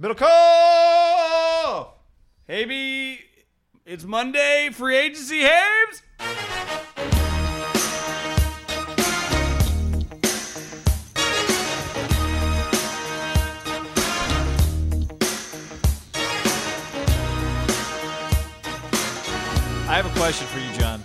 Middlekauff! 0.00 1.88
Hey, 2.46 2.66
B, 2.66 3.18
it's 3.86 4.04
Monday, 4.04 4.68
free 4.70 4.94
agency, 4.94 5.40
Habes! 5.40 6.02
I 19.88 19.94
have 19.94 20.04
a 20.04 20.18
question 20.18 20.46
for 20.48 20.58
you, 20.58 20.70
John. 20.78 21.00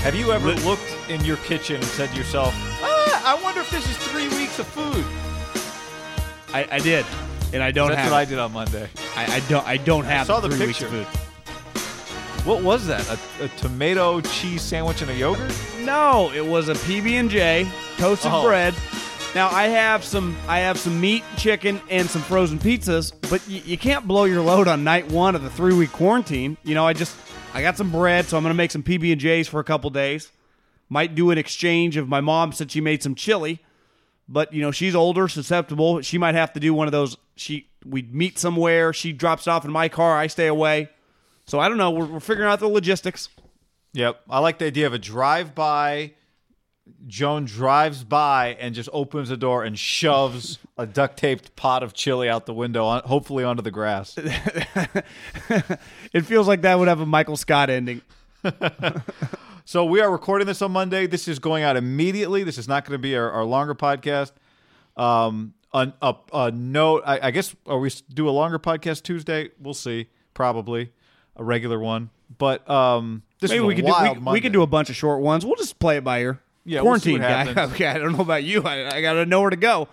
Have 0.00 0.16
you 0.16 0.32
ever 0.32 0.48
Li- 0.48 0.64
looked 0.64 0.82
in 1.08 1.24
your 1.24 1.36
kitchen 1.36 1.76
and 1.76 1.84
said 1.84 2.10
to 2.10 2.16
yourself, 2.16 2.52
ah, 2.82 3.36
I 3.38 3.40
wonder 3.44 3.60
if 3.60 3.70
this 3.70 3.88
is 3.88 3.96
three 4.08 4.26
weeks 4.36 4.58
of 4.58 4.66
food? 4.66 5.04
I, 6.52 6.66
I 6.72 6.78
did, 6.80 7.06
and 7.52 7.62
I 7.62 7.70
don't 7.70 7.88
That's 7.88 8.00
have 8.02 8.10
what 8.12 8.18
I 8.18 8.24
did 8.24 8.38
on 8.38 8.52
Monday. 8.52 8.88
I, 9.16 9.36
I 9.36 9.40
don't. 9.48 9.66
I 9.66 9.76
don't 9.76 10.04
have 10.04 10.22
I 10.22 10.34
saw 10.34 10.40
the 10.40 10.48
three 10.50 10.66
picture. 10.66 10.86
of 10.86 10.92
food. 10.92 11.06
What 12.46 12.62
was 12.62 12.86
that? 12.86 13.08
A, 13.40 13.44
a 13.44 13.48
tomato 13.48 14.20
cheese 14.20 14.62
sandwich 14.62 15.02
and 15.02 15.10
a 15.10 15.14
yogurt? 15.14 15.52
No, 15.80 16.30
it 16.32 16.46
was 16.46 16.68
a 16.68 16.74
PB 16.74 17.10
and 17.12 17.28
J, 17.30 17.68
toasted 17.98 18.30
Oh. 18.32 18.44
bread. 18.46 18.72
Now 19.34 19.48
I 19.50 19.64
have 19.64 20.04
some. 20.04 20.36
I 20.48 20.60
have 20.60 20.78
some 20.78 21.00
meat, 21.00 21.24
chicken, 21.36 21.80
and 21.90 22.08
some 22.08 22.22
frozen 22.22 22.58
pizzas. 22.58 23.12
But 23.28 23.42
y- 23.48 23.62
you 23.64 23.76
can't 23.76 24.06
blow 24.06 24.24
your 24.24 24.42
load 24.42 24.68
on 24.68 24.84
night 24.84 25.08
one 25.10 25.34
of 25.34 25.42
the 25.42 25.50
three 25.50 25.74
week 25.74 25.92
quarantine. 25.92 26.56
You 26.64 26.74
know, 26.74 26.86
I 26.86 26.92
just 26.92 27.14
I 27.52 27.62
got 27.62 27.76
some 27.76 27.90
bread, 27.90 28.26
so 28.26 28.36
I'm 28.36 28.42
gonna 28.44 28.54
make 28.54 28.70
some 28.70 28.82
PB 28.82 29.10
and 29.12 29.20
J's 29.20 29.48
for 29.48 29.60
a 29.60 29.64
couple 29.64 29.90
days. 29.90 30.30
Might 30.88 31.16
do 31.16 31.32
an 31.32 31.38
exchange 31.38 31.96
of 31.96 32.08
my 32.08 32.20
mom 32.20 32.52
said 32.52 32.70
she 32.70 32.80
made 32.80 33.02
some 33.02 33.16
chili, 33.16 33.58
but 34.28 34.52
you 34.54 34.62
know 34.62 34.70
she's 34.70 34.94
older, 34.94 35.26
susceptible. 35.26 36.00
She 36.00 36.16
might 36.16 36.36
have 36.36 36.52
to 36.52 36.60
do 36.60 36.72
one 36.72 36.86
of 36.86 36.92
those. 36.92 37.16
She 37.36 37.68
we'd 37.84 38.14
meet 38.14 38.38
somewhere. 38.38 38.92
She 38.92 39.12
drops 39.12 39.46
it 39.46 39.50
off 39.50 39.64
in 39.64 39.70
my 39.70 39.88
car. 39.88 40.18
I 40.18 40.26
stay 40.26 40.46
away. 40.46 40.90
So 41.46 41.60
I 41.60 41.68
don't 41.68 41.78
know. 41.78 41.90
We're, 41.90 42.06
we're 42.06 42.20
figuring 42.20 42.50
out 42.50 42.58
the 42.58 42.68
logistics. 42.68 43.28
Yep. 43.92 44.20
I 44.28 44.40
like 44.40 44.58
the 44.58 44.66
idea 44.66 44.86
of 44.86 44.92
a 44.92 44.98
drive 44.98 45.54
by. 45.54 46.14
Joan 47.06 47.44
drives 47.44 48.04
by 48.04 48.56
and 48.60 48.74
just 48.74 48.88
opens 48.92 49.28
the 49.28 49.36
door 49.36 49.64
and 49.64 49.76
shoves 49.78 50.58
a 50.78 50.86
duct 50.86 51.16
taped 51.16 51.56
pot 51.56 51.82
of 51.82 51.94
chili 51.94 52.28
out 52.28 52.46
the 52.46 52.54
window, 52.54 52.84
on, 52.84 53.02
hopefully 53.04 53.42
onto 53.42 53.62
the 53.62 53.70
grass. 53.72 54.16
It 56.12 56.22
feels 56.22 56.46
like 56.46 56.62
that 56.62 56.78
would 56.78 56.88
have 56.88 57.00
a 57.00 57.06
Michael 57.06 57.36
Scott 57.36 57.70
ending. 57.70 58.02
So 59.68 59.84
we 59.84 60.00
are 60.00 60.08
recording 60.08 60.46
this 60.46 60.62
on 60.62 60.70
Monday. 60.70 61.08
This 61.08 61.26
is 61.26 61.40
going 61.40 61.64
out 61.64 61.76
immediately. 61.76 62.44
This 62.44 62.56
is 62.56 62.68
not 62.68 62.84
going 62.84 62.92
to 62.96 63.02
be 63.02 63.16
our, 63.16 63.28
our 63.32 63.44
longer 63.44 63.74
podcast. 63.74 64.30
Um, 64.96 65.54
a, 65.76 65.92
a, 66.02 66.14
a 66.32 66.50
note. 66.50 67.02
I, 67.06 67.28
I 67.28 67.30
guess 67.30 67.54
are 67.66 67.78
we 67.78 67.90
do 68.12 68.28
a 68.28 68.30
longer 68.30 68.58
podcast 68.58 69.02
Tuesday? 69.02 69.50
We'll 69.60 69.74
see. 69.74 70.08
Probably 70.34 70.92
a 71.36 71.44
regular 71.44 71.78
one. 71.78 72.10
But 72.38 72.68
um, 72.68 73.22
this 73.40 73.50
Maybe 73.50 73.58
is 73.58 73.62
a 73.62 73.66
we 73.66 73.74
could 73.76 73.86
do, 73.86 74.20
we, 74.20 74.32
we 74.32 74.40
could 74.40 74.52
do 74.52 74.62
a 74.62 74.66
bunch 74.66 74.90
of 74.90 74.96
short 74.96 75.20
ones. 75.20 75.44
We'll 75.44 75.56
just 75.56 75.78
play 75.78 75.96
it 75.98 76.04
by 76.04 76.20
ear. 76.20 76.40
Yeah, 76.64 76.80
we'll 76.80 76.98
quarantine 76.98 77.20
guy. 77.20 77.52
Okay, 77.72 77.86
I 77.86 77.98
don't 77.98 78.12
know 78.12 78.22
about 78.22 78.42
you. 78.42 78.62
I, 78.62 78.96
I 78.96 79.00
got 79.00 79.14
to 79.14 79.26
know 79.26 79.40
where 79.40 79.50
to 79.50 79.56
go. 79.56 79.88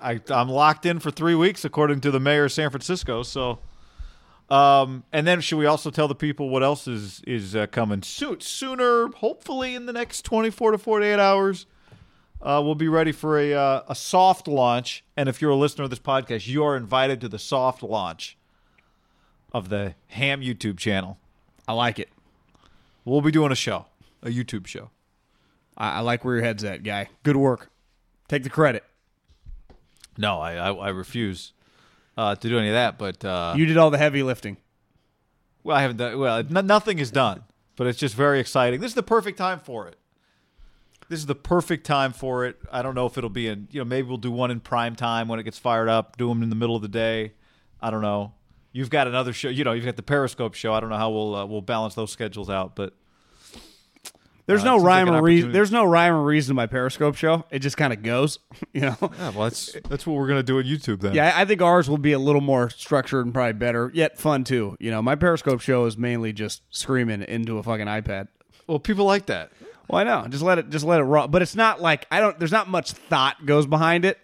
I, 0.00 0.20
I'm 0.28 0.48
locked 0.48 0.86
in 0.86 0.98
for 0.98 1.10
three 1.10 1.34
weeks, 1.34 1.64
according 1.64 2.00
to 2.02 2.10
the 2.10 2.20
mayor 2.20 2.44
of 2.44 2.52
San 2.52 2.70
Francisco. 2.70 3.22
So, 3.22 3.58
um, 4.50 5.04
and 5.12 5.26
then 5.26 5.40
should 5.40 5.58
we 5.58 5.66
also 5.66 5.90
tell 5.90 6.08
the 6.08 6.14
people 6.14 6.48
what 6.48 6.62
else 6.62 6.86
is 6.86 7.20
is 7.26 7.54
uh, 7.56 7.66
coming 7.66 8.02
soon? 8.02 8.40
Sooner, 8.40 9.08
hopefully, 9.08 9.74
in 9.74 9.86
the 9.86 9.92
next 9.92 10.22
24 10.22 10.72
to 10.72 10.78
48 10.78 11.18
hours, 11.18 11.66
uh, 12.44 12.60
we'll 12.62 12.74
be 12.74 12.88
ready 12.88 13.10
for 13.10 13.38
a 13.38 13.54
uh, 13.54 13.82
a 13.88 13.94
soft 13.94 14.46
launch. 14.46 15.02
And 15.16 15.28
if 15.28 15.40
you're 15.40 15.50
a 15.50 15.56
listener 15.56 15.84
of 15.84 15.90
this 15.90 15.98
podcast, 15.98 16.46
you 16.46 16.62
are 16.62 16.76
invited 16.76 17.20
to 17.22 17.28
the 17.28 17.38
soft 17.38 17.82
launch 17.82 18.36
of 19.52 19.70
the 19.70 19.94
Ham 20.08 20.42
YouTube 20.42 20.78
channel. 20.78 21.18
I 21.66 21.72
like 21.72 21.98
it. 21.98 22.10
We'll 23.04 23.22
be 23.22 23.30
doing 23.30 23.50
a 23.50 23.56
show, 23.56 23.86
a 24.22 24.28
YouTube 24.28 24.66
show. 24.66 24.90
I, 25.76 25.94
I 25.96 26.00
like 26.00 26.24
where 26.24 26.36
your 26.36 26.44
head's 26.44 26.62
at, 26.64 26.82
guy. 26.82 27.08
Good 27.22 27.36
work. 27.36 27.70
Take 28.28 28.42
the 28.42 28.50
credit. 28.50 28.84
No, 30.16 30.40
I 30.40 30.54
I, 30.54 30.72
I 30.72 30.88
refuse 30.90 31.52
uh, 32.16 32.34
to 32.36 32.48
do 32.48 32.58
any 32.58 32.68
of 32.68 32.74
that. 32.74 32.98
But 32.98 33.24
uh, 33.24 33.54
You 33.56 33.66
did 33.66 33.76
all 33.76 33.90
the 33.90 33.98
heavy 33.98 34.22
lifting. 34.22 34.58
Well, 35.62 35.76
I 35.76 35.80
haven't 35.82 35.96
done. 35.96 36.18
Well, 36.18 36.42
nothing 36.44 36.98
is 36.98 37.10
done, 37.10 37.44
but 37.76 37.86
it's 37.86 37.98
just 37.98 38.14
very 38.14 38.38
exciting. 38.38 38.80
This 38.80 38.90
is 38.90 38.94
the 38.94 39.02
perfect 39.02 39.38
time 39.38 39.60
for 39.60 39.88
it. 39.88 39.96
This 41.08 41.20
is 41.20 41.26
the 41.26 41.34
perfect 41.34 41.84
time 41.86 42.12
for 42.12 42.46
it. 42.46 42.56
I 42.72 42.82
don't 42.82 42.94
know 42.94 43.06
if 43.06 43.18
it'll 43.18 43.30
be 43.30 43.46
in. 43.46 43.68
You 43.70 43.80
know, 43.80 43.84
maybe 43.84 44.08
we'll 44.08 44.16
do 44.16 44.30
one 44.32 44.50
in 44.50 44.60
prime 44.60 44.96
time 44.96 45.28
when 45.28 45.38
it 45.38 45.42
gets 45.44 45.58
fired 45.58 45.88
up. 45.88 46.16
Do 46.16 46.28
them 46.28 46.42
in 46.42 46.48
the 46.50 46.56
middle 46.56 46.76
of 46.76 46.82
the 46.82 46.88
day. 46.88 47.32
I 47.80 47.90
don't 47.90 48.02
know. 48.02 48.32
You've 48.72 48.90
got 48.90 49.06
another 49.06 49.32
show. 49.32 49.48
You 49.50 49.64
know, 49.64 49.72
you've 49.72 49.84
got 49.84 49.96
the 49.96 50.02
Periscope 50.02 50.54
show. 50.54 50.72
I 50.72 50.80
don't 50.80 50.88
know 50.90 50.96
how 50.96 51.10
we'll 51.10 51.34
uh, 51.34 51.46
we'll 51.46 51.60
balance 51.62 51.94
those 51.94 52.10
schedules 52.10 52.48
out, 52.50 52.74
but 52.74 52.94
There's 54.46 54.62
Uh, 54.62 54.64
no 54.64 54.72
seems 54.72 54.82
like 54.84 54.88
rhyme 55.06 55.10
or 55.14 55.22
reason. 55.22 55.52
There's 55.52 55.70
no 55.70 55.84
rhyme 55.84 56.12
or 56.14 56.22
reason 56.22 56.48
to 56.50 56.54
my 56.54 56.66
Periscope 56.66 57.14
show. 57.16 57.44
It 57.50 57.60
just 57.60 57.76
kind 57.76 57.92
of 57.92 58.02
goes. 58.02 58.38
You 58.72 58.80
know. 58.80 58.96
yeah, 59.00 59.30
well, 59.30 59.44
that's 59.44 59.76
that's 59.88 60.04
what 60.04 60.16
we're 60.16 60.26
gonna 60.26 60.42
do 60.42 60.58
on 60.58 60.64
YouTube 60.64 61.00
then. 61.00 61.14
Yeah, 61.14 61.32
I 61.36 61.44
think 61.44 61.62
ours 61.62 61.88
will 61.88 61.98
be 61.98 62.10
a 62.12 62.18
little 62.18 62.40
more 62.40 62.68
structured 62.70 63.24
and 63.24 63.32
probably 63.32 63.52
better, 63.52 63.90
yet 63.94 64.18
fun 64.18 64.42
too. 64.42 64.76
You 64.80 64.90
know, 64.90 65.00
my 65.00 65.14
Periscope 65.14 65.60
show 65.60 65.84
is 65.84 65.96
mainly 65.96 66.32
just 66.32 66.62
screaming 66.70 67.22
into 67.22 67.58
a 67.58 67.62
fucking 67.62 67.86
iPad. 67.86 68.26
Well, 68.66 68.80
people 68.80 69.04
like 69.04 69.26
that. 69.26 69.52
Well, 69.88 70.00
I 70.00 70.04
know. 70.04 70.26
Just 70.28 70.42
let 70.42 70.58
it 70.58 70.70
just 70.70 70.84
let 70.84 71.00
it 71.00 71.04
roll. 71.04 71.28
But 71.28 71.42
it's 71.42 71.54
not 71.54 71.80
like 71.80 72.06
I 72.10 72.20
don't. 72.20 72.38
There's 72.38 72.52
not 72.52 72.68
much 72.68 72.92
thought 72.92 73.44
goes 73.44 73.66
behind 73.66 74.04
it. 74.04 74.18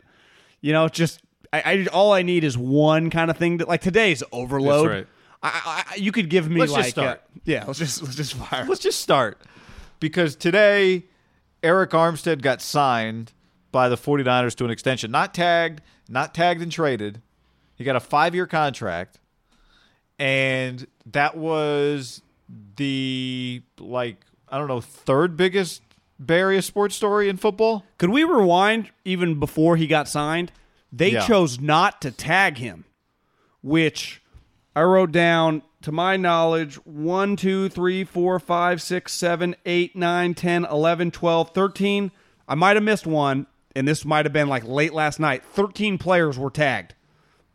You 0.60 0.72
know, 0.72 0.86
it's 0.86 0.96
just 0.96 1.20
I, 1.52 1.60
I 1.60 1.86
all 1.92 2.12
I 2.12 2.22
need 2.22 2.44
is 2.44 2.56
one 2.56 3.10
kind 3.10 3.30
of 3.30 3.36
thing. 3.36 3.58
That 3.58 3.68
like 3.68 3.80
today's 3.80 4.22
overload. 4.32 4.88
right. 4.88 5.06
I, 5.42 5.84
I, 5.90 5.94
you 5.94 6.12
could 6.12 6.28
give 6.28 6.50
me 6.50 6.60
Let's 6.60 6.72
like 6.72 6.82
just 6.82 6.90
start. 6.90 7.18
uh, 7.18 7.40
yeah. 7.44 7.64
Let's 7.66 7.78
just 7.78 8.02
let's 8.02 8.16
just 8.16 8.34
fire. 8.34 8.66
Let's 8.66 8.80
just 8.80 9.00
start 9.00 9.40
because 9.98 10.36
today 10.36 11.04
Arik 11.62 11.88
Armstead 11.88 12.42
got 12.42 12.60
signed 12.60 13.32
by 13.72 13.88
the 13.88 13.96
49ers 13.96 14.54
to 14.56 14.64
an 14.64 14.70
extension, 14.70 15.10
not 15.10 15.32
tagged, 15.32 15.80
not 16.08 16.34
tagged 16.34 16.60
and 16.60 16.70
traded. 16.70 17.22
He 17.76 17.84
got 17.84 17.96
a 17.96 18.00
5-year 18.00 18.46
contract 18.46 19.18
and 20.18 20.86
that 21.06 21.36
was 21.36 22.20
the 22.76 23.62
like 23.78 24.24
I 24.50 24.58
don't 24.58 24.68
know, 24.68 24.80
third 24.80 25.36
biggest 25.36 25.82
Bay 26.24 26.38
Area 26.40 26.62
sports 26.62 26.94
story 26.96 27.28
in 27.28 27.36
football? 27.36 27.84
Could 27.98 28.10
we 28.10 28.24
rewind 28.24 28.90
even 29.04 29.38
before 29.40 29.76
he 29.76 29.86
got 29.86 30.08
signed? 30.08 30.52
They 30.92 31.12
Yeah. 31.12 31.26
chose 31.26 31.60
not 31.60 32.00
to 32.02 32.10
tag 32.10 32.58
him, 32.58 32.84
which 33.62 34.20
I 34.74 34.82
wrote 34.82 35.12
down 35.12 35.62
to 35.82 35.92
my 35.92 36.16
knowledge 36.16 36.74
1, 36.84 37.36
2, 37.36 37.68
3, 37.68 38.04
4, 38.04 38.38
5, 38.38 38.82
6, 38.82 39.12
7, 39.12 39.54
8, 39.64 39.96
9, 39.96 40.34
10, 40.34 40.64
11, 40.66 41.10
12, 41.10 41.50
13. 41.54 42.10
I 42.48 42.54
might 42.54 42.76
have 42.76 42.82
missed 42.82 43.06
one, 43.06 43.46
and 43.74 43.86
this 43.88 44.04
might 44.04 44.26
have 44.26 44.32
been 44.32 44.48
like 44.48 44.64
late 44.66 44.92
last 44.92 45.20
night. 45.20 45.42
13 45.44 45.96
players 45.96 46.38
were 46.38 46.50
tagged. 46.50 46.94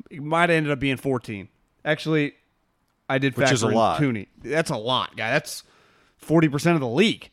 It 0.10 0.24
might 0.24 0.50
have 0.50 0.58
ended 0.58 0.72
up 0.72 0.80
being 0.80 0.98
14. 0.98 1.50
Actually, 1.84 2.34
I 3.08 3.18
did 3.20 3.36
Which 3.36 3.44
factor 3.44 3.54
is 3.56 3.64
a 3.64 3.68
in 3.68 3.74
lot. 3.76 4.02
Tooney. 4.02 4.28
That's 4.42 4.72
a 4.72 4.78
lot, 4.78 5.16
guy. 5.18 5.30
That's 5.32 5.64
40% 6.28 6.74
of 6.76 6.80
the 6.80 6.88
league. 6.88 7.30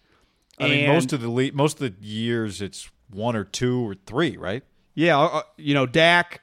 I 0.59 0.69
mean, 0.69 0.89
most 0.89 1.12
of 1.12 1.21
the 1.21 1.29
le- 1.31 1.53
most 1.53 1.81
of 1.81 1.97
the 2.00 2.06
years 2.06 2.61
it's 2.62 2.91
one 3.11 3.35
or 3.37 3.44
two 3.44 3.89
or 3.89 3.94
three, 4.06 4.37
right? 4.37 4.62
Yeah, 4.94 5.19
uh, 5.19 5.43
you 5.56 5.75
know, 5.75 5.87
Dak, 5.87 6.43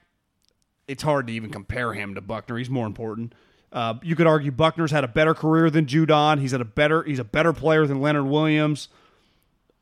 it's 0.88 1.04
hard 1.04 1.28
to 1.28 1.34
even 1.34 1.52
compare 1.52 1.94
him 1.94 2.16
to 2.16 2.22
Buckner. 2.22 2.58
He's 2.58 2.70
more 2.70 2.88
important. 2.88 3.34
Uh, 3.72 3.94
you 4.02 4.16
could 4.16 4.26
argue 4.26 4.52
Buckner's 4.52 4.90
had 4.92 5.04
a 5.04 5.08
better 5.08 5.36
career 5.36 5.70
than 5.70 5.86
Judon. 5.86 6.40
He's 6.40 6.52
had 6.52 6.62
a 6.62 6.66
better 6.66 7.04
he's 7.04 7.20
a 7.20 7.24
better 7.24 7.54
player 7.54 7.86
than 7.86 8.02
Leonard 8.02 8.26
Williams. 8.26 8.90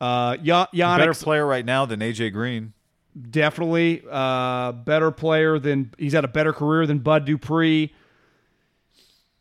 Uh, 0.00 0.36
Ya- 0.42 0.66
Better 0.72 1.14
player 1.14 1.46
right 1.46 1.64
now 1.64 1.86
than 1.86 2.00
AJ 2.00 2.32
Green. 2.32 2.74
definitely 3.30 4.02
uh, 4.08 4.72
better 4.72 5.10
player 5.10 5.58
than 5.58 5.92
he's 5.98 6.12
had 6.12 6.24
a 6.24 6.28
better 6.28 6.52
career 6.52 6.86
than 6.86 6.98
Bud 7.00 7.24
Dupree. 7.24 7.92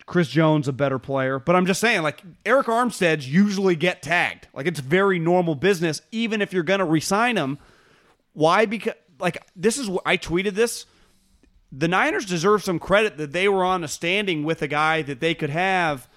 Chris 0.07 0.29
Jones 0.29 0.67
a 0.67 0.73
better 0.73 0.97
player, 0.97 1.37
but 1.37 1.55
I'm 1.55 1.67
just 1.67 1.79
saying, 1.79 2.01
like 2.01 2.23
Arik 2.43 2.63
Armstead's 2.63 3.31
usually 3.31 3.75
get 3.75 4.01
tagged. 4.01 4.47
Like 4.53 4.65
it's 4.65 4.79
very 4.79 5.19
normal 5.19 5.53
business, 5.53 6.01
even 6.11 6.41
if 6.41 6.51
you're 6.51 6.63
going 6.63 6.79
to 6.79 6.85
resign 6.85 7.37
him. 7.37 7.59
Why? 8.33 8.65
Because 8.65 8.93
like 9.19 9.45
this 9.55 9.77
is 9.77 9.89
I 10.05 10.17
tweeted 10.17 10.53
this. 10.53 10.85
The 11.71 11.87
Niners 11.87 12.25
deserve 12.25 12.63
some 12.63 12.79
credit 12.79 13.17
that 13.17 13.33
they 13.33 13.47
were 13.47 13.63
on 13.63 13.83
a 13.83 13.87
standing 13.87 14.43
with 14.43 14.61
a 14.61 14.67
guy 14.67 15.03
that 15.03 15.19
they 15.19 15.35
could 15.35 15.49
have. 15.49 16.09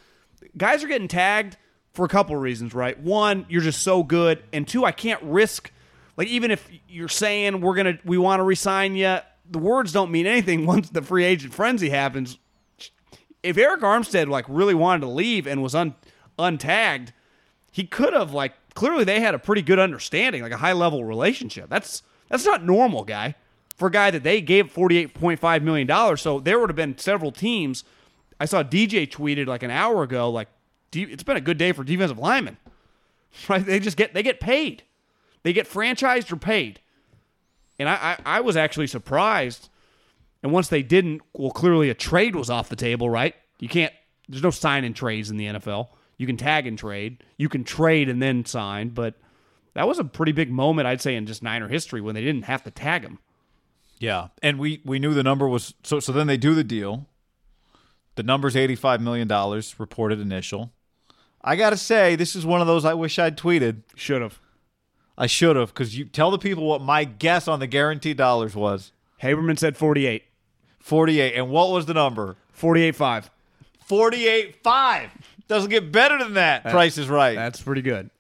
Guys 0.57 0.83
are 0.83 0.89
getting 0.89 1.09
tagged 1.09 1.57
for 1.93 2.05
a 2.05 2.09
couple 2.09 2.37
of 2.37 2.41
reasons, 2.41 2.73
right? 2.73 2.99
One, 2.99 3.45
you're 3.49 3.61
just 3.61 3.83
so 3.83 4.05
good, 4.05 4.43
and 4.53 4.67
two, 4.67 4.85
I 4.85 4.93
can't 4.93 5.23
risk 5.25 5.73
like 6.21 6.29
even 6.29 6.51
if 6.51 6.69
you're 6.87 7.09
saying 7.09 7.63
we're 7.63 7.75
gonna 7.75 7.99
we 8.05 8.19
want 8.19 8.41
to 8.41 8.45
resign 8.45 8.95
you, 8.95 9.19
the 9.51 9.59
words 9.59 9.91
don't 9.91 10.11
mean 10.11 10.27
anything 10.27 10.67
once 10.67 10.91
the 10.91 11.01
free 11.01 11.25
agent 11.25 11.55
frenzy 11.55 11.89
happens. 11.89 12.37
If 13.43 13.57
Arik 13.57 13.81
Armstead 13.81 14.29
like 14.29 14.45
really 14.49 14.75
wanted 14.75 15.01
to 15.01 15.09
leave 15.09 15.47
and 15.47 15.63
was 15.63 15.75
un 15.75 15.95
untagged, 16.39 17.09
he 17.71 17.85
could 17.85 18.13
have 18.13 18.33
like 18.33 18.53
clearly 18.75 19.05
they 19.05 19.21
had 19.21 19.35
a 19.35 19.39
pretty 19.39 19.63
good 19.63 19.79
understanding, 19.79 20.43
like 20.43 20.53
a 20.53 20.59
high 20.59 20.73
level 20.73 21.05
relationship. 21.05 21.69
That's 21.69 22.03
that's 22.29 22.45
not 22.45 22.65
normal, 22.65 23.05
guy. 23.05 23.35
For 23.77 23.89
a 23.89 23.91
guy 23.91 24.11
that 24.11 24.23
they 24.23 24.41
gave 24.41 24.71
forty 24.71 24.99
eight 24.99 25.15
point 25.15 25.41
five 25.41 25.63
million 25.63 25.87
dollars, 25.87 26.21
so 26.21 26.39
there 26.41 26.59
would 26.59 26.69
have 26.69 26.77
been 26.77 26.99
several 26.99 27.33
teams. 27.33 27.85
I 28.39 28.45
saw 28.45 28.63
DJ 28.63 29.09
tweeted 29.09 29.47
like 29.47 29.63
an 29.63 29.71
hour 29.71 30.03
ago, 30.03 30.31
like 30.31 30.49
it's 30.93 31.23
been 31.23 31.37
a 31.37 31.43
good 31.43 31.59
day 31.59 31.73
for 31.73 31.85
defensive 31.85 32.19
linemen. 32.19 32.57
Right? 33.49 33.65
They 33.65 33.79
just 33.79 33.97
get 33.97 34.13
they 34.13 34.25
get 34.25 34.41
paid, 34.41 34.83
they 35.45 35.53
get 35.53 35.69
franchised 35.69 36.33
or 36.33 36.37
paid. 36.37 36.81
And 37.79 37.89
I, 37.89 37.95
I, 37.95 38.39
I 38.39 38.41
was 38.41 38.57
actually 38.57 38.89
surprised. 38.89 39.70
And 40.43 40.53
once 40.53 40.69
they 40.69 40.83
didn't, 40.83 41.23
well, 41.35 41.51
clearly 41.51 41.91
a 41.91 41.95
trade 41.95 42.35
was 42.35 42.51
off 42.51 42.69
the 42.69 42.77
table, 42.77 43.11
right? 43.11 43.35
You 43.59 43.69
can't. 43.69 43.93
There's 44.29 44.43
no 44.43 44.51
sign 44.51 44.85
and 44.85 44.95
trades 44.95 45.31
in 45.31 45.37
the 45.37 45.47
NFL. 45.47 45.89
You 46.17 46.27
can 46.27 46.37
tag 46.37 46.67
and 46.67 46.79
trade. 46.79 47.25
You 47.37 47.49
can 47.49 47.65
trade 47.65 48.09
and 48.09 48.23
then 48.23 48.45
sign, 48.45 48.91
but 48.91 49.15
that 49.75 49.89
was 49.89 49.99
a 49.99 50.05
pretty 50.05 50.33
big 50.33 50.51
moment, 50.51 50.87
I'd 50.87 51.01
say, 51.01 51.15
in 51.15 51.27
just 51.27 51.43
Niner 51.43 51.69
history 51.69 52.01
when 52.01 52.15
they 52.15 52.23
didn't 52.23 52.45
have 52.45 52.63
to 52.65 52.71
tag 52.71 53.03
him. 53.03 53.19
Yeah, 53.99 54.29
and 54.43 54.59
we 54.59 54.81
we 54.85 54.99
knew 54.99 55.15
the 55.15 55.23
number 55.23 55.47
was 55.49 55.75
so. 55.83 56.01
So 56.01 56.13
then 56.13 56.27
they 56.27 56.37
do 56.37 56.55
the 56.55 56.65
deal. 56.65 57.07
The 58.15 58.23
number's 58.23 58.57
eighty 58.57 58.75
five 58.75 59.01
million 59.01 59.29
dollars 59.29 59.75
reported 59.79 60.21
initial. 60.21 60.73
I 61.43 61.57
gotta 61.57 61.77
say, 61.77 62.17
this 62.17 62.35
is 62.35 62.45
one 62.45 62.61
of 62.61 62.67
those 62.67 62.85
I 62.85 62.95
wish 62.95 63.19
I'd 63.19 63.37
tweeted. 63.37 63.83
Should 63.95 64.23
have. 64.23 64.41
I 65.17 65.27
should 65.27 65.57
have, 65.57 65.69
because 65.69 65.99
you 65.99 66.07
tell 66.07 66.31
the 66.31 66.39
people 66.39 66.67
what 66.67 66.81
my 66.81 67.05
guess 67.05 67.47
on 67.47 67.61
the 67.61 67.67
guaranteed 67.67 68.17
dollars 68.17 68.55
was. 68.55 68.93
Haberman 69.23 69.59
said 69.59 69.77
48. 69.77 70.25
Forty 70.81 71.21
eight, 71.21 71.35
and 71.35 71.51
what 71.51 71.71
was 71.71 71.87
the 71.87 71.95
number? 71.95 72.37
48.5. 72.59 73.31
Forty 73.85 74.27
eight 74.27 74.57
five. 74.63 75.11
Doesn't 75.49 75.71
get 75.71 75.91
better 75.93 76.19
than 76.19 76.35
that. 76.35 76.65
Price 76.65 76.97
is 76.99 77.09
right. 77.09 77.35
That's 77.35 77.61
pretty 77.61 77.83
good. 77.83 78.11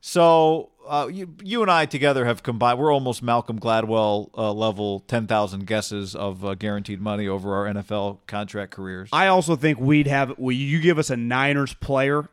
So 0.00 0.70
uh, 0.86 1.08
you, 1.10 1.34
you 1.42 1.62
and 1.62 1.70
I 1.70 1.86
together 1.86 2.24
have 2.24 2.42
combined. 2.42 2.78
We're 2.78 2.92
almost 2.92 3.22
Malcolm 3.22 3.58
Gladwell 3.58 4.30
uh, 4.36 4.52
level, 4.52 5.00
ten 5.00 5.26
thousand 5.26 5.66
guesses 5.66 6.14
of 6.14 6.44
uh, 6.44 6.54
guaranteed 6.54 7.00
money 7.00 7.28
over 7.28 7.54
our 7.54 7.72
NFL 7.72 8.18
contract 8.26 8.72
careers. 8.72 9.08
I 9.12 9.28
also 9.28 9.56
think 9.56 9.78
we'd 9.78 10.06
have. 10.06 10.36
Will 10.38 10.52
you 10.52 10.80
give 10.80 10.98
us 10.98 11.10
a 11.10 11.16
Niners 11.16 11.74
player? 11.74 12.28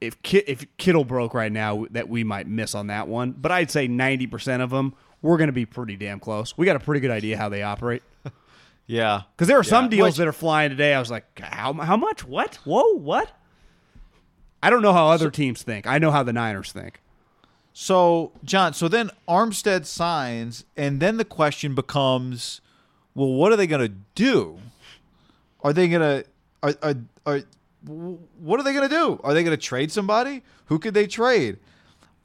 If 0.00 0.20
Ki- 0.22 0.44
if 0.46 0.66
Kittle 0.78 1.04
broke 1.04 1.32
right 1.34 1.52
now, 1.52 1.86
that 1.90 2.08
we 2.08 2.24
might 2.24 2.46
miss 2.46 2.74
on 2.74 2.88
that 2.88 3.06
one. 3.08 3.32
But 3.32 3.52
I'd 3.52 3.70
say 3.70 3.86
ninety 3.86 4.26
percent 4.26 4.62
of 4.62 4.70
them, 4.70 4.94
we're 5.20 5.36
going 5.36 5.48
to 5.48 5.52
be 5.52 5.66
pretty 5.66 5.96
damn 5.96 6.18
close. 6.20 6.56
We 6.58 6.66
got 6.66 6.76
a 6.76 6.80
pretty 6.80 7.00
good 7.00 7.10
idea 7.10 7.36
how 7.36 7.48
they 7.48 7.62
operate. 7.62 8.02
yeah, 8.86 9.22
Because 9.34 9.48
there 9.48 9.58
are 9.58 9.64
some 9.64 9.84
Yeah. 9.86 9.90
deals 9.90 10.06
Which- 10.10 10.16
that 10.18 10.28
are 10.28 10.32
flying 10.32 10.70
today. 10.70 10.94
I 10.94 10.98
was 10.98 11.10
like, 11.10 11.38
how 11.40 11.72
how 11.74 11.96
much? 11.96 12.24
What? 12.24 12.56
Whoa, 12.64 12.94
what? 12.96 13.30
I 14.62 14.70
don't 14.70 14.82
know 14.82 14.92
how 14.92 15.08
other 15.08 15.30
teams 15.30 15.62
think. 15.62 15.86
I 15.86 15.98
know 15.98 16.10
how 16.10 16.22
the 16.22 16.32
Niners 16.32 16.70
think. 16.72 17.00
So, 17.72 18.32
John, 18.44 18.74
so 18.74 18.86
then 18.86 19.10
Armstead 19.26 19.86
signs, 19.86 20.64
and 20.76 21.00
then 21.00 21.16
the 21.16 21.24
question 21.24 21.74
becomes, 21.74 22.60
well, 23.14 23.32
what 23.32 23.50
are 23.50 23.56
they 23.56 23.66
going 23.66 23.80
to 23.80 23.94
do? 24.14 24.58
Are 25.62 25.72
they 25.72 25.88
going 25.88 26.02
to 26.02 26.28
are 26.62 26.74
are 26.82 26.94
are 27.26 27.40
what 27.84 28.60
are 28.60 28.62
they 28.62 28.72
going 28.72 28.88
to 28.88 28.94
do? 28.94 29.20
Are 29.24 29.32
they 29.34 29.42
going 29.42 29.56
to 29.56 29.62
trade 29.62 29.90
somebody? 29.90 30.42
Who 30.66 30.78
could 30.78 30.94
they 30.94 31.06
trade? 31.06 31.58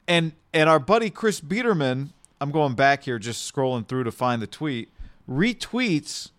And 0.07 0.33
and 0.54 0.69
our 0.69 0.80
buddy 0.80 1.09
Chris 1.09 1.39
Biderman, 1.42 2.09
I'm 2.42 2.51
going 2.51 2.75
back 2.75 3.04
here 3.04 3.18
just 3.19 3.51
scrolling 3.51 3.88
through 3.88 4.04
to 4.04 4.12
find 4.12 4.42
the 4.42 4.48
tweet, 4.48 4.89
retweets 5.30 6.31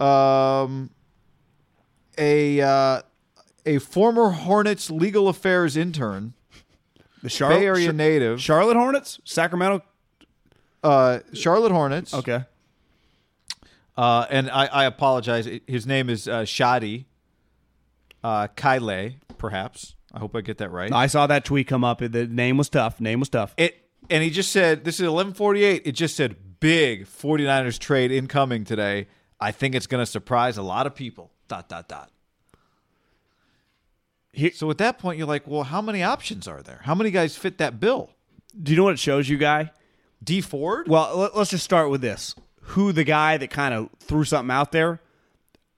um 0.00 0.90
a 2.18 2.60
uh, 2.60 3.02
a 3.66 3.78
former 3.78 4.30
Hornets 4.30 4.90
legal 4.90 5.28
affairs 5.28 5.76
intern 5.76 6.34
The 7.22 7.28
Charlotte 7.28 7.58
Bay 7.60 7.66
Area 7.66 7.92
native, 7.92 8.40
Charlotte 8.40 8.76
Hornets, 8.76 9.20
Sacramento. 9.24 9.82
uh, 10.82 11.20
Charlotte 11.32 11.72
Hornets. 11.72 12.12
Okay, 12.14 12.44
Uh, 13.96 14.26
and 14.30 14.50
I, 14.50 14.66
I 14.66 14.84
apologize. 14.84 15.48
His 15.66 15.86
name 15.86 16.10
is 16.10 16.26
uh, 16.28 16.42
Shadi 16.42 17.04
uh, 18.22 18.48
Kyle, 18.56 19.10
perhaps. 19.38 19.94
I 20.12 20.18
hope 20.18 20.34
I 20.36 20.40
get 20.40 20.58
that 20.58 20.70
right. 20.70 20.92
I 20.92 21.06
saw 21.08 21.26
that 21.26 21.44
tweet 21.44 21.66
come 21.66 21.82
up. 21.84 21.98
The 21.98 22.26
name 22.26 22.56
was 22.56 22.68
tough. 22.68 23.00
Name 23.00 23.20
was 23.20 23.28
tough. 23.28 23.54
It 23.56 23.80
and 24.10 24.22
he 24.22 24.30
just 24.30 24.52
said 24.52 24.84
this 24.84 24.96
is 24.96 25.02
1148. 25.08 25.82
It 25.84 25.92
just 25.92 26.14
said 26.16 26.36
big 26.60 27.06
49ers 27.06 27.78
trade 27.78 28.12
incoming 28.12 28.64
today. 28.64 29.06
I 29.44 29.52
think 29.52 29.74
it's 29.74 29.86
going 29.86 30.00
to 30.00 30.06
surprise 30.10 30.56
a 30.56 30.62
lot 30.62 30.86
of 30.86 30.94
people. 30.94 31.30
Dot 31.48 31.68
dot 31.68 31.86
dot. 31.86 32.10
Here- 34.32 34.52
So 34.54 34.70
at 34.70 34.78
that 34.78 34.98
point, 34.98 35.18
you're 35.18 35.26
like, 35.26 35.46
well, 35.46 35.64
how 35.64 35.82
many 35.82 36.02
options 36.02 36.48
are 36.48 36.62
there? 36.62 36.80
How 36.84 36.94
many 36.94 37.10
guys 37.10 37.36
fit 37.36 37.58
that 37.58 37.78
bill? 37.78 38.10
Do 38.60 38.72
you 38.72 38.78
know 38.78 38.84
what 38.84 38.94
it 38.94 38.98
shows 38.98 39.28
you, 39.28 39.36
guy? 39.36 39.70
D 40.22 40.40
Ford? 40.40 40.88
Well, 40.88 41.16
let, 41.16 41.34
us 41.34 41.50
just 41.50 41.64
start 41.64 41.90
with 41.90 42.00
this. 42.00 42.34
Who 42.68 42.92
the 42.92 43.04
guy 43.04 43.36
that 43.36 43.50
kind 43.50 43.74
of 43.74 43.90
threw 44.00 44.24
something 44.24 44.50
out 44.50 44.72
there? 44.72 45.00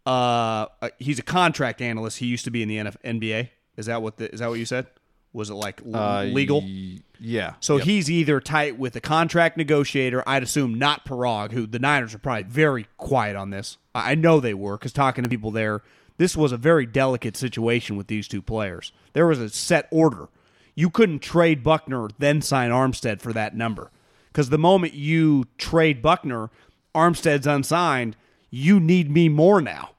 Uh, 0.06 0.66
uh, 0.80 0.90
he's 1.00 1.18
a 1.18 1.22
contract 1.22 1.82
analyst. 1.82 2.18
He 2.18 2.26
used 2.26 2.44
to 2.44 2.50
be 2.52 2.62
in 2.62 2.68
the 2.68 2.76
NF- 2.76 3.02
NBA. 3.04 3.48
Is 3.76 3.86
that 3.86 4.00
what 4.00 4.18
the, 4.18 4.32
is 4.32 4.38
that 4.38 4.48
what 4.48 4.60
you 4.60 4.64
said? 4.64 4.86
Was 5.32 5.50
it 5.50 5.54
like 5.54 5.82
l- 5.86 5.96
Uh, 5.96 6.24
legal? 6.24 6.60
y- 6.62 6.98
yeah. 7.20 7.54
So 7.60 7.76
Yep. 7.76 7.84
he's 7.86 8.10
either 8.10 8.40
tight 8.40 8.78
with 8.78 8.96
a 8.96 9.00
contract 9.00 9.56
negotiator. 9.56 10.22
I'd 10.26 10.42
assume 10.42 10.78
not 10.78 11.04
Paraag, 11.04 11.52
who 11.52 11.66
the 11.66 11.78
Niners 11.78 12.14
are 12.14 12.18
probably 12.18 12.44
very 12.44 12.86
quiet 12.96 13.36
on 13.36 13.50
this. 13.50 13.76
I 13.94 14.12
I 14.12 14.14
know 14.14 14.40
they 14.40 14.54
were 14.54 14.76
because 14.78 14.92
talking 14.92 15.24
to 15.24 15.30
people 15.30 15.50
there, 15.50 15.82
this 16.18 16.36
was 16.36 16.52
a 16.52 16.56
very 16.56 16.86
delicate 16.86 17.36
situation 17.36 17.96
with 17.96 18.06
these 18.06 18.26
two 18.28 18.40
players. 18.40 18.92
There 19.12 19.26
was 19.26 19.38
a 19.38 19.50
set 19.50 19.88
order. 19.90 20.28
You 20.74 20.88
couldn't 20.90 21.20
trade 21.20 21.62
Buckner 21.62 22.08
then 22.18 22.40
sign 22.42 22.70
Armstead 22.70 23.20
for 23.20 23.32
that 23.34 23.54
number 23.56 23.90
because 24.32 24.48
the 24.50 24.58
moment 24.58 24.94
you 24.94 25.44
trade 25.58 26.00
Buckner, 26.02 26.50
Armstead's 26.94 27.46
unsigned. 27.46 28.16
You 28.50 28.80
need 28.80 29.10
me 29.10 29.28
more 29.28 29.60
now. 29.60 29.90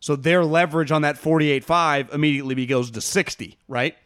So 0.00 0.14
their 0.16 0.44
leverage 0.44 0.90
on 0.92 1.00
that 1.02 1.16
48.5 1.16 2.12
immediately 2.12 2.66
goes 2.66 2.90
to 2.90 3.00
60, 3.00 3.56
right? 3.68 3.96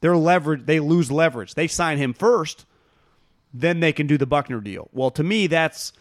Their 0.00 0.16
leverage, 0.16 0.66
they 0.66 0.80
lose 0.80 1.10
leverage. 1.10 1.54
They 1.54 1.66
sign 1.66 1.98
him 1.98 2.14
first, 2.14 2.64
then 3.52 3.80
they 3.80 3.92
can 3.92 4.06
do 4.06 4.16
the 4.16 4.26
Buckner 4.26 4.60
deal. 4.60 4.88
Well, 4.92 5.10
to 5.12 5.22
me, 5.22 5.46
that's 5.46 5.92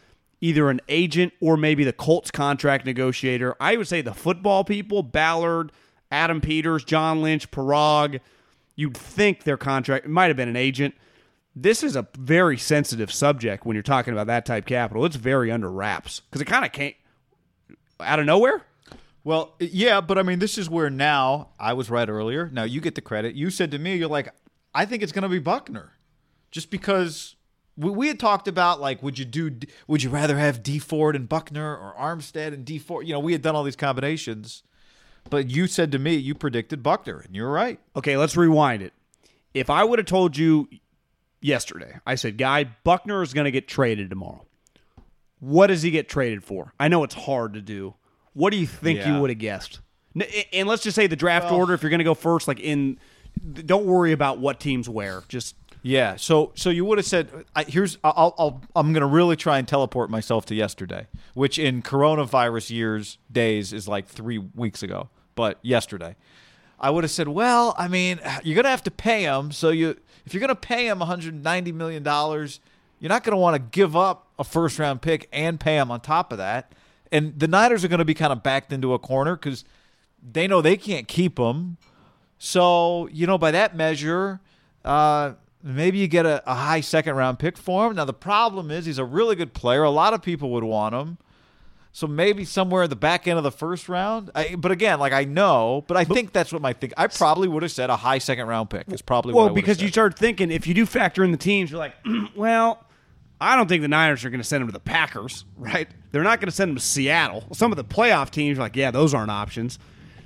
either 0.42 0.70
an 0.70 0.80
agent 0.88 1.34
or 1.42 1.58
maybe 1.58 1.84
the 1.84 1.94
Colts 1.94 2.32
contract 2.32 2.86
negotiator. 2.86 3.56
I 3.60 3.76
would 3.76 3.88
say 3.88 4.02
the 4.02 4.14
football 4.14 4.64
people, 4.64 5.04
Ballard, 5.04 5.72
Adam 6.12 6.42
Peters, 6.42 6.84
John 6.84 7.22
Lynch, 7.22 7.52
Paraag. 7.52 8.22
You'd 8.76 8.96
think 8.96 9.44
their 9.44 9.58
contract 9.58 10.08
might 10.08 10.28
have 10.28 10.38
been 10.38 10.48
an 10.48 10.56
agent. 10.56 10.96
This 11.56 11.84
is 11.84 11.96
a 11.96 12.08
very 12.18 12.58
sensitive 12.58 13.12
subject 13.12 13.66
when 13.66 13.76
you're 13.76 13.84
talking 13.84 14.14
about 14.14 14.28
that 14.28 14.46
type 14.46 14.66
capital. 14.66 15.04
It's 15.04 15.18
very 15.18 15.52
under 15.52 15.70
wraps 15.70 16.22
because 16.22 16.42
it 16.42 16.46
kind 16.46 16.64
of 16.64 16.72
came 16.72 16.94
out 18.00 18.20
of 18.20 18.26
nowhere. 18.26 18.64
Well, 19.30 19.54
yeah, 19.60 20.02
but 20.02 20.18
I 20.18 20.24
mean, 20.24 20.40
this 20.40 20.58
is 20.58 20.72
where 20.72 20.90
now 20.90 21.50
I 21.60 21.74
was 21.74 21.92
right 21.92 22.10
earlier. 22.10 22.50
Now 22.52 22.64
you 22.64 22.82
get 22.82 22.96
the 22.96 23.02
credit. 23.02 23.36
You 23.36 23.52
said 23.52 23.70
to 23.70 23.78
me, 23.78 23.96
you're 23.96 24.10
like, 24.10 24.34
I 24.74 24.86
think 24.86 25.04
it's 25.04 25.12
going 25.12 25.22
to 25.22 25.30
be 25.30 25.38
Buckner, 25.38 25.92
just 26.50 26.72
because 26.72 27.36
we, 27.78 27.92
we 27.92 28.08
had 28.08 28.20
talked 28.20 28.48
about 28.48 28.82
like, 28.82 29.04
would 29.04 29.20
you 29.20 29.26
do? 29.26 29.52
Would 29.88 30.02
you 30.02 30.10
rather 30.10 30.36
have 30.40 30.64
D 30.64 30.80
Ford 30.80 31.16
and 31.16 31.30
Buckner 31.30 31.78
or 31.78 31.94
Armstead 31.96 32.56
and 32.56 32.66
D 32.66 32.80
Ford? 32.80 33.06
You 33.06 33.14
know, 33.14 33.20
we 33.20 33.34
had 33.34 33.44
done 33.44 33.56
all 33.56 33.64
these 33.64 33.76
combinations, 33.76 34.64
but 35.30 35.48
you 35.48 35.68
said 35.68 35.92
to 35.92 36.00
me, 36.00 36.16
you 36.16 36.34
predicted 36.34 36.82
Buckner, 36.82 37.20
and 37.20 37.36
you're 37.36 37.52
right. 37.52 37.80
Okay, 37.96 38.18
let's 38.18 38.36
rewind 38.36 38.82
it. 38.82 38.94
If 39.54 39.70
I 39.70 39.84
would 39.84 40.00
have 40.00 40.08
told 40.08 40.38
you 40.38 40.70
yesterday, 41.40 42.00
I 42.04 42.16
said, 42.16 42.40
Guy, 42.40 42.64
Buckner 42.84 43.22
is 43.22 43.36
going 43.36 43.46
to 43.46 43.52
get 43.52 43.68
traded 43.68 44.10
tomorrow. 44.10 44.48
What 45.40 45.68
does 45.68 45.84
he 45.84 45.92
get 45.92 46.10
traded 46.10 46.44
for? 46.44 46.74
I 46.80 46.88
know 46.88 47.04
it's 47.04 47.14
hard 47.14 47.54
to 47.54 47.62
do. 47.62 47.94
What 48.34 48.52
do 48.52 48.58
you 48.58 48.68
think 48.68 49.00
Yeah. 49.00 49.14
you 49.16 49.22
would 49.22 49.30
have 49.30 49.40
guessed? 49.40 49.80
And 50.54 50.68
let's 50.68 50.84
just 50.84 50.96
say 50.96 51.08
the 51.08 51.16
draft 51.16 51.46
Well- 51.46 51.56
order, 51.60 51.74
if 51.74 51.84
you're 51.84 51.90
going 51.90 52.00
to 52.00 52.04
go 52.06 52.14
first, 52.16 52.48
like 52.48 52.60
in, 52.60 52.98
don't 53.66 53.86
worry 53.86 54.12
about 54.12 54.40
what 54.40 54.60
teams 54.60 54.90
wear. 54.90 55.24
Just 55.30 55.56
Yeah. 55.82 56.16
So 56.18 56.52
so 56.56 56.70
you 56.70 56.84
would 56.86 56.98
have 56.98 57.06
said, 57.06 57.30
I, 57.56 57.64
"Here's 57.64 57.98
I'll, 58.04 58.34
I'll 58.38 58.62
I'm 58.76 58.92
going 58.92 59.02
to 59.02 59.08
really 59.08 59.36
try 59.38 59.60
and 59.60 59.68
teleport 59.68 60.10
myself 60.10 60.46
to 60.48 60.56
yesterday, 60.56 61.08
which 61.36 61.58
in 61.58 61.82
coronavirus 61.82 62.72
years 62.72 63.18
days 63.32 63.72
is 63.72 63.88
like 63.88 64.08
three 64.08 64.38
weeks 64.40 64.84
ago, 64.84 65.10
but 65.36 65.58
yesterday." 65.62 66.16
I 66.82 66.90
would 66.90 67.04
have 67.04 67.12
said, 67.12 67.28
"Well, 67.30 67.76
I 67.78 67.88
mean, 67.88 68.20
you're 68.44 68.56
going 68.56 68.64
to 68.66 68.70
have 68.72 68.84
to 68.84 68.92
pay 68.92 69.24
him. 69.24 69.52
So 69.52 69.70
you 69.70 69.96
if 70.26 70.34
you're 70.34 70.40
going 70.42 70.50
to 70.50 70.56
pay 70.56 70.88
him 70.88 71.00
190 71.00 71.72
million 71.72 72.04
dollars, 72.04 72.60
you're 73.00 73.10
not 73.10 73.24
going 73.24 73.34
to 73.34 73.40
want 73.40 73.56
to 73.56 73.60
give 73.60 73.96
up 73.96 74.28
a 74.40 74.44
first 74.44 74.80
round 74.80 75.02
pick 75.02 75.30
and 75.32 75.60
pay 75.60 75.76
him 75.78 75.92
on 75.92 76.02
top 76.02 76.32
of 76.34 76.40
that." 76.40 76.74
And 77.12 77.38
the 77.40 77.48
Niners 77.48 77.84
are 77.84 77.88
going 77.88 78.00
to 78.00 78.06
be 78.06 78.14
kind 78.14 78.32
of 78.32 78.44
backed 78.44 78.72
into 78.72 78.94
a 78.94 79.00
corner 79.00 79.36
because 79.36 79.66
they 80.22 80.48
know 80.48 80.62
they 80.62 80.78
can't 80.78 81.08
keep 81.08 81.40
him. 81.40 81.78
So, 82.38 83.10
you 83.12 83.28
know, 83.28 83.38
by 83.38 83.52
that 83.52 83.76
measure, 83.76 84.40
uh, 84.86 85.34
maybe 85.64 85.98
you 85.98 86.08
get 86.08 86.26
a, 86.26 86.42
a 86.50 86.56
high 86.56 86.82
second 86.82 87.16
round 87.16 87.40
pick 87.40 87.58
for 87.58 87.88
him. 87.88 87.96
Now, 87.96 88.06
the 88.06 88.14
problem 88.14 88.72
is 88.72 88.86
he's 88.86 88.98
a 88.98 89.06
really 89.06 89.36
good 89.36 89.54
player. 89.54 89.84
A 89.84 89.90
lot 89.90 90.14
of 90.14 90.22
people 90.22 90.52
would 90.52 90.64
want 90.64 90.96
him. 90.96 91.18
So 91.92 92.06
maybe 92.08 92.46
somewhere 92.46 92.84
in 92.84 92.90
the 92.90 92.96
back 92.96 93.28
end 93.28 93.38
of 93.38 93.44
the 93.44 93.52
first 93.52 93.90
round. 93.90 94.30
I, 94.36 94.56
but 94.56 94.72
again, 94.72 95.00
like 95.00 95.12
I 95.12 95.24
know, 95.24 95.84
but 95.88 95.98
I 95.98 96.04
think 96.04 96.34
that's 96.34 96.54
what 96.54 96.62
my 96.62 96.72
think. 96.72 96.94
I 96.96 97.08
probably 97.08 97.48
would 97.48 97.64
have 97.64 97.72
said 97.72 97.90
a 97.90 97.98
high 97.98 98.20
second 98.20 98.48
round 98.48 98.70
pick. 98.70 98.92
Is 98.92 99.02
probably 99.02 99.34
what 99.34 99.42
I 99.42 99.46
well, 99.46 99.54
because 99.54 99.82
you 99.82 99.88
start 99.88 100.18
thinking 100.18 100.52
if 100.52 100.68
you 100.68 100.74
do 100.76 100.86
factor 100.86 101.24
in 101.24 101.32
the 101.32 101.38
teams, 101.38 101.72
you're 101.72 101.80
like, 101.80 101.96
well, 102.36 102.86
I 103.42 103.56
don't 103.56 103.68
think 103.68 103.82
the 103.82 103.88
Niners 103.88 104.26
are 104.26 104.30
going 104.30 104.42
to 104.42 104.48
send 104.48 104.62
him 104.62 104.68
to 104.68 104.74
the 104.74 104.80
Packers, 104.80 105.46
right? 105.58 105.88
They're 106.12 106.24
not 106.24 106.42
going 106.42 106.50
to 106.50 106.56
send 106.56 106.70
him 106.70 106.76
to 106.76 106.82
Seattle. 106.82 107.46
Some 107.54 107.72
of 107.72 107.78
the 107.78 107.84
playoff 107.86 108.32
teams 108.32 108.58
are 108.58 108.62
like, 108.62 108.76
yeah, 108.76 108.92
those 108.92 109.14
aren't 109.14 109.32
options. 109.32 109.80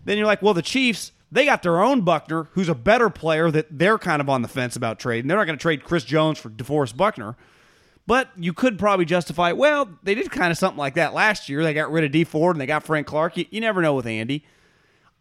Then 0.05 0.17
you're 0.17 0.27
like, 0.27 0.41
well, 0.41 0.53
the 0.53 0.61
Chiefs, 0.61 1.11
they 1.31 1.45
got 1.45 1.61
their 1.63 1.81
own 1.81 2.01
Buckner, 2.01 2.49
who's 2.53 2.69
a 2.69 2.75
better 2.75 3.09
player 3.09 3.51
that 3.51 3.67
they're 3.69 3.99
kind 3.99 4.21
of 4.21 4.29
on 4.29 4.41
the 4.41 4.47
fence 4.47 4.75
about 4.75 4.99
trading. 4.99 5.27
They're 5.27 5.37
not 5.37 5.45
going 5.45 5.57
to 5.57 5.61
trade 5.61 5.83
Chris 5.83 6.03
Jones 6.03 6.39
for 6.39 6.49
DeForest 6.49 6.97
Buckner. 6.97 7.35
But 8.05 8.29
you 8.35 8.51
could 8.51 8.77
probably 8.77 9.05
justify, 9.05 9.53
well, 9.53 9.87
they 10.03 10.13
did 10.13 10.29
kind 10.29 10.51
of 10.51 10.57
something 10.57 10.77
like 10.77 10.95
that 10.95 11.13
last 11.13 11.47
year. 11.47 11.63
They 11.63 11.73
got 11.73 11.91
rid 11.91 12.03
of 12.03 12.11
D 12.11 12.25
Ford 12.25 12.55
and 12.55 12.61
they 12.61 12.65
got 12.65 12.83
Frank 12.83 13.07
Clark. 13.07 13.37
You, 13.37 13.45
you 13.49 13.61
never 13.61 13.81
know 13.81 13.93
with 13.93 14.05
Andy. 14.05 14.43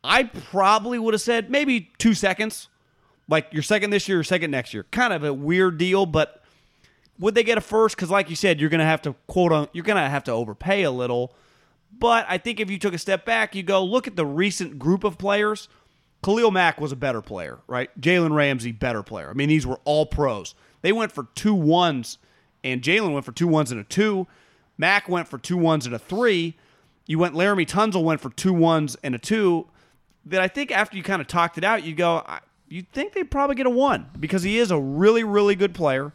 I 0.03 0.25
probably 0.25 0.99
would 0.99 1.15
have 1.15 1.21
said 1.21 1.49
maybe 1.49 1.93
two 1.99 2.15
seconds, 2.15 2.69
like 3.29 3.53
your 3.53 3.63
second 3.63 3.91
this 3.91 4.09
year, 4.09 4.17
your 4.17 4.25
second 4.25 4.51
next 4.51 4.75
year. 4.75 4.85
Kind 4.91 5.13
of 5.13 5.23
a 5.23 5.33
weird 5.33 5.79
deal, 5.79 6.07
but 6.07 6.42
would 7.19 7.35
they 7.35 7.45
get 7.45 7.59
a 7.59 7.61
first? 7.61 7.97
Because, 7.97 8.11
like 8.11 8.31
you 8.31 8.37
said, 8.37 8.61
you're 8.61 8.71
going 8.71 8.81
to 8.81 8.85
have 8.85 9.03
to 9.03 9.15
quote 9.27 9.53
on, 9.53 9.69
you're 9.73 9.85
going 9.85 10.03
to 10.03 10.09
have 10.09 10.25
to 10.25 10.33
overpay 10.33 10.83
a 10.83 10.91
little. 10.91 11.35
But 11.97 12.27
I 12.29 12.39
think 12.39 12.59
if 12.59 12.71
you 12.71 12.79
took 12.79 12.95
a 12.95 12.99
step 12.99 13.25
back, 13.25 13.55
you 13.55 13.63
go 13.63 13.85
look 13.85 14.07
at 14.07 14.17
the 14.17 14.27
recent 14.27 14.79
group 14.79 15.05
of 15.05 15.19
players. 15.19 15.69
Khalil 16.25 16.51
Mack 16.51 16.81
was 16.81 16.93
a 16.93 16.97
better 16.97 17.21
player, 17.21 17.59
right? 17.67 17.91
Jalen 18.01 18.35
Ramsey, 18.35 18.73
better 18.73 19.03
player. 19.03 19.29
I 19.29 19.35
mean, 19.35 19.49
these 19.49 19.67
were 19.67 19.81
all 19.85 20.07
pros. 20.07 20.55
They 20.81 20.93
went 20.93 21.13
for 21.13 21.27
two 21.35 21.55
ones, 21.55 22.19
and 22.65 22.81
Jalen 22.81 23.13
went 23.13 23.25
for 23.25 23.33
two 23.33 23.49
ones 23.49 23.73
and 23.73 23.81
a 23.81 23.85
two. 23.85 24.27
Mack 24.79 25.09
went 25.09 25.29
for 25.29 25.39
two 25.39 25.57
ones 25.57 25.85
and 25.85 25.95
a 25.95 25.99
three. 25.99 26.57
You 27.07 27.19
went 27.19 27.35
Laremy 27.35 27.67
Tunsil 27.67 28.03
went 28.03 28.21
for 28.21 28.31
two 28.31 28.53
ones 28.53 28.97
and 29.03 29.15
a 29.15 29.19
two. 29.19 29.69
That 30.25 30.41
I 30.41 30.49
think 30.49 30.71
after 30.71 30.97
you 30.97 31.03
kind 31.03 31.21
of 31.21 31.27
talked 31.27 31.59
it 31.59 31.65
out, 31.65 31.85
you 31.85 31.95
go, 31.95 32.25
you'd 32.69 32.91
think 32.93 33.13
they'd 33.13 33.31
probably 33.31 33.57
get 33.57 33.67
a 33.67 33.71
one 33.71 34.09
because 34.19 34.45
he 34.45 34.59
is 34.59 34.71
a 34.71 34.79
really, 34.79 35.25
really 35.25 35.57
good 35.57 35.75
player. 35.75 36.13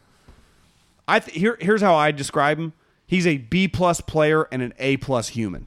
I 1.08 1.20
th- 1.20 1.36
here 1.36 1.56
here's 1.60 1.80
how 1.80 1.94
I 1.94 2.12
describe 2.12 2.58
him. 2.58 2.74
He's 3.06 3.26
a 3.26 3.38
B 3.38 3.66
plus 3.66 4.00
player 4.00 4.46
and 4.52 4.62
an 4.62 4.74
A 4.78 4.98
plus 4.98 5.28
human. 5.28 5.66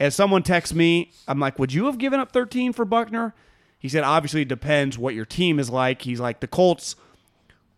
As 0.00 0.14
someone 0.14 0.42
texts 0.42 0.74
me, 0.74 1.12
I'm 1.28 1.38
like, 1.38 1.58
"Would 1.58 1.72
you 1.72 1.86
have 1.86 1.96
given 1.96 2.18
up 2.18 2.32
13 2.32 2.72
for 2.72 2.84
Buckner?" 2.84 3.34
He 3.78 3.88
said, 3.88 4.02
"Obviously, 4.02 4.42
it 4.42 4.48
depends 4.48 4.98
what 4.98 5.14
your 5.14 5.24
team 5.24 5.58
is 5.58 5.70
like." 5.70 6.02
He's 6.02 6.20
like, 6.20 6.40
"The 6.40 6.48
Colts 6.48 6.96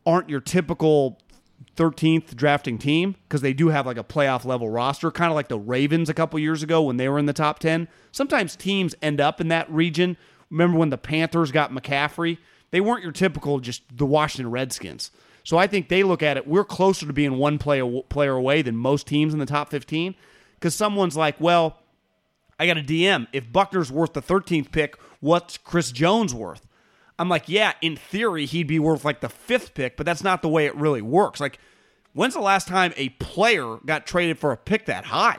aren't 0.06 0.30
your 0.30 0.40
typical 0.40 1.18
13th 1.76 2.36
drafting 2.36 2.78
team 2.78 3.16
because 3.28 3.40
they 3.40 3.52
do 3.52 3.68
have 3.68 3.86
like 3.86 3.96
a 3.96 4.04
playoff 4.04 4.44
level 4.44 4.68
roster, 4.70 5.10
kind 5.10 5.30
of 5.30 5.34
like 5.34 5.48
the 5.48 5.58
Ravens 5.58 6.08
a 6.08 6.14
couple 6.14 6.38
years 6.38 6.62
ago 6.62 6.82
when 6.82 6.96
they 6.96 7.08
were 7.08 7.18
in 7.18 7.26
the 7.26 7.32
top 7.32 7.58
10. 7.58 7.88
Sometimes 8.12 8.56
teams 8.56 8.94
end 9.02 9.20
up 9.20 9.40
in 9.40 9.48
that 9.48 9.70
region. 9.70 10.16
Remember 10.50 10.78
when 10.78 10.90
the 10.90 10.98
Panthers 10.98 11.50
got 11.50 11.72
McCaffrey? 11.72 12.38
They 12.70 12.80
weren't 12.80 13.02
your 13.02 13.12
typical 13.12 13.60
just 13.60 13.82
the 13.96 14.06
Washington 14.06 14.50
Redskins. 14.50 15.10
So 15.44 15.58
I 15.58 15.66
think 15.66 15.88
they 15.88 16.02
look 16.02 16.22
at 16.22 16.36
it. 16.36 16.46
We're 16.46 16.64
closer 16.64 17.06
to 17.06 17.12
being 17.12 17.36
one 17.36 17.58
player 17.58 17.86
player 18.08 18.32
away 18.32 18.62
than 18.62 18.76
most 18.76 19.06
teams 19.06 19.32
in 19.32 19.38
the 19.38 19.46
top 19.46 19.70
15 19.70 20.14
because 20.54 20.74
someone's 20.74 21.16
like, 21.16 21.38
well, 21.38 21.78
I 22.58 22.66
got 22.66 22.78
a 22.78 22.82
DM. 22.82 23.26
If 23.32 23.52
Buckner's 23.52 23.92
worth 23.92 24.14
the 24.14 24.22
13th 24.22 24.72
pick, 24.72 24.98
what's 25.20 25.58
Chris 25.58 25.92
Jones 25.92 26.34
worth? 26.34 26.66
I'm 27.18 27.28
like, 27.28 27.48
yeah, 27.48 27.74
in 27.80 27.96
theory, 27.96 28.46
he'd 28.46 28.66
be 28.66 28.78
worth 28.78 29.04
like 29.04 29.20
the 29.20 29.28
fifth 29.28 29.74
pick, 29.74 29.96
but 29.96 30.06
that's 30.06 30.24
not 30.24 30.42
the 30.42 30.48
way 30.48 30.66
it 30.66 30.74
really 30.74 31.02
works. 31.02 31.40
Like, 31.40 31.58
when's 32.12 32.34
the 32.34 32.40
last 32.40 32.66
time 32.66 32.92
a 32.96 33.10
player 33.10 33.76
got 33.84 34.06
traded 34.06 34.38
for 34.38 34.50
a 34.50 34.56
pick 34.56 34.86
that 34.86 35.04
high? 35.04 35.38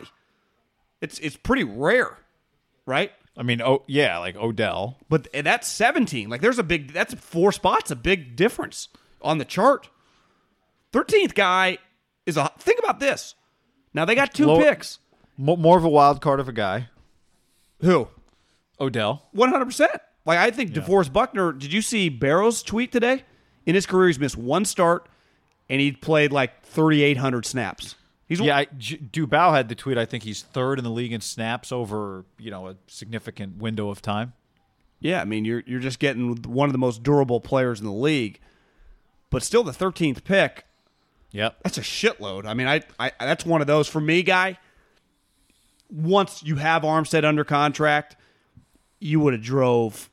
It's 1.01 1.19
it's 1.19 1.35
pretty 1.35 1.63
rare, 1.63 2.17
right? 2.85 3.11
I 3.37 3.43
mean, 3.43 3.61
oh 3.61 3.83
yeah, 3.87 4.19
like 4.19 4.37
Odell. 4.37 4.97
But 5.09 5.27
that's 5.33 5.67
17. 5.67 6.29
Like, 6.29 6.41
there's 6.41 6.59
a 6.59 6.63
big, 6.63 6.93
that's 6.93 7.13
four 7.15 7.51
spots, 7.51 7.91
a 7.91 7.95
big 7.95 8.35
difference 8.35 8.87
on 9.21 9.39
the 9.39 9.45
chart. 9.45 9.89
13th 10.95 11.35
guy 11.35 11.77
is 12.25 12.37
a, 12.37 12.49
think 12.59 12.79
about 12.79 12.99
this. 12.99 13.35
Now, 13.93 14.05
they 14.05 14.15
got 14.15 14.33
two 14.33 14.45
Lower- 14.47 14.63
picks. 14.63 14.99
Mo- 15.37 15.57
more 15.57 15.77
of 15.77 15.83
a 15.83 15.89
wild 15.89 16.21
card 16.21 16.39
of 16.39 16.47
a 16.47 16.53
guy. 16.53 16.87
Who? 17.81 18.07
Odell. 18.79 19.27
One 19.31 19.49
hundred 19.49 19.65
percent. 19.65 19.91
Like 20.25 20.39
I 20.39 20.49
think 20.51 20.71
DeForest 20.71 21.11
Buckner. 21.13 21.51
Did 21.51 21.71
you 21.73 21.81
see 21.81 22.09
Barrow's 22.09 22.63
tweet 22.63 22.91
today? 22.91 23.23
In 23.65 23.75
his 23.75 23.85
career, 23.85 24.07
he's 24.07 24.19
missed 24.19 24.37
one 24.37 24.63
start, 24.65 25.07
and 25.69 25.79
he 25.81 25.91
played 25.91 26.31
like 26.31 26.63
thirty 26.63 27.03
eight 27.03 27.17
hundred 27.17 27.45
snaps. 27.45 27.95
He's 28.27 28.39
Yeah, 28.39 28.57
I, 28.57 28.65
J- 28.77 28.97
Dubow 28.97 29.53
had 29.53 29.69
the 29.69 29.75
tweet. 29.75 29.97
I 29.97 30.05
think 30.05 30.23
he's 30.23 30.41
third 30.41 30.77
in 30.79 30.83
the 30.83 30.89
league 30.91 31.11
in 31.13 31.21
snaps 31.21 31.71
over 31.71 32.25
you 32.39 32.49
know 32.51 32.67
a 32.69 32.75
significant 32.87 33.57
window 33.57 33.89
of 33.89 34.01
time. 34.01 34.33
yeah. 34.99 35.21
I 35.21 35.25
mean, 35.25 35.45
you're 35.45 35.63
you're 35.67 35.79
just 35.81 35.99
getting 35.99 36.35
one 36.43 36.67
of 36.69 36.73
the 36.73 36.79
most 36.79 37.03
durable 37.03 37.39
players 37.41 37.79
in 37.81 37.85
the 37.85 37.91
league, 37.93 38.39
but 39.29 39.43
still 39.43 39.63
the 39.63 39.73
thirteenth 39.73 40.23
pick. 40.23 40.65
Yep. 41.35 41.57
That's 41.63 41.77
a 41.77 41.81
shitload. 41.81 42.45
I 42.45 42.53
mean, 42.53 42.67
I, 42.67 42.81
I 42.97 43.11
that's 43.19 43.45
one 43.45 43.59
of 43.59 43.67
those 43.67 43.89
for 43.89 43.99
me, 43.99 44.23
guy. 44.23 44.57
Once 45.91 46.41
you 46.43 46.55
have 46.55 46.83
Armstead 46.83 47.25
under 47.25 47.43
contract, 47.43 48.15
you 48.99 49.19
would 49.19 49.33
have 49.33 49.43
drove 49.43 50.09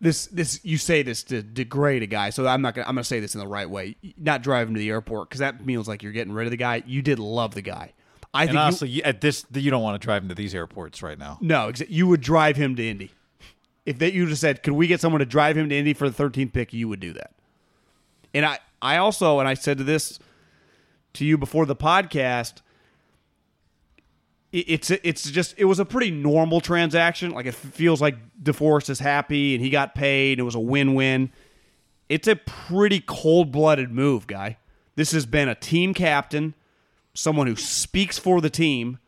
this. 0.00 0.26
This 0.26 0.60
you 0.64 0.76
say 0.76 1.02
this 1.02 1.22
to 1.24 1.42
degrade 1.42 2.02
a 2.02 2.06
guy, 2.06 2.28
so 2.30 2.46
I'm 2.46 2.60
not 2.60 2.74
gonna. 2.74 2.86
I'm 2.86 2.94
gonna 2.94 3.04
say 3.04 3.18
this 3.18 3.34
in 3.34 3.40
the 3.40 3.48
right 3.48 3.68
way. 3.68 3.96
Not 4.18 4.42
drive 4.42 4.68
him 4.68 4.74
to 4.74 4.78
the 4.78 4.90
airport 4.90 5.30
because 5.30 5.40
that 5.40 5.60
feels 5.64 5.88
like 5.88 6.02
you're 6.02 6.12
getting 6.12 6.34
rid 6.34 6.46
of 6.46 6.50
the 6.50 6.58
guy. 6.58 6.82
You 6.86 7.00
did 7.00 7.18
love 7.18 7.54
the 7.54 7.62
guy. 7.62 7.94
I 8.34 8.42
And 8.42 8.50
think 8.50 8.60
honestly, 8.60 8.88
you, 8.90 9.02
at 9.04 9.22
this, 9.22 9.46
you 9.54 9.70
don't 9.70 9.82
want 9.82 9.98
to 10.00 10.04
drive 10.04 10.22
him 10.22 10.28
to 10.28 10.34
these 10.34 10.54
airports 10.54 11.02
right 11.02 11.18
now. 11.18 11.38
no, 11.40 11.72
you 11.88 12.06
would 12.08 12.20
drive 12.20 12.56
him 12.56 12.76
to 12.76 12.86
Indy. 12.86 13.10
If 13.86 14.00
that 14.00 14.12
you 14.12 14.26
just 14.26 14.42
said, 14.42 14.62
"Could 14.62 14.74
we 14.74 14.86
get 14.86 15.00
someone 15.00 15.20
to 15.20 15.26
drive 15.26 15.56
him 15.56 15.70
to 15.70 15.74
Indy 15.74 15.94
for 15.94 16.10
the 16.10 16.22
13th 16.22 16.52
pick?" 16.52 16.74
You 16.74 16.88
would 16.88 17.00
do 17.00 17.14
that. 17.14 17.32
And 18.34 18.44
I, 18.44 18.58
I 18.82 18.98
also, 18.98 19.40
and 19.40 19.48
I 19.48 19.54
said 19.54 19.78
to 19.78 19.84
this 19.84 20.18
to 21.14 21.24
you 21.24 21.38
before 21.38 21.66
the 21.66 21.76
podcast. 21.76 22.62
It's 24.50 24.90
it's 24.90 25.30
just 25.30 25.54
it 25.58 25.66
was 25.66 25.78
a 25.78 25.84
pretty 25.84 26.10
normal 26.10 26.60
transaction. 26.60 27.32
Like 27.32 27.46
it 27.46 27.54
feels 27.54 28.00
like 28.00 28.16
DeForest 28.42 28.88
is 28.88 28.98
happy 28.98 29.54
and 29.54 29.62
he 29.62 29.68
got 29.68 29.94
paid. 29.94 30.38
It 30.38 30.42
was 30.42 30.54
a 30.54 30.60
win 30.60 30.94
win. 30.94 31.30
It's 32.08 32.26
a 32.26 32.36
pretty 32.36 33.00
cold 33.00 33.52
blooded 33.52 33.92
move, 33.92 34.26
guy. 34.26 34.56
This 34.96 35.12
has 35.12 35.26
been 35.26 35.48
a 35.48 35.54
team 35.54 35.92
captain, 35.92 36.54
someone 37.12 37.46
who 37.46 37.56
speaks 37.56 38.18
for 38.18 38.40
the 38.40 38.48
team. 38.48 38.98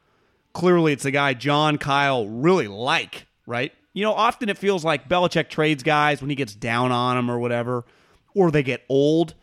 Clearly, 0.52 0.92
it's 0.92 1.07
a 1.07 1.11
guy 1.11 1.33
John 1.33 1.78
Kyle 1.78 2.26
really 2.26 2.69
like, 2.69 3.26
right? 3.47 3.73
you 3.92 4.04
know, 4.04 4.12
often 4.12 4.49
it 4.49 4.59
feels 4.59 4.85
like 4.85 5.09
Belichick 5.09 5.49
trades 5.49 5.83
guys 5.83 6.21
when 6.21 6.30
he 6.30 6.37
gets 6.37 6.54
down 6.54 6.92
on 6.92 7.16
them 7.16 7.30
or 7.30 7.38
whatever, 7.38 7.85
or 8.35 8.50
they 8.50 8.62
get 8.62 8.85
old. 8.88 9.35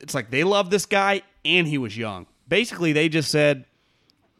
It's 0.00 0.14
like 0.14 0.30
they 0.30 0.44
love 0.44 0.70
this 0.70 0.86
guy 0.86 1.22
and 1.44 1.66
he 1.66 1.78
was 1.78 1.96
young. 1.96 2.26
Basically, 2.48 2.92
they 2.92 3.08
just 3.08 3.30
said, 3.30 3.64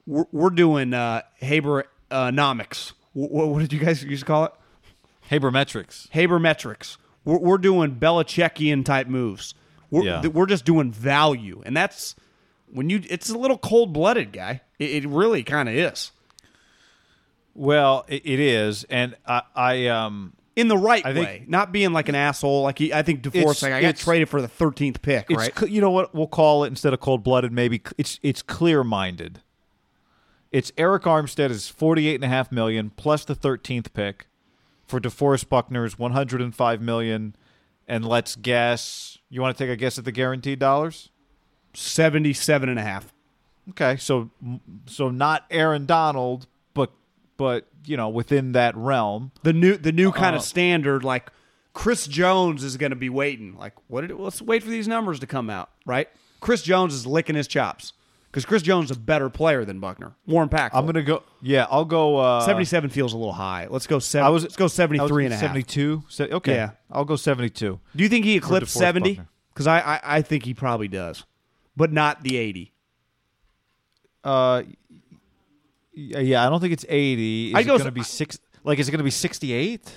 we're, 0.07 0.27
we're 0.33 0.51
doing 0.51 0.93
uh, 0.95 1.23
Haberonomics. 1.43 2.93
What, 3.13 3.49
what 3.49 3.61
did 3.61 3.73
you 3.73 3.79
guys 3.79 4.03
used 4.05 4.21
to 4.23 4.27
call 4.27 4.45
it? 4.45 4.53
Habermetrics. 5.31 6.09
Habermetrics. 6.11 6.97
We're, 7.25 7.39
we're 7.39 7.59
doing 7.59 7.97
Belichickian 7.97 8.85
type 8.85 9.07
moves. 9.07 9.55
We're, 9.91 10.05
Yeah. 10.05 10.27
we're 10.27 10.47
just 10.47 10.65
doing 10.65 10.93
value, 10.93 11.63
and 11.65 11.77
that's 11.77 12.15
when 12.73 12.91
you. 12.91 13.01
It's 13.09 13.31
a 13.31 13.39
little 13.39 13.57
cold 13.59 13.93
blooded, 13.93 14.33
guy. 14.33 14.61
It, 14.79 15.05
it 15.05 15.09
really 15.09 15.43
kind 15.45 15.69
of 15.69 15.75
is 15.75 16.11
Well, 17.55 18.05
it, 18.09 18.23
it 18.27 18.41
is, 18.41 18.85
and 18.85 19.17
I, 19.27 19.43
I 19.55 19.87
um, 19.87 20.33
in 20.57 20.69
the 20.69 20.77
right 20.79 21.05
I 21.05 21.13
think- 21.13 21.27
way, 21.27 21.45
not 21.49 21.73
being 21.73 21.93
like 21.93 22.09
an 22.09 22.15
asshole. 22.15 22.63
Like 22.63 22.79
he, 22.79 22.93
I 22.93 23.03
think 23.03 23.23
DeForest, 23.23 23.63
like 23.63 23.73
I 23.73 23.81
got 23.83 23.97
traded 23.97 24.29
for 24.29 24.41
the 24.41 24.49
thirteenth 24.49 25.03
pick, 25.03 25.27
it's 25.31 25.37
right? 25.39 25.71
you 25.71 25.81
know 25.81 25.91
what 25.91 26.15
we'll 26.15 26.27
call 26.27 26.65
it 26.65 26.69
instead 26.69 26.93
of 26.93 27.01
cold 27.01 27.23
blooded. 27.25 27.53
Maybe 27.53 27.83
it's 27.99 28.19
it's 28.23 28.43
clear 28.43 28.85
minded. 28.85 29.41
It's 30.53 30.71
Arik 30.73 31.01
Armstead 31.03 31.51
is 31.51 31.69
forty 31.69 32.07
eight 32.09 32.15
and 32.17 32.25
a 32.25 32.29
half 32.29 32.53
million 32.53 32.91
plus 32.97 33.25
the 33.25 33.35
thirteenth 33.35 33.93
pick 33.93 34.27
for 34.87 35.01
DeForest 35.01 35.49
Buckner's 35.49 35.99
one 35.99 36.13
hundred 36.13 36.41
and 36.41 36.55
five 36.55 36.81
million, 36.81 37.35
and 37.89 38.07
let's 38.07 38.37
guess. 38.37 39.19
You 39.31 39.41
want 39.43 39.57
to 39.57 39.65
take 39.65 39.73
a 39.73 39.77
guess 39.77 39.99
at 39.99 40.05
the 40.05 40.13
guaranteed 40.13 40.61
dollars? 40.61 41.11
Seventy-seven 41.73 42.69
and 42.69 42.79
a 42.79 42.83
half. 42.83 43.13
Okay, 43.71 43.97
so 43.97 44.31
so 44.87 45.09
not 45.11 45.45
Aaron 45.51 45.87
Donald, 45.87 46.47
but 47.37 47.67
you 47.85 47.97
know 47.97 48.09
within 48.09 48.53
that 48.53 48.77
realm. 48.77 49.33
The 49.43 49.53
new, 49.53 49.77
the 49.77 49.93
new 49.93 50.13
kind 50.13 50.35
Uh, 50.35 50.39
of 50.39 50.45
standard. 50.45 51.05
Like 51.05 51.31
Chris 51.73 52.07
Jones 52.07 52.63
is 52.65 52.77
going 52.77 52.91
to 52.91 52.97
be 52.97 53.09
waiting. 53.11 53.57
Like 53.57 53.75
what? 53.89 54.07
Did, 54.07 54.17
let's 54.19 54.41
wait 54.43 54.63
for 54.63 54.71
these 54.71 54.87
numbers 54.89 55.21
to 55.21 55.27
come 55.27 55.51
out, 55.51 55.71
right? 55.87 56.09
Chris 56.41 56.63
Jones 56.63 56.95
is 56.95 57.07
licking 57.07 57.35
his 57.37 57.47
chops 57.49 57.93
because 58.31 58.45
Chris 58.45 58.63
Jones 58.63 58.91
is 58.91 58.97
a 58.97 59.01
better 59.01 59.31
player 59.31 59.65
than 59.65 59.81
Buckner, 59.81 60.15
more 60.27 60.47
impactful. 60.47 60.71
I'm 60.75 60.87
gonna 60.87 61.03
go. 61.03 61.23
Yeah, 61.43 61.67
I'll 61.71 61.85
go. 61.85 62.17
Uh, 62.19 62.41
77 62.45 62.91
feels 62.91 63.13
a 63.13 63.17
little 63.17 63.33
high. 63.33 63.67
Let's 63.71 63.87
go 63.87 63.99
seven. 63.99 64.27
I 64.27 64.31
was 64.31 64.43
let's 64.43 64.57
go 64.57 64.67
73 64.69 65.25
and 65.27 65.33
a 65.35 65.37
half. 65.37 65.47
72. 65.47 66.05
Se- 66.09 66.31
okay, 66.31 66.55
Yeah. 66.55 66.71
I'll 66.91 67.05
go 67.05 67.17
72. 67.17 67.81
Do 67.97 68.03
you 68.03 68.09
think 68.09 68.25
he 68.25 68.37
eclipsed 68.37 68.75
70? 68.75 69.21
Because 69.53 69.67
I, 69.67 69.81
I 69.81 70.01
I 70.17 70.23
think 70.23 70.45
he 70.45 70.53
probably 70.55 70.89
does, 70.89 71.25
but 71.77 71.93
not 71.93 72.23
the 72.23 72.37
80. 72.37 72.73
Uh, 74.23 74.63
yeah, 75.95 76.47
I 76.47 76.51
don't 76.51 76.61
think 76.61 76.73
it's 76.73 76.85
80. 76.89 77.49
Is 77.49 77.55
I 77.55 77.61
it 77.61 77.65
go- 77.65 77.79
going 77.79 77.85
to 77.87 77.93
be 77.93 78.03
six? 78.03 78.39
Like, 78.65 78.79
is 78.79 78.89
it 78.89 78.91
going 78.93 78.99
to 78.99 79.05
be 79.05 79.11
68? 79.11 79.93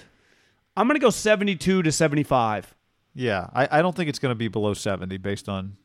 I'm 0.76 0.86
gonna 0.88 1.00
go 1.00 1.10
72 1.10 1.82
to 1.82 1.92
75. 1.92 2.76
Yeah, 3.16 3.48
I, 3.52 3.80
I 3.80 3.82
don't 3.82 3.96
think 3.96 4.10
it's 4.10 4.20
going 4.20 4.30
to 4.32 4.36
be 4.36 4.48
below 4.48 4.76
70 4.76 5.18
based 5.18 5.50
on 5.50 5.76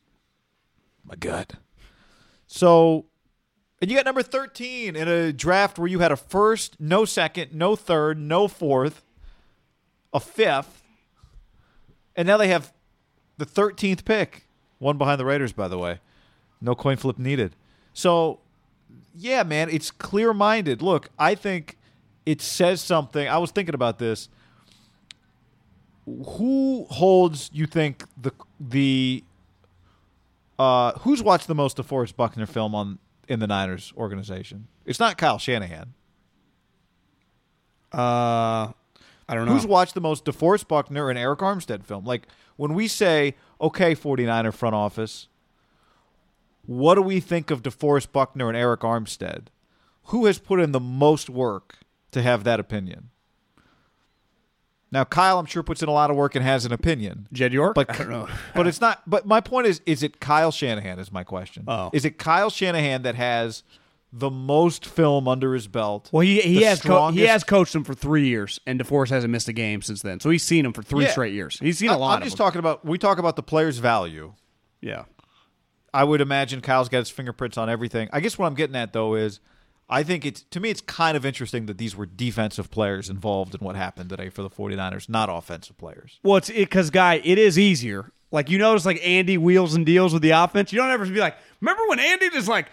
my 1.03 1.15
gut. 1.15 1.55
So, 2.47 3.07
and 3.81 3.91
you 3.91 3.97
got 3.97 4.05
number 4.05 4.23
13 4.23 4.95
in 4.95 5.09
a 5.09 5.33
draft 5.33 5.79
where 5.79 5.89
you 5.89 6.01
had 6.01 6.13
a 6.13 6.17
first, 6.17 6.79
no 6.79 7.07
second, 7.07 7.55
no 7.55 7.75
third, 7.75 8.19
no 8.19 8.49
fourth, 8.49 9.03
a 10.13 10.21
fifth, 10.21 10.83
and 12.15 12.29
now 12.29 12.37
they 12.37 12.49
have 12.49 12.71
the 13.39 13.47
13th 13.47 14.05
pick, 14.05 14.47
one 14.79 14.99
behind 14.99 15.19
the 15.19 15.25
Raiders, 15.25 15.55
by 15.55 15.69
the 15.69 15.79
way. 15.79 16.01
No 16.61 16.75
coin 16.75 16.99
flip 16.99 17.19
needed. 17.19 17.57
So, 17.95 18.41
yeah, 19.15 19.43
man, 19.43 19.69
it's 19.69 19.91
clear 19.91 20.33
minded. 20.33 20.83
Look, 20.83 21.11
I 21.19 21.35
think 21.35 21.77
it 22.25 22.41
says 22.41 22.81
something. 22.81 23.27
I 23.29 23.39
was 23.39 23.51
thinking 23.51 23.75
about 23.75 23.99
this 23.99 24.29
who 26.05 26.87
holds 26.91 27.49
you 27.53 27.65
think 27.67 28.05
the 28.21 28.33
the 28.59 29.23
uh 30.59 30.99
who's 31.01 31.23
watched 31.23 31.47
the 31.47 31.55
most 31.55 31.77
DeForest 31.77 32.17
Buckner 32.17 32.47
film 32.47 32.75
on 32.75 32.99
in 33.29 33.41
the 33.41 33.47
Niners 33.47 33.93
organization? 33.97 34.69
It's 34.85 35.01
not 35.01 35.17
Kyle 35.17 35.39
Shanahan. 35.39 35.95
Uh, 37.93 38.73
I 39.29 39.35
don't 39.35 39.47
know. 39.47 39.53
Who's 39.53 39.67
watched 39.67 39.95
the 39.95 40.01
most 40.01 40.25
DeForest 40.25 40.69
Buckner 40.69 41.09
and 41.09 41.19
Arik 41.19 41.39
Armstead 41.39 41.85
film? 41.85 42.05
Like 42.05 42.27
when 42.57 42.75
we 42.75 42.89
say, 42.89 43.35
okay, 43.61 43.95
49er 43.95 44.53
front 44.53 44.75
office, 44.75 45.29
what 46.67 46.95
do 46.95 47.03
we 47.03 47.21
think 47.21 47.51
of 47.51 47.63
DeForest 47.63 48.13
Buckner 48.13 48.49
and 48.49 48.57
Arik 48.57 48.79
Armstead? 48.79 49.47
Who 50.07 50.27
has 50.27 50.39
put 50.39 50.61
in 50.61 50.73
the 50.73 50.81
most 50.81 51.31
work 51.31 51.77
to 52.11 52.23
have 52.23 52.45
that 52.45 52.59
opinion? 52.61 53.11
Now, 54.91 55.05
Kyle, 55.05 55.39
I'm 55.39 55.47
sure 55.47 55.63
puts 55.63 55.83
in 55.83 55.89
a 55.89 55.93
lot 55.93 56.11
of 56.11 56.17
work 56.17 56.35
and 56.35 56.45
has 56.45 56.67
an 56.67 56.73
opinion. 56.73 57.27
Jed 57.33 57.53
York? 57.53 57.75
But 57.75 57.89
I 57.91 57.97
don't 57.97 58.11
know. 58.11 58.29
but 58.55 58.67
it's 58.67 58.81
not. 58.81 59.03
But 59.07 59.25
my 59.27 59.41
point 59.41 59.67
is, 59.67 59.81
is 59.87 60.03
it 60.03 60.21
Kyle 60.21 60.51
Shanahan? 60.53 60.99
Is 60.99 61.11
my 61.11 61.25
question. 61.25 61.65
Oh. 61.67 61.91
is 61.95 62.05
it 62.05 62.19
Kyle 62.19 62.51
Shanahan 62.51 63.03
that 63.03 63.15
has 63.15 63.63
the 64.13 64.29
most 64.29 64.85
film 64.85 65.27
under 65.29 65.55
his 65.55 65.67
belt? 65.67 66.11
Well, 66.13 66.21
he 66.21 66.41
he 66.43 66.63
has 66.65 66.83
co- 66.83 67.09
he 67.11 67.23
has 67.23 67.43
coached 67.43 67.75
him 67.75 67.85
for 67.85 67.95
three 67.95 68.29
years, 68.29 68.61
and 68.67 68.79
DeForest 68.79 69.09
hasn't 69.09 69.31
missed 69.33 69.49
a 69.49 69.55
game 69.55 69.81
since 69.81 70.03
then. 70.03 70.21
So 70.21 70.29
he's 70.29 70.43
seen 70.45 70.67
him 70.67 70.75
for 70.75 70.83
three 70.83 71.05
Yeah. 71.05 71.11
straight 71.13 71.33
years. 71.33 71.59
He's 71.59 71.79
seen 71.79 71.89
I- 71.89 71.95
a 71.95 71.99
lot 71.99 72.17
I'm 72.19 72.25
just 72.25 72.37
them. 72.37 72.45
talking 72.45 72.59
about. 72.59 72.85
We 72.85 72.99
talk 72.99 73.17
about 73.19 73.37
the 73.37 73.43
player's 73.43 73.79
value. 73.79 74.35
yeah. 74.83 75.05
I 75.95 76.05
would 76.05 76.21
imagine 76.21 76.61
Kyle's 76.61 76.89
got 76.89 76.99
his 76.99 77.11
fingerprints 77.11 77.59
on 77.59 77.69
everything. 77.69 78.09
I 78.13 78.21
guess 78.21 78.39
what 78.39 78.47
I'm 78.47 78.55
getting 78.55 78.77
at 78.77 78.93
though 78.93 79.15
is, 79.15 79.41
I 79.91 80.03
think 80.03 80.25
it's 80.25 80.43
to 80.43 80.61
me 80.61 80.71
it's 80.71 80.81
kind 80.81 81.17
of 81.17 81.27
interesting 81.27 81.67
that 81.67 81.77
these 81.77 81.95
were 81.95 82.07
defensive 82.07 82.71
players 82.71 83.11
involved 83.11 83.55
in 83.55 83.61
what 83.61 83.77
happened 83.77 84.09
today 84.09 84.31
for 84.31 84.43
the 84.43 84.49
49ers, 84.49 85.09
not 85.09 85.29
offensive 85.31 85.77
players. 85.77 86.19
Well, 86.23 86.37
it's 86.37 86.51
because 86.51 86.91
guy, 86.91 87.21
it 87.23 87.39
is 87.39 87.59
easier. 87.59 88.11
Like 88.31 88.49
you 88.49 88.57
notice, 88.57 88.87
like 88.87 89.01
Andy 89.05 89.37
wheels 89.37 89.75
and 89.75 89.85
deals 89.85 90.15
with 90.15 90.23
the 90.23 90.31
offense. 90.31 90.73
You 90.73 90.79
don't 90.79 90.91
ever 90.91 91.05
be 91.05 91.21
like, 91.21 91.37
remember 91.61 91.83
when 91.89 92.01
Andy 92.01 92.31
just 92.31 92.49
like 92.49 92.69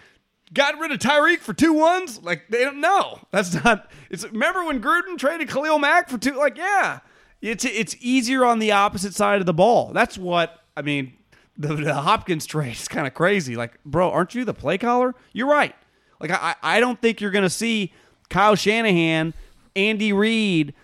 got 0.54 0.78
rid 0.78 0.90
of 0.90 0.98
Tyreek 0.98 1.40
for 1.40 1.52
two 1.52 1.74
ones? 1.74 2.22
Like 2.22 2.48
they 2.48 2.64
don't 2.64 2.80
know. 2.80 3.18
That's 3.30 3.52
not. 3.62 3.90
It's 4.08 4.24
remember 4.24 4.64
when 4.64 4.80
Gruden 4.80 5.18
traded 5.18 5.50
Khalil 5.50 5.78
Mack 5.78 6.08
for 6.08 6.16
two? 6.16 6.36
Like 6.36 6.56
yeah, 6.56 7.00
it's 7.42 7.66
it's 7.66 7.94
easier 8.00 8.46
on 8.46 8.60
the 8.60 8.72
opposite 8.72 9.14
side 9.14 9.40
of 9.40 9.46
the 9.46 9.52
ball. 9.52 9.92
That's 9.92 10.16
what 10.16 10.58
I 10.74 10.80
mean. 10.80 11.12
The, 11.60 11.76
the 11.76 11.94
Hopkins 11.94 12.46
trade 12.46 12.72
is 12.72 12.88
kind 12.88 13.06
of 13.06 13.12
crazy. 13.12 13.54
Like, 13.54 13.78
bro, 13.84 14.10
aren't 14.10 14.34
you 14.34 14.46
the 14.46 14.54
play 14.54 14.78
caller? 14.78 15.14
You're 15.34 15.46
right. 15.48 15.74
Like 16.18 16.30
I 16.30 16.54
I 16.62 16.80
don't 16.80 17.00
think 17.00 17.20
you're 17.20 17.30
gonna 17.30 17.50
see 17.50 17.92
Kyle 18.30 18.54
Shanahan, 18.54 19.34
Andy 19.76 20.12
Reid 20.12 20.74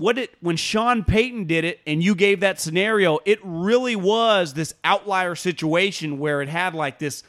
what 0.00 0.16
it 0.16 0.34
when 0.40 0.56
Sean 0.56 1.04
Payton 1.04 1.44
did 1.44 1.62
it 1.62 1.78
and 1.86 2.02
you 2.02 2.14
gave 2.14 2.40
that 2.40 2.58
scenario, 2.58 3.18
it 3.26 3.38
really 3.44 3.94
was 3.94 4.54
this 4.54 4.72
outlier 4.82 5.34
situation 5.34 6.18
where 6.18 6.40
it 6.40 6.48
had 6.48 6.74
like 6.74 6.98
this 6.98 7.22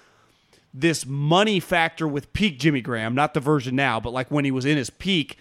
this 0.74 1.06
money 1.06 1.60
factor 1.60 2.08
with 2.08 2.32
peak 2.32 2.58
Jimmy 2.58 2.80
Graham, 2.80 3.14
not 3.14 3.34
the 3.34 3.42
version 3.42 3.76
now, 3.76 4.00
but 4.00 4.14
like 4.14 4.32
when 4.32 4.46
he 4.46 4.52
was 4.52 4.64
in 4.64 4.78
his 4.78 4.90
peak, 4.90 5.38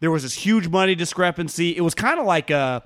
there 0.00 0.10
was 0.10 0.24
this 0.24 0.34
huge 0.34 0.68
money 0.68 0.94
discrepancy. 0.94 1.74
It 1.74 1.80
was 1.80 1.94
kind 1.94 2.20
of 2.20 2.26
like 2.26 2.50
uh 2.50 2.80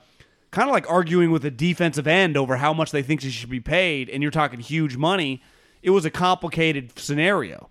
kind 0.50 0.68
of 0.68 0.72
like 0.72 0.88
arguing 0.90 1.30
with 1.30 1.44
a 1.44 1.50
defensive 1.50 2.06
end 2.06 2.36
over 2.36 2.56
how 2.56 2.72
much 2.72 2.90
they 2.90 3.02
think 3.02 3.20
she 3.20 3.30
should 3.30 3.50
be 3.50 3.60
paid, 3.60 4.08
and 4.08 4.22
you're 4.22 4.32
talking 4.32 4.60
huge 4.60 4.96
money. 4.96 5.42
It 5.82 5.90
was 5.90 6.04
a 6.04 6.10
complicated 6.10 6.98
scenario. 6.98 7.68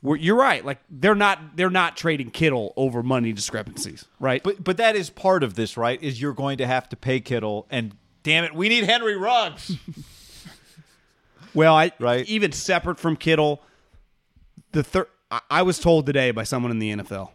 Where 0.00 0.16
you're 0.16 0.36
right, 0.36 0.64
like 0.64 0.80
they're 0.90 1.14
not 1.14 1.56
they're 1.56 1.70
not 1.70 1.96
trading 1.96 2.30
Kittle 2.32 2.72
over 2.76 3.04
money 3.04 3.32
discrepancies, 3.32 4.04
right? 4.18 4.42
But 4.42 4.64
but 4.64 4.76
that 4.78 4.96
is 4.96 5.10
part 5.10 5.44
of 5.44 5.54
this, 5.54 5.76
right? 5.76 6.02
Is 6.02 6.20
you're 6.20 6.32
going 6.32 6.58
to 6.58 6.66
have 6.66 6.88
to 6.88 6.96
pay 6.96 7.20
Kittle, 7.20 7.66
and 7.70 7.94
damn 8.24 8.42
it, 8.42 8.52
we 8.52 8.68
need 8.68 8.82
Henry 8.84 9.16
Ruggs. 9.16 9.76
Well, 11.54 11.74
I 11.76 11.92
Right. 11.98 12.26
even 12.28 12.50
separate 12.52 12.98
from 12.98 13.14
Kittle, 13.16 13.62
the 14.72 14.82
third 14.82 15.06
I, 15.30 15.40
I 15.50 15.62
was 15.62 15.78
told 15.78 16.06
today 16.06 16.30
by 16.30 16.44
someone 16.44 16.70
in 16.70 16.78
the 16.78 16.92
NFL 16.96 17.30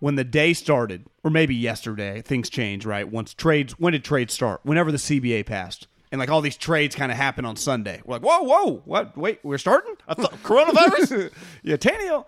when 0.00 0.14
the 0.14 0.24
day 0.24 0.52
started, 0.52 1.06
or 1.24 1.30
maybe 1.30 1.54
yesterday, 1.54 2.22
things 2.22 2.48
changed. 2.50 2.86
Right 2.86 3.08
once 3.08 3.34
trades, 3.34 3.78
when 3.78 3.92
did 3.92 4.04
trades 4.04 4.32
start? 4.34 4.60
Whenever 4.62 4.92
the 4.92 4.98
CBA 4.98 5.46
passed, 5.46 5.86
and 6.10 6.18
like 6.18 6.30
all 6.30 6.40
these 6.40 6.56
trades 6.56 6.94
kind 6.94 7.12
of 7.12 7.18
happen 7.18 7.44
on 7.44 7.56
Sunday. 7.56 8.00
We're 8.04 8.16
like, 8.16 8.22
whoa, 8.22 8.42
whoa, 8.42 8.82
what? 8.84 9.16
Wait, 9.16 9.40
we're 9.42 9.58
starting? 9.58 9.94
I 10.06 10.14
thought 10.14 10.32
coronavirus. 10.42 11.30
yeah, 11.62 11.76
Tannehill. 11.76 12.24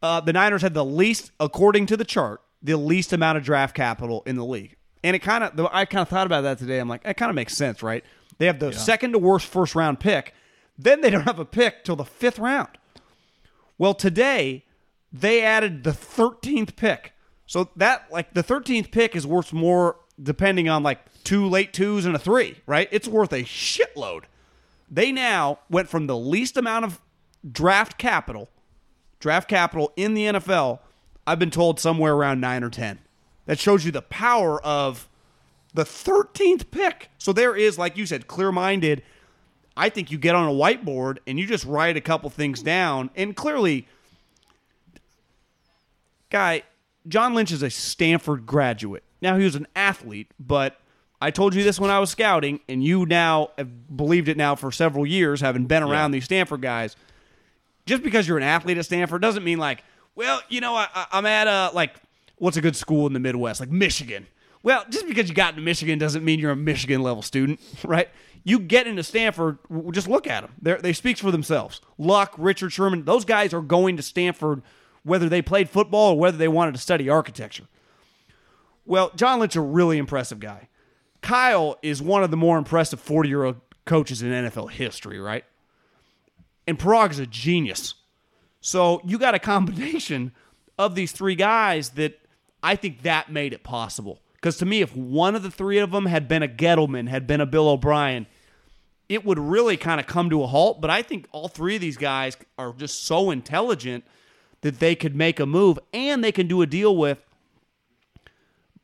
Uh, 0.00 0.20
the 0.20 0.32
Niners 0.32 0.62
had 0.62 0.74
the 0.74 0.84
least, 0.84 1.32
according 1.40 1.86
to 1.86 1.96
the 1.96 2.04
chart, 2.04 2.40
the 2.62 2.76
least 2.76 3.12
amount 3.12 3.38
of 3.38 3.44
draft 3.44 3.74
capital 3.74 4.22
in 4.26 4.36
the 4.36 4.44
league. 4.44 4.76
And 5.02 5.16
it 5.16 5.20
kind 5.20 5.44
of, 5.44 5.68
I 5.72 5.84
kind 5.84 6.02
of 6.02 6.08
thought 6.08 6.26
about 6.26 6.42
that 6.42 6.58
today. 6.58 6.78
I'm 6.78 6.88
like, 6.88 7.04
it 7.04 7.14
kind 7.14 7.30
of 7.30 7.36
makes 7.36 7.56
sense, 7.56 7.82
right? 7.82 8.04
They 8.38 8.46
have 8.46 8.60
the 8.60 8.72
second 8.72 9.12
to 9.12 9.18
worst 9.18 9.46
first 9.46 9.74
round 9.74 9.98
pick. 10.00 10.34
Then 10.76 11.00
they 11.00 11.10
don't 11.10 11.22
have 11.22 11.40
a 11.40 11.44
pick 11.44 11.84
till 11.84 11.96
the 11.96 12.04
fifth 12.04 12.38
round. 12.38 12.78
Well, 13.78 13.94
today 13.94 14.64
they 15.12 15.42
added 15.42 15.84
the 15.84 15.90
13th 15.90 16.76
pick. 16.76 17.12
So 17.46 17.70
that, 17.76 18.10
like, 18.10 18.34
the 18.34 18.42
13th 18.42 18.90
pick 18.90 19.16
is 19.16 19.26
worth 19.26 19.52
more 19.52 19.96
depending 20.20 20.68
on 20.68 20.82
like 20.82 20.98
two 21.22 21.46
late 21.46 21.72
twos 21.72 22.04
and 22.04 22.14
a 22.14 22.18
three, 22.18 22.56
right? 22.66 22.88
It's 22.90 23.06
worth 23.06 23.32
a 23.32 23.44
shitload. 23.44 24.24
They 24.90 25.12
now 25.12 25.60
went 25.70 25.88
from 25.88 26.08
the 26.08 26.16
least 26.16 26.56
amount 26.56 26.84
of 26.84 27.00
draft 27.50 27.98
capital 27.98 28.48
draft 29.20 29.48
capital 29.48 29.92
in 29.96 30.14
the 30.14 30.22
NFL, 30.24 30.80
I've 31.26 31.38
been 31.38 31.50
told 31.50 31.80
somewhere 31.80 32.14
around 32.14 32.40
nine 32.40 32.62
or 32.62 32.70
ten. 32.70 33.00
That 33.46 33.58
shows 33.58 33.84
you 33.84 33.92
the 33.92 34.02
power 34.02 34.62
of 34.62 35.08
the 35.74 35.84
13th 35.84 36.70
pick. 36.70 37.10
So 37.18 37.32
there 37.32 37.56
is, 37.56 37.78
like 37.78 37.96
you 37.96 38.06
said, 38.06 38.26
clear 38.26 38.52
minded. 38.52 39.02
I 39.76 39.88
think 39.88 40.10
you 40.10 40.18
get 40.18 40.34
on 40.34 40.48
a 40.48 40.52
whiteboard 40.52 41.18
and 41.26 41.38
you 41.38 41.46
just 41.46 41.64
write 41.64 41.96
a 41.96 42.00
couple 42.00 42.28
things 42.30 42.62
down. 42.62 43.10
And 43.16 43.34
clearly, 43.34 43.86
guy, 46.30 46.62
John 47.06 47.34
Lynch 47.34 47.52
is 47.52 47.62
a 47.62 47.70
Stanford 47.70 48.46
graduate. 48.46 49.04
Now, 49.20 49.36
he 49.38 49.44
was 49.44 49.54
an 49.54 49.66
athlete, 49.74 50.30
but 50.38 50.80
I 51.20 51.30
told 51.30 51.54
you 51.54 51.64
this 51.64 51.80
when 51.80 51.90
I 51.90 51.98
was 51.98 52.10
scouting, 52.10 52.60
and 52.68 52.82
you 52.82 53.04
now 53.06 53.50
have 53.58 53.96
believed 53.96 54.28
it 54.28 54.36
now 54.36 54.54
for 54.54 54.70
several 54.70 55.04
years, 55.04 55.40
having 55.40 55.66
been 55.66 55.82
around 55.82 56.12
these 56.12 56.24
Stanford 56.24 56.62
guys. 56.62 56.96
Just 57.86 58.02
because 58.02 58.28
you're 58.28 58.36
an 58.36 58.44
athlete 58.44 58.78
at 58.78 58.84
Stanford 58.84 59.22
doesn't 59.22 59.42
mean 59.42 59.58
like, 59.58 59.82
well, 60.14 60.40
you 60.48 60.60
know, 60.60 60.74
I, 60.74 61.06
I'm 61.10 61.26
at 61.26 61.46
a 61.46 61.74
like, 61.74 61.96
what's 62.36 62.56
a 62.56 62.60
good 62.60 62.76
school 62.76 63.06
in 63.06 63.14
the 63.14 63.20
Midwest, 63.20 63.60
like 63.60 63.70
Michigan. 63.70 64.26
Well, 64.62 64.84
just 64.90 65.06
because 65.06 65.28
you 65.28 65.34
got 65.34 65.54
into 65.54 65.62
Michigan 65.62 65.98
doesn't 65.98 66.24
mean 66.24 66.38
you're 66.38 66.50
a 66.50 66.56
Michigan 66.56 67.02
level 67.02 67.22
student, 67.22 67.60
right? 67.84 68.08
You 68.44 68.58
get 68.60 68.86
into 68.86 69.02
Stanford, 69.02 69.58
just 69.92 70.08
look 70.08 70.26
at 70.26 70.42
them. 70.42 70.52
They're, 70.60 70.78
they 70.78 70.92
speak 70.92 71.18
for 71.18 71.30
themselves. 71.30 71.80
Luck, 71.98 72.34
Richard 72.38 72.70
Sherman, 72.70 73.04
those 73.04 73.24
guys 73.24 73.52
are 73.52 73.60
going 73.60 73.96
to 73.96 74.02
Stanford 74.02 74.62
whether 75.08 75.28
they 75.28 75.42
played 75.42 75.68
football 75.68 76.12
or 76.12 76.18
whether 76.18 76.36
they 76.36 76.48
wanted 76.48 76.74
to 76.74 76.80
study 76.80 77.08
architecture. 77.08 77.64
Well, 78.84 79.10
John 79.16 79.40
Lynch, 79.40 79.56
a 79.56 79.60
really 79.60 79.98
impressive 79.98 80.40
guy. 80.40 80.68
Kyle 81.20 81.78
is 81.82 82.00
one 82.00 82.22
of 82.22 82.30
the 82.30 82.36
more 82.36 82.58
impressive 82.58 83.00
40 83.00 83.28
year 83.28 83.44
old 83.44 83.60
coaches 83.84 84.22
in 84.22 84.30
NFL 84.30 84.70
history, 84.70 85.18
right? 85.18 85.44
And 86.66 86.78
Paraag 86.78 87.10
is 87.10 87.18
a 87.18 87.26
genius. 87.26 87.94
So 88.60 89.00
you 89.04 89.18
got 89.18 89.34
a 89.34 89.38
combination 89.38 90.32
of 90.78 90.94
these 90.94 91.12
three 91.12 91.34
guys 91.34 91.90
that 91.90 92.20
I 92.62 92.76
think 92.76 93.02
that 93.02 93.30
made 93.30 93.52
it 93.52 93.62
possible. 93.62 94.20
Because 94.34 94.56
to 94.58 94.66
me, 94.66 94.80
if 94.80 94.94
one 94.94 95.34
of 95.34 95.42
the 95.42 95.50
three 95.50 95.78
of 95.78 95.90
them 95.90 96.06
had 96.06 96.28
been 96.28 96.42
a 96.42 96.48
Gettleman, 96.48 97.08
had 97.08 97.26
been 97.26 97.40
a 97.40 97.46
Bill 97.46 97.68
O'Brien, 97.68 98.26
it 99.08 99.24
would 99.24 99.38
really 99.38 99.76
kind 99.76 100.00
of 100.00 100.06
come 100.06 100.30
to 100.30 100.42
a 100.42 100.46
halt. 100.46 100.80
But 100.80 100.90
I 100.90 101.02
think 101.02 101.26
all 101.32 101.48
three 101.48 101.74
of 101.74 101.80
these 101.80 101.96
guys 101.96 102.36
are 102.56 102.72
just 102.72 103.04
so 103.04 103.30
intelligent 103.30 104.04
that 104.62 104.78
they 104.80 104.94
could 104.94 105.14
make 105.14 105.38
a 105.40 105.46
move 105.46 105.78
and 105.92 106.22
they 106.22 106.32
can 106.32 106.46
do 106.48 106.62
a 106.62 106.66
deal 106.66 106.96
with. 106.96 107.18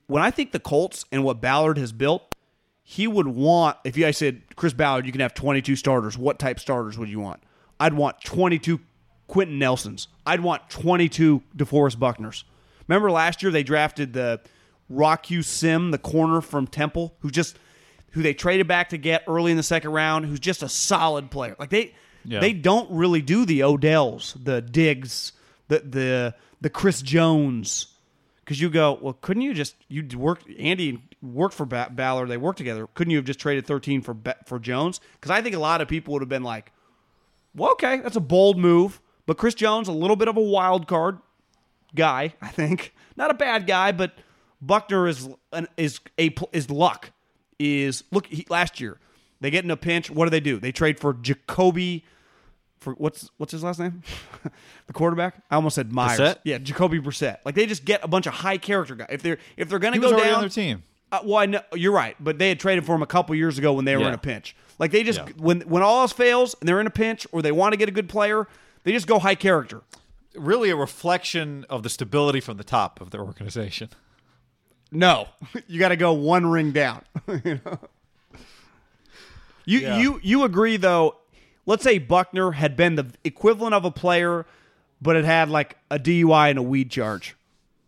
When 0.06 0.22
I 0.22 0.30
think 0.30 0.52
the 0.52 0.60
Colts 0.60 1.04
and 1.10 1.24
what 1.24 1.40
Ballard 1.40 1.78
has 1.78 1.92
built, 1.92 2.34
he 2.82 3.06
would 3.06 3.26
want, 3.28 3.78
if 3.84 3.96
you 3.96 4.04
guys 4.04 4.18
said, 4.18 4.42
Chris 4.56 4.74
Ballard, 4.74 5.06
you 5.06 5.12
can 5.12 5.20
have 5.22 5.32
22 5.34 5.76
starters, 5.76 6.18
what 6.18 6.38
type 6.38 6.60
starters 6.60 6.98
would 6.98 7.08
you 7.08 7.20
want? 7.20 7.42
I'd 7.80 7.94
want 7.94 8.20
22 8.22 8.80
Quentin 9.26 9.58
Nelsons. 9.58 10.08
I'd 10.26 10.40
want 10.40 10.68
22 10.68 11.42
DeForest 11.56 11.96
Buckners. 11.96 12.44
Remember 12.86 13.10
last 13.10 13.42
year 13.42 13.50
they 13.50 13.62
drafted 13.62 14.12
the 14.12 14.40
Rock 14.90 15.30
Ya-Sin, 15.30 15.90
the 15.90 15.98
corner 15.98 16.42
from 16.42 16.66
Temple, 16.66 17.14
who 17.20 17.30
just 17.30 17.58
who 18.10 18.22
they 18.22 18.34
traded 18.34 18.68
back 18.68 18.90
to 18.90 18.98
get 18.98 19.24
early 19.26 19.50
in 19.50 19.56
the 19.56 19.62
second 19.62 19.90
round, 19.90 20.26
who's 20.26 20.38
just 20.38 20.62
a 20.62 20.68
solid 20.68 21.30
player. 21.30 21.56
Like 21.58 21.70
they 21.70 21.94
Yeah. 22.24 22.40
they 22.40 22.52
don't 22.52 22.88
really 22.90 23.22
do 23.22 23.44
the 23.46 23.60
Odells, 23.60 24.36
the 24.44 24.60
Diggs, 24.60 25.32
the 25.68 25.80
the 25.80 26.34
the 26.60 26.70
Chris 26.70 27.02
Jones. 27.02 27.88
Because 28.44 28.60
you 28.60 28.68
go, 28.68 28.98
well, 29.00 29.16
couldn't 29.22 29.42
you 29.42 29.54
just 29.54 29.74
you 29.88 30.06
worked 30.18 30.46
Andy 30.58 31.02
worked 31.22 31.54
for 31.54 31.64
ba- 31.64 31.88
Ballard, 31.90 32.28
they 32.28 32.36
worked 32.36 32.58
together. 32.58 32.86
Couldn't 32.94 33.10
you 33.10 33.16
have 33.16 33.24
just 33.24 33.38
traded 33.38 33.66
thirteen 33.66 34.02
for 34.02 34.16
for 34.46 34.58
Jones? 34.58 35.00
Because 35.14 35.30
I 35.30 35.40
think 35.40 35.54
a 35.56 35.60
lot 35.60 35.80
of 35.80 35.88
people 35.88 36.12
would 36.12 36.22
have 36.22 36.28
been 36.28 36.42
like, 36.42 36.72
well, 37.54 37.72
okay, 37.72 38.00
that's 38.00 38.16
a 38.16 38.20
bold 38.20 38.58
move, 38.58 39.00
but 39.24 39.38
Chris 39.38 39.54
Jones, 39.54 39.88
a 39.88 39.92
little 39.92 40.16
bit 40.16 40.28
of 40.28 40.36
a 40.36 40.42
wild 40.42 40.86
card 40.86 41.18
guy, 41.94 42.34
I 42.42 42.48
think, 42.48 42.94
not 43.16 43.30
a 43.30 43.34
bad 43.34 43.66
guy, 43.66 43.92
but 43.92 44.12
Buckner 44.60 45.08
is 45.08 45.28
an, 45.52 45.68
is 45.76 46.00
a 46.18 46.34
is 46.52 46.70
luck 46.70 47.12
is 47.58 48.04
look 48.10 48.26
he, 48.26 48.46
last 48.50 48.80
year 48.80 48.98
they 49.40 49.50
get 49.50 49.64
in 49.64 49.70
a 49.70 49.76
pinch. 49.76 50.10
What 50.10 50.26
do 50.26 50.30
they 50.30 50.40
do? 50.40 50.58
They 50.58 50.72
trade 50.72 51.00
for 51.00 51.14
Jacoby. 51.14 52.04
For 52.84 52.92
what's 52.94 53.30
what's 53.38 53.50
his 53.52 53.64
last 53.64 53.80
name? 53.80 54.02
the 54.86 54.92
quarterback. 54.92 55.42
I 55.50 55.56
almost 55.56 55.74
said 55.74 55.92
Myers. 55.92 56.20
Brissett? 56.20 56.36
Yeah, 56.44 56.58
Jacoby 56.58 57.00
Brissett. 57.00 57.38
Like 57.44 57.54
they 57.56 57.66
just 57.66 57.84
get 57.84 58.04
a 58.04 58.08
bunch 58.08 58.26
of 58.26 58.34
high 58.34 58.58
character 58.58 58.94
guys. 58.94 59.08
If 59.10 59.22
they're 59.22 59.38
if 59.56 59.68
they're 59.68 59.78
gonna 59.78 59.98
was 59.98 60.10
go 60.10 60.16
already 60.16 60.28
down 60.28 60.34
on 60.36 60.40
their 60.42 60.48
team. 60.50 60.82
uh, 61.10 61.20
well, 61.24 61.36
I 61.38 61.46
know 61.46 61.60
you're 61.74 61.92
right, 61.92 62.14
but 62.20 62.38
they 62.38 62.48
had 62.50 62.60
traded 62.60 62.84
for 62.86 62.94
him 62.94 63.02
a 63.02 63.06
couple 63.06 63.34
years 63.34 63.58
ago 63.58 63.72
when 63.72 63.84
they 63.84 63.96
were 63.96 64.02
Yeah. 64.02 64.08
in 64.08 64.14
a 64.14 64.18
pinch. 64.18 64.54
Like 64.78 64.90
they 64.90 65.02
just 65.02 65.18
Yeah. 65.18 65.28
when 65.38 65.62
when 65.62 65.82
all 65.82 66.02
else 66.02 66.12
fails 66.12 66.54
and 66.60 66.68
they're 66.68 66.80
in 66.80 66.86
a 66.86 66.90
pinch 66.90 67.26
or 67.32 67.42
they 67.42 67.52
want 67.52 67.72
to 67.72 67.76
get 67.76 67.88
a 67.88 67.92
good 67.92 68.08
player, 68.08 68.46
they 68.84 68.92
just 68.92 69.06
go 69.06 69.18
high 69.18 69.34
character. 69.34 69.80
Really, 70.36 70.68
a 70.70 70.76
reflection 70.76 71.64
of 71.70 71.82
the 71.84 71.88
stability 71.88 72.40
from 72.40 72.56
the 72.56 72.64
top 72.64 73.00
of 73.00 73.10
their 73.10 73.20
organization. 73.22 73.88
No, 74.92 75.28
you 75.68 75.78
got 75.80 75.88
to 75.90 75.96
go 75.96 76.12
one 76.12 76.46
ring 76.46 76.72
down. 76.72 77.02
you 77.44 77.60
know? 77.64 77.78
you, 79.64 79.78
Yeah. 79.80 79.98
you 79.98 80.20
you 80.22 80.44
agree 80.44 80.76
though? 80.76 81.16
Let's 81.66 81.82
say 81.82 81.98
Buckner 81.98 82.52
had 82.52 82.76
been 82.76 82.94
the 82.96 83.06
equivalent 83.24 83.74
of 83.74 83.84
a 83.84 83.90
player, 83.90 84.44
but 85.00 85.16
it 85.16 85.24
had 85.24 85.48
like 85.48 85.76
a 85.90 85.98
DUI 85.98 86.50
and 86.50 86.58
a 86.58 86.62
weed 86.62 86.90
charge. 86.90 87.36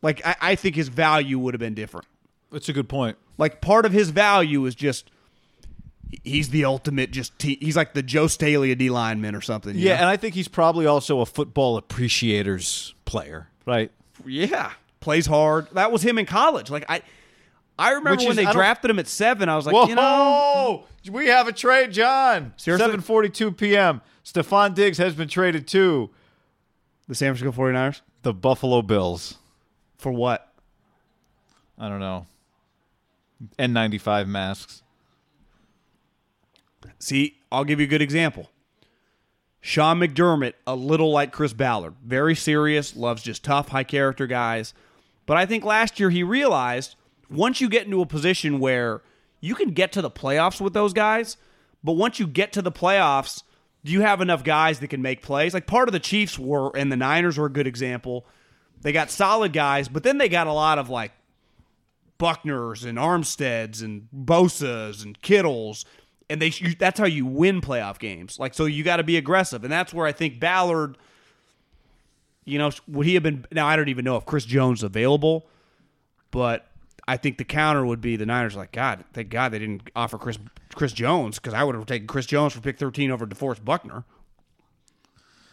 Like 0.02 0.24
I, 0.26 0.36
I 0.40 0.54
think 0.54 0.76
his 0.76 0.88
value 0.88 1.38
would 1.38 1.54
have 1.54 1.58
been 1.60 1.74
different. 1.74 2.06
That's 2.50 2.68
a 2.68 2.72
good 2.72 2.88
point. 2.88 3.16
Like 3.38 3.60
part 3.60 3.84
of 3.84 3.92
his 3.92 4.10
value 4.10 4.64
is 4.66 4.74
just 4.74 5.10
he's 6.24 6.50
the 6.50 6.64
ultimate. 6.64 7.10
Just 7.10 7.38
te- 7.38 7.58
he's 7.60 7.76
like 7.76 7.92
the 7.94 8.02
Joe 8.02 8.26
Staley 8.28 8.72
of 8.72 8.78
D 8.78 8.88
lineman 8.90 9.34
or 9.34 9.40
something. 9.40 9.74
you 9.76 9.82
Yeah, 9.86 9.94
know? 9.96 10.00
and 10.02 10.08
I 10.08 10.16
think 10.16 10.34
he's 10.34 10.48
probably 10.48 10.86
also 10.86 11.20
a 11.20 11.26
football 11.26 11.76
appreciators 11.76 12.94
player, 13.04 13.48
right? 13.66 13.90
yeah, 14.24 14.72
plays 15.00 15.26
hard. 15.26 15.68
That 15.72 15.92
was 15.92 16.02
him 16.02 16.18
in 16.18 16.24
college. 16.26 16.70
Like 16.70 16.84
I, 16.88 17.02
I 17.78 17.90
remember 17.90 18.12
Which 18.12 18.20
when 18.20 18.30
is- 18.30 18.36
they 18.36 18.50
drafted 18.52 18.90
him 18.90 18.98
at 18.98 19.06
seven. 19.06 19.48
I 19.48 19.56
was 19.56 19.66
like, 19.66 19.74
Whoa! 19.74 19.86
you 19.86 19.94
know, 19.94 20.84
we 21.10 21.26
have 21.26 21.46
a 21.46 21.52
trade, 21.52 21.92
John. 21.92 22.54
Seriously? 22.56 22.96
7:42 22.96 23.56
p.m. 23.56 24.00
Stefon 24.24 24.74
Diggs 24.74 24.98
has 24.98 25.14
been 25.14 25.28
traded 25.28 25.66
to 25.68 26.10
the 27.06 27.14
San 27.14 27.34
Francisco 27.34 27.52
49ers 27.62 28.00
the 28.22 28.32
Buffalo 28.34 28.82
Bills. 28.82 29.36
for 29.98 30.10
what? 30.10 30.52
I 31.78 31.88
don't 31.88 32.00
know. 32.00 32.26
N95 33.58 34.26
masks. 34.26 34.82
See, 36.98 37.38
I'll 37.52 37.64
give 37.64 37.78
you 37.78 37.84
a 37.86 37.88
good 37.88 38.02
example. 38.02 38.50
Sean 39.60 40.00
McDermott, 40.00 40.54
a 40.66 40.74
little 40.74 41.12
like 41.12 41.32
Chris 41.32 41.52
Ballard, 41.52 41.94
very 42.04 42.34
serious, 42.34 42.96
loves 42.96 43.22
just 43.22 43.44
tough, 43.44 43.68
high 43.68 43.84
character 43.84 44.26
guys. 44.26 44.74
But 45.26 45.36
I 45.36 45.44
think 45.46 45.64
last 45.64 46.00
year 46.00 46.10
he 46.10 46.22
realized 46.22 46.95
once 47.30 47.60
you 47.60 47.68
get 47.68 47.84
into 47.84 48.00
a 48.00 48.06
position 48.06 48.58
where 48.60 49.02
you 49.40 49.54
can 49.54 49.70
get 49.70 49.92
to 49.92 50.02
the 50.02 50.10
playoffs 50.10 50.60
with 50.60 50.72
those 50.72 50.92
guys, 50.92 51.36
but 51.82 51.92
once 51.92 52.18
you 52.18 52.26
get 52.26 52.52
to 52.54 52.62
the 52.62 52.72
playoffs, 52.72 53.42
do 53.84 53.92
you 53.92 54.00
have 54.00 54.20
enough 54.20 54.42
guys 54.42 54.80
that 54.80 54.88
can 54.88 55.02
make 55.02 55.22
plays? 55.22 55.54
Like 55.54 55.66
part 55.66 55.88
of 55.88 55.92
the 55.92 56.00
Chiefs 56.00 56.38
were, 56.38 56.76
and 56.76 56.90
the 56.90 56.96
Niners 56.96 57.38
were 57.38 57.46
a 57.46 57.52
good 57.52 57.66
example. 57.66 58.26
They 58.80 58.92
got 58.92 59.10
solid 59.10 59.52
guys, 59.52 59.88
but 59.88 60.02
then 60.02 60.18
they 60.18 60.28
got 60.28 60.46
a 60.46 60.52
lot 60.52 60.78
of 60.78 60.90
like 60.90 61.12
Buckners 62.18 62.84
and 62.84 62.98
Armsteads 62.98 63.82
and 63.82 64.08
Bosa's 64.14 65.02
and 65.02 65.20
Kittles, 65.22 65.84
and 66.28 66.40
they 66.42 66.48
you, 66.48 66.74
that's 66.74 66.98
how 66.98 67.06
you 67.06 67.26
win 67.26 67.60
playoff 67.60 67.98
games. 67.98 68.38
Like 68.38 68.54
so, 68.54 68.64
you 68.64 68.82
got 68.82 68.96
to 68.96 69.04
be 69.04 69.16
aggressive, 69.16 69.64
and 69.64 69.72
that's 69.72 69.94
where 69.94 70.06
I 70.06 70.12
think 70.12 70.40
Ballard. 70.40 70.98
You 72.44 72.58
know, 72.58 72.70
would 72.88 73.06
he 73.06 73.14
have 73.14 73.22
been? 73.22 73.44
Now 73.52 73.66
I 73.66 73.76
don't 73.76 73.88
even 73.88 74.04
know 74.04 74.16
if 74.16 74.24
Chris 74.24 74.44
Jones 74.44 74.80
is 74.80 74.84
available, 74.84 75.46
but 76.30 76.66
I 77.08 77.16
think 77.16 77.38
the 77.38 77.44
counter 77.44 77.84
would 77.86 78.00
be 78.00 78.16
the 78.16 78.26
Niners. 78.26 78.56
Like 78.56 78.72
God, 78.72 79.04
thank 79.12 79.28
God 79.30 79.52
they 79.52 79.58
didn't 79.58 79.90
offer 79.94 80.18
Chris 80.18 80.38
Chris 80.74 80.92
Jones 80.92 81.38
because 81.38 81.54
I 81.54 81.64
would 81.64 81.74
have 81.74 81.86
taken 81.86 82.06
Chris 82.06 82.26
Jones 82.26 82.52
for 82.52 82.60
pick 82.60 82.78
thirteen 82.78 83.10
over 83.10 83.26
DeForest 83.26 83.64
Buckner. 83.64 84.04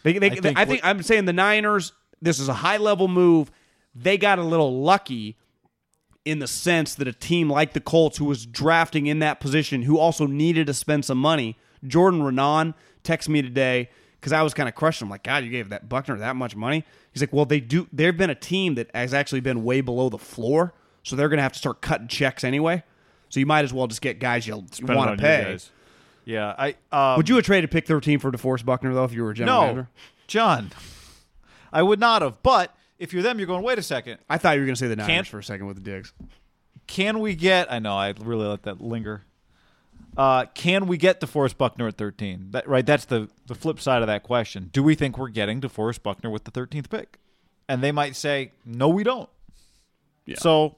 They, 0.04 0.18
they, 0.18 0.28
I 0.28 0.30
think 0.32 0.44
think, 0.44 0.58
I 0.58 0.66
think 0.66 0.82
I'm 0.84 1.04
saying 1.04 1.26
the 1.26 1.34
Niners. 1.34 1.94
This 2.22 2.40
is 2.40 2.48
a 2.48 2.54
high 2.54 2.78
level 2.78 3.08
move. 3.08 3.52
They 3.96 4.18
got 4.18 4.40
a 4.40 4.44
little 4.44 4.82
lucky 4.82 5.38
in 6.26 6.40
the 6.40 6.48
sense 6.48 6.96
that 6.96 7.08
a 7.08 7.14
team 7.14 7.50
like 7.50 7.74
the 7.74 7.82
Colts, 7.82 8.18
who 8.18 8.26
was 8.26 8.46
drafting 8.46 9.08
in 9.08 9.20
that 9.20 9.40
position, 9.40 9.82
who 9.82 9.98
also 9.98 10.26
needed 10.26 10.68
to 10.68 10.74
spend 10.74 11.04
some 11.04 11.18
money, 11.18 11.58
Jordan 11.86 12.24
Renan 12.24 12.74
texted 13.04 13.28
me 13.30 13.42
today 13.42 13.90
because 14.20 14.32
I 14.32 14.42
was 14.42 14.54
kind 14.54 14.70
of 14.70 14.76
crushing 14.76 15.06
him. 15.06 15.10
Like, 15.12 15.24
God, 15.24 15.44
you 15.44 15.50
gave 15.50 15.70
that 15.70 15.90
Buckner 15.90 16.18
that 16.18 16.38
much 16.38 16.56
money. 16.56 16.86
He's 17.12 17.22
like, 17.22 17.34
well, 17.34 17.46
they 17.46 17.60
do. 17.60 17.88
They've 17.92 18.16
been 18.16 18.30
a 18.30 18.36
team 18.36 18.76
that 18.76 18.90
has 18.96 19.14
actually 19.14 19.42
been 19.42 19.66
way 19.66 19.82
below 19.82 20.10
the 20.10 20.18
floor, 20.18 20.74
so 21.04 21.16
they're 21.16 21.30
going 21.30 21.38
to 21.38 21.44
have 21.44 21.54
to 21.54 21.60
start 21.60 21.82
cutting 21.82 22.08
checks 22.08 22.44
anyway. 22.44 22.84
So 23.30 23.40
you 23.40 23.46
might 23.46 23.64
as 23.66 23.74
well 23.74 23.88
just 23.88 24.02
get 24.02 24.20
guys 24.20 24.46
you 24.48 24.56
want 24.82 25.18
to 25.18 25.22
pay. 25.22 25.58
Yeah, 26.26 26.54
I 26.58 26.76
um, 26.92 27.18
Would 27.18 27.28
you 27.30 27.36
have 27.36 27.44
traded 27.46 27.70
pick 27.72 27.86
13 27.86 28.20
for 28.20 28.32
DeForest 28.32 28.64
Buckner 28.66 28.94
though 28.94 29.04
if 29.04 29.12
you 29.14 29.24
were 29.24 29.32
a 29.32 29.34
general 29.34 29.60
No, 29.62 29.68
manager? 29.68 29.90
John. 30.28 30.72
I 31.72 31.82
would 31.84 32.00
not 32.00 32.22
have. 32.22 32.42
But 32.44 32.74
if 33.00 33.12
you're 33.14 33.24
them, 33.24 33.40
you're 33.40 33.48
going. 33.48 33.64
Wait 33.64 33.78
a 33.78 33.84
second. 33.84 34.20
I 34.30 34.38
thought 34.38 34.54
you 34.56 34.62
were 34.62 34.66
going 34.66 34.76
to 34.76 34.80
say 34.80 34.88
the 34.88 34.96
Niners 34.96 35.10
Can't- 35.10 35.28
for 35.28 35.40
a 35.40 35.44
second 35.44 35.66
with 35.66 35.76
the 35.76 35.82
Diggs. 35.82 36.14
Can 36.88 37.20
we 37.20 37.36
get? 37.36 37.72
I 37.72 37.80
know. 37.80 37.94
I 37.98 38.14
really 38.22 38.46
let 38.48 38.64
that 38.64 38.80
linger. 38.82 39.24
Uh, 40.16 40.46
can 40.54 40.86
we 40.86 40.98
get 40.98 41.20
DeForest 41.20 41.58
Buckner 41.58 41.88
at 41.88 41.98
13? 41.98 42.50
That, 42.52 42.68
right. 42.70 42.86
That's 42.86 43.06
the 43.06 43.30
the 43.48 43.56
flip 43.56 43.80
side 43.80 44.02
of 44.02 44.08
that 44.08 44.24
question. 44.24 44.70
Do 44.72 44.84
we 44.84 44.94
think 44.96 45.18
we're 45.18 45.30
getting 45.30 45.60
DeForest 45.60 46.04
Buckner 46.04 46.30
with 46.30 46.44
the 46.44 46.52
13th 46.52 46.90
pick? 46.90 47.18
And 47.68 47.82
they 47.82 47.92
might 47.92 48.16
say, 48.16 48.52
no, 48.66 48.90
we 48.90 49.04
don't. 49.04 49.30
Yeah. 50.26 50.36
So 50.38 50.76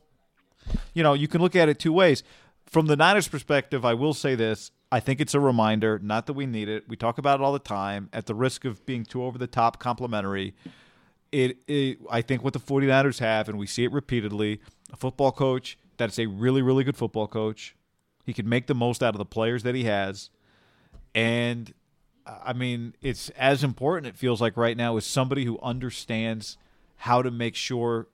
you 0.93 1.03
know, 1.03 1.13
you 1.13 1.27
can 1.27 1.41
look 1.41 1.55
at 1.55 1.69
it 1.69 1.79
two 1.79 1.93
ways. 1.93 2.23
From 2.65 2.87
the 2.87 2.95
Niners' 2.95 3.27
perspective, 3.27 3.85
I 3.85 3.93
will 3.93 4.13
say 4.13 4.35
this. 4.35 4.71
I 4.91 4.99
think 4.99 5.19
it's 5.19 5.33
a 5.33 5.39
reminder, 5.39 5.99
not 5.99 6.25
that 6.25 6.33
we 6.33 6.45
need 6.45 6.69
it. 6.69 6.87
We 6.87 6.95
talk 6.95 7.17
about 7.17 7.39
it 7.39 7.43
all 7.43 7.53
the 7.53 7.59
time 7.59 8.09
at 8.13 8.25
the 8.25 8.35
risk 8.35 8.65
of 8.65 8.85
being 8.85 9.03
too 9.03 9.23
over 9.23 9.37
the 9.37 9.47
top 9.47 9.79
complimentary. 9.79 10.55
It, 11.31 11.57
it 11.67 11.99
I 12.09 12.21
think 12.21 12.43
what 12.43 12.53
the 12.53 12.59
49ers 12.59 13.19
have, 13.19 13.49
and 13.49 13.57
we 13.57 13.67
see 13.67 13.83
it 13.83 13.91
repeatedly, 13.91 14.61
a 14.91 14.95
football 14.95 15.31
coach 15.31 15.77
that's 15.97 16.19
a 16.19 16.25
really, 16.27 16.61
really 16.61 16.83
good 16.83 16.97
football 16.97 17.27
coach. 17.27 17.75
He 18.25 18.33
can 18.33 18.47
make 18.47 18.67
the 18.67 18.75
most 18.75 19.03
out 19.03 19.13
of 19.13 19.19
the 19.19 19.25
players 19.25 19.63
that 19.63 19.75
he 19.75 19.83
has. 19.83 20.29
And 21.13 21.73
I 22.25 22.53
mean, 22.53 22.95
it's 23.01 23.29
as 23.31 23.63
important, 23.63 24.07
it 24.07 24.17
feels 24.17 24.41
like 24.41 24.57
right 24.57 24.75
now, 24.75 24.97
is 24.97 25.05
somebody 25.05 25.45
who 25.45 25.59
understands 25.61 26.57
how 26.97 27.21
to 27.21 27.31
make 27.31 27.55
sure 27.55 28.07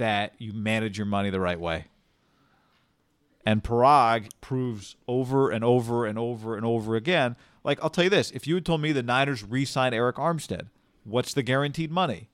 that 0.00 0.32
you 0.38 0.54
manage 0.54 0.96
your 0.96 1.06
money 1.06 1.28
the 1.28 1.38
right 1.38 1.60
way. 1.60 1.84
And 3.44 3.62
Paraag 3.62 4.30
proves 4.40 4.96
over 5.06 5.50
and 5.50 5.62
over 5.62 6.06
and 6.06 6.18
over 6.18 6.56
and 6.56 6.64
over 6.64 6.96
again. 6.96 7.36
Like, 7.64 7.78
I'll 7.82 7.90
tell 7.90 8.04
you 8.04 8.10
this 8.10 8.30
if 8.30 8.46
you 8.46 8.54
had 8.54 8.64
told 8.64 8.80
me 8.80 8.92
the 8.92 9.02
Niners 9.02 9.44
re 9.44 9.66
signed 9.66 9.94
Arik 9.94 10.14
Armstead, 10.14 10.68
what's 11.04 11.34
the 11.34 11.42
guaranteed 11.42 11.90
money? 11.90 12.30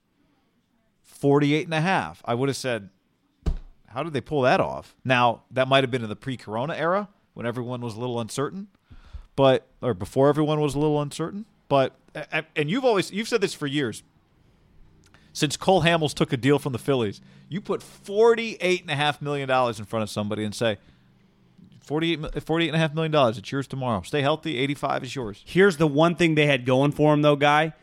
48 1.03 1.65
and 1.65 1.75
a 1.75 1.81
half. 1.81 2.23
I 2.25 2.35
would 2.35 2.49
have 2.49 2.57
said, 2.57 2.91
how 3.89 4.05
did 4.05 4.13
they 4.13 4.21
pull 4.21 4.43
that 4.43 4.61
off? 4.61 4.95
Now, 5.05 5.43
that 5.51 5.67
might 5.67 5.83
have 5.83 5.91
been 5.91 6.05
in 6.05 6.09
the 6.09 6.15
pre 6.15 6.37
corona 6.37 6.77
era 6.77 7.09
when 7.35 7.47
everyone 7.47 7.81
was 7.81 7.97
a 7.97 8.01
little 8.01 8.21
uncertain, 8.21 8.69
but, 9.35 9.67
or 9.83 9.93
before 9.93 10.29
everyone 10.29 10.61
was 10.61 10.77
a 10.77 10.79
little 10.79 11.03
uncertain. 11.03 11.47
But, 11.69 11.99
and 12.55 12.71
you've 12.71 12.85
always, 12.85 13.11
you've 13.11 13.27
said 13.27 13.41
this 13.41 13.55
for 13.55 13.67
years. 13.67 14.05
Since 15.37 15.59
Cole 15.59 15.83
Hamels 15.83 16.15
took 16.15 16.33
a 16.33 16.39
deal 16.39 16.59
from 16.59 16.73
the 16.73 16.79
Phillies, 16.79 17.21
you 17.51 17.61
put 17.61 17.83
$48.5 17.83 19.21
million 19.21 19.51
in 19.51 19.85
front 19.85 20.03
of 20.03 20.09
somebody 20.09 20.45
and 20.45 20.55
say, 20.55 20.79
48, 21.83 22.23
$48.5 22.23 22.95
million, 22.95 23.15
it's 23.37 23.53
yours 23.53 23.67
tomorrow. 23.67 24.01
Stay 24.01 24.23
healthy, 24.23 24.57
85 24.57 25.05
is 25.05 25.15
yours. 25.15 25.43
Here's 25.45 25.77
the 25.77 25.87
one 25.87 26.15
thing 26.15 26.37
they 26.37 26.47
had 26.47 26.65
going 26.65 26.93
for 26.93 27.13
him, 27.13 27.21
though, 27.21 27.37
guy. 27.37 27.75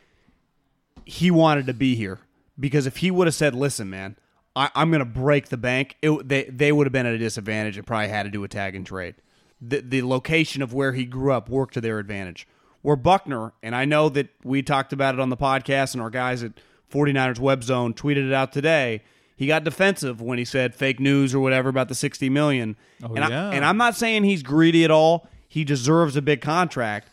He 1.05 1.29
wanted 1.29 1.67
to 1.67 1.75
be 1.75 1.93
here 1.93 2.21
because 2.59 2.87
if 2.87 2.97
he 2.97 3.11
would 3.11 3.27
have 3.27 3.35
said, 3.35 3.53
"Listen, 3.53 3.87
man, 3.87 4.15
I, 4.55 4.71
am 4.73 4.89
going 4.89 4.97
to 4.99 5.05
break 5.05 5.49
the 5.49 5.57
bank," 5.57 5.95
it, 6.01 6.27
they 6.27 6.45
they 6.45 6.71
would 6.71 6.87
have 6.87 6.93
been 6.93 7.05
at 7.05 7.13
a 7.13 7.19
disadvantage 7.19 7.77
and 7.77 7.85
probably 7.85 8.07
had 8.07 8.23
to 8.23 8.31
do 8.31 8.43
a 8.43 8.47
tag 8.47 8.73
and 8.75 8.83
trade. 8.83 9.15
The 9.61 9.81
the 9.81 10.01
location 10.01 10.63
of 10.63 10.73
where 10.73 10.93
he 10.93 11.05
grew 11.05 11.31
up 11.31 11.49
worked 11.49 11.75
to 11.75 11.81
their 11.81 11.99
advantage. 11.99 12.47
Where 12.81 12.95
Buckner, 12.95 13.53
and 13.61 13.75
I 13.75 13.85
know 13.85 14.09
that 14.09 14.29
we 14.43 14.63
talked 14.63 14.91
about 14.91 15.13
it 15.13 15.19
on 15.19 15.29
the 15.29 15.37
podcast, 15.37 15.93
and 15.93 16.01
our 16.01 16.09
guys 16.09 16.41
at 16.41 16.53
49ers 16.93 17.39
Web 17.39 17.63
Zone 17.63 17.93
tweeted 17.93 18.27
it 18.27 18.33
out 18.33 18.51
today. 18.51 19.01
He 19.35 19.47
got 19.47 19.63
defensive 19.63 20.21
when 20.21 20.37
he 20.37 20.45
said 20.45 20.75
fake 20.75 20.99
news 20.99 21.33
or 21.33 21.39
whatever 21.39 21.69
about 21.69 21.89
the 21.89 21.95
60 21.95 22.29
million. 22.29 22.77
Oh, 23.01 23.07
and, 23.15 23.29
yeah. 23.29 23.49
I, 23.49 23.55
and 23.55 23.65
I'm 23.65 23.77
not 23.77 23.95
saying 23.95 24.23
he's 24.23 24.43
greedy 24.43 24.83
at 24.83 24.91
all. 24.91 25.27
He 25.47 25.63
deserves 25.63 26.15
a 26.15 26.21
big 26.21 26.41
contract, 26.41 27.09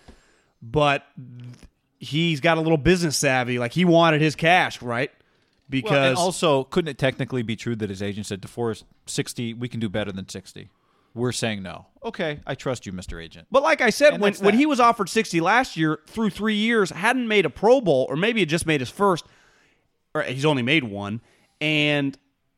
but 0.62 1.07
he's 1.99 2.40
got 2.40 2.59
a 2.59 2.61
little 2.61 2.79
business 2.79 3.16
savvy. 3.16 3.59
Like 3.59 3.73
he 3.73 3.85
wanted 3.85 4.21
his 4.21 4.37
cash, 4.37 4.83
right? 4.83 5.11
Because 5.69 5.90
Well, 5.90 6.09
and 6.09 6.16
also, 6.16 6.64
couldn't 6.64 6.88
it 6.88 6.99
technically 6.99 7.43
be 7.43 7.57
true 7.57 7.77
that 7.77 7.88
his 7.90 8.03
agent 8.03 8.27
said, 8.27 8.43
DeForest, 8.43 8.85
60, 9.07 9.55
we 9.55 9.69
can 9.69 9.79
do 9.79 9.88
better 9.88 10.11
than 10.11 10.29
60? 10.29 10.69
We're 11.14 11.33
saying 11.33 11.62
no. 11.62 11.87
Okay, 12.05 12.40
I 12.47 12.55
trust 12.55 12.87
you, 12.87 12.93
Mr. 12.93 13.23
Agent. 13.23 13.47
But 13.51 13.62
like 13.62 13.81
I 13.81 13.90
said, 13.90 14.14
And 14.14 14.23
when, 14.23 14.35
when 14.35 14.55
he 14.55 14.66
was 14.66 14.79
offered 14.81 15.09
60 15.09 15.40
last 15.40 15.77
year 15.77 16.01
through 16.07 16.31
three 16.31 16.55
years, 16.55 16.90
hadn't 16.90 17.27
made 17.27 17.47
a 17.47 17.51
Pro 17.51 17.81
Bowl, 17.81 18.07
or 18.09 18.16
maybe 18.16 18.43
it 18.43 18.47
just 18.47 18.66
made 18.66 18.81
his 18.81 18.90
first, 18.90 19.25
or 20.14 20.23
he's 20.23 20.44
only 20.44 20.62
made 20.62 20.85
one, 20.85 21.20
and 21.61 22.16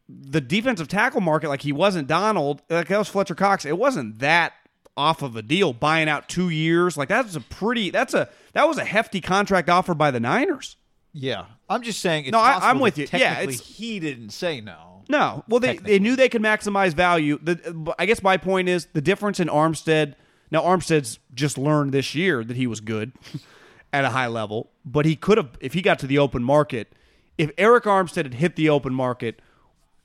the 0.09 0.41
defensive 0.41 0.89
tackle 0.89 1.21
market, 1.21 1.49
like 1.49 1.63
he 1.63 1.73
wasn't 1.73 2.07
Donald, 2.09 2.63
like 2.69 2.89
that 2.89 2.99
was 2.99 3.09
Fletcher 3.09 3.35
Cox, 3.35 3.65
it 3.65 3.79
wasn't 3.79 4.19
that 4.19 4.53
off 4.97 5.23
of 5.23 5.37
a 5.37 5.43
deal, 5.43 5.73
buying 5.73 6.09
out 6.09 6.29
two 6.29 6.51
years. 6.51 6.97
Like 6.97 7.09
that's 7.09 7.35
a 7.35 7.41
pretty, 7.41 7.91
that's 7.91 8.13
a, 8.13 8.29
that 8.53 8.69
was 8.69 8.77
a 8.79 8.85
hefty 8.85 9.21
contract 9.23 9.71
offered 9.71 9.97
by 9.97 10.11
the 10.11 10.21
Niners. 10.21 10.77
Yeah. 11.15 11.47
I'm 11.69 11.83
just 11.83 12.01
saying 12.01 12.27
it's 12.27 12.33
No, 12.33 12.39
I, 12.41 12.71
I'm 12.71 12.79
with 12.79 12.99
you. 12.99 13.07
Yeah, 13.13 13.41
it's- 13.41 13.61
he 13.61 14.01
didn't 14.01 14.31
say 14.31 14.61
no. 14.61 14.89
No, 15.09 15.45
well, 15.49 15.59
they, 15.61 15.77
they 15.79 15.99
knew 15.99 16.15
they 16.15 16.29
could 16.29 16.43
maximize 16.43 16.95
value. 16.95 17.39
The, 17.43 17.93
I 17.99 18.07
guess 18.07 18.23
my 18.23 18.37
point 18.37 18.69
is 18.69 18.87
the 18.93 19.01
difference 19.01 19.41
in 19.41 19.49
Armstead. 19.49 20.15
Now, 20.51 20.63
Armstead's 20.63 21.19
just 21.35 21.59
learned 21.59 21.93
this 21.93 22.15
year 22.15 22.45
that 22.45 22.57
he 22.57 22.67
was 22.67 22.81
good 22.81 23.13
at 23.93 24.05
a 24.05 24.11
high 24.11 24.29
level, 24.29 24.71
but 24.85 25.05
he 25.05 25.17
could 25.17 25.39
have, 25.39 25.51
if 25.61 25.73
he 25.75 25.83
got 25.83 25.99
to 26.01 26.07
the 26.07 26.19
open 26.19 26.43
market, 26.45 26.93
if 27.43 27.57
Arik 27.57 27.83
Armstead 27.83 28.25
had 28.25 28.35
hit 28.35 28.57
the 28.57 28.69
open 28.69 28.95
market, 28.95 29.41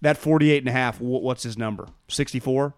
that 0.02 0.18
48 0.18 0.60
and 0.60 0.70
a 0.70 0.72
half, 0.72 1.00
what's 1.00 1.44
his 1.44 1.58
number? 1.58 1.88
64? 2.08 2.74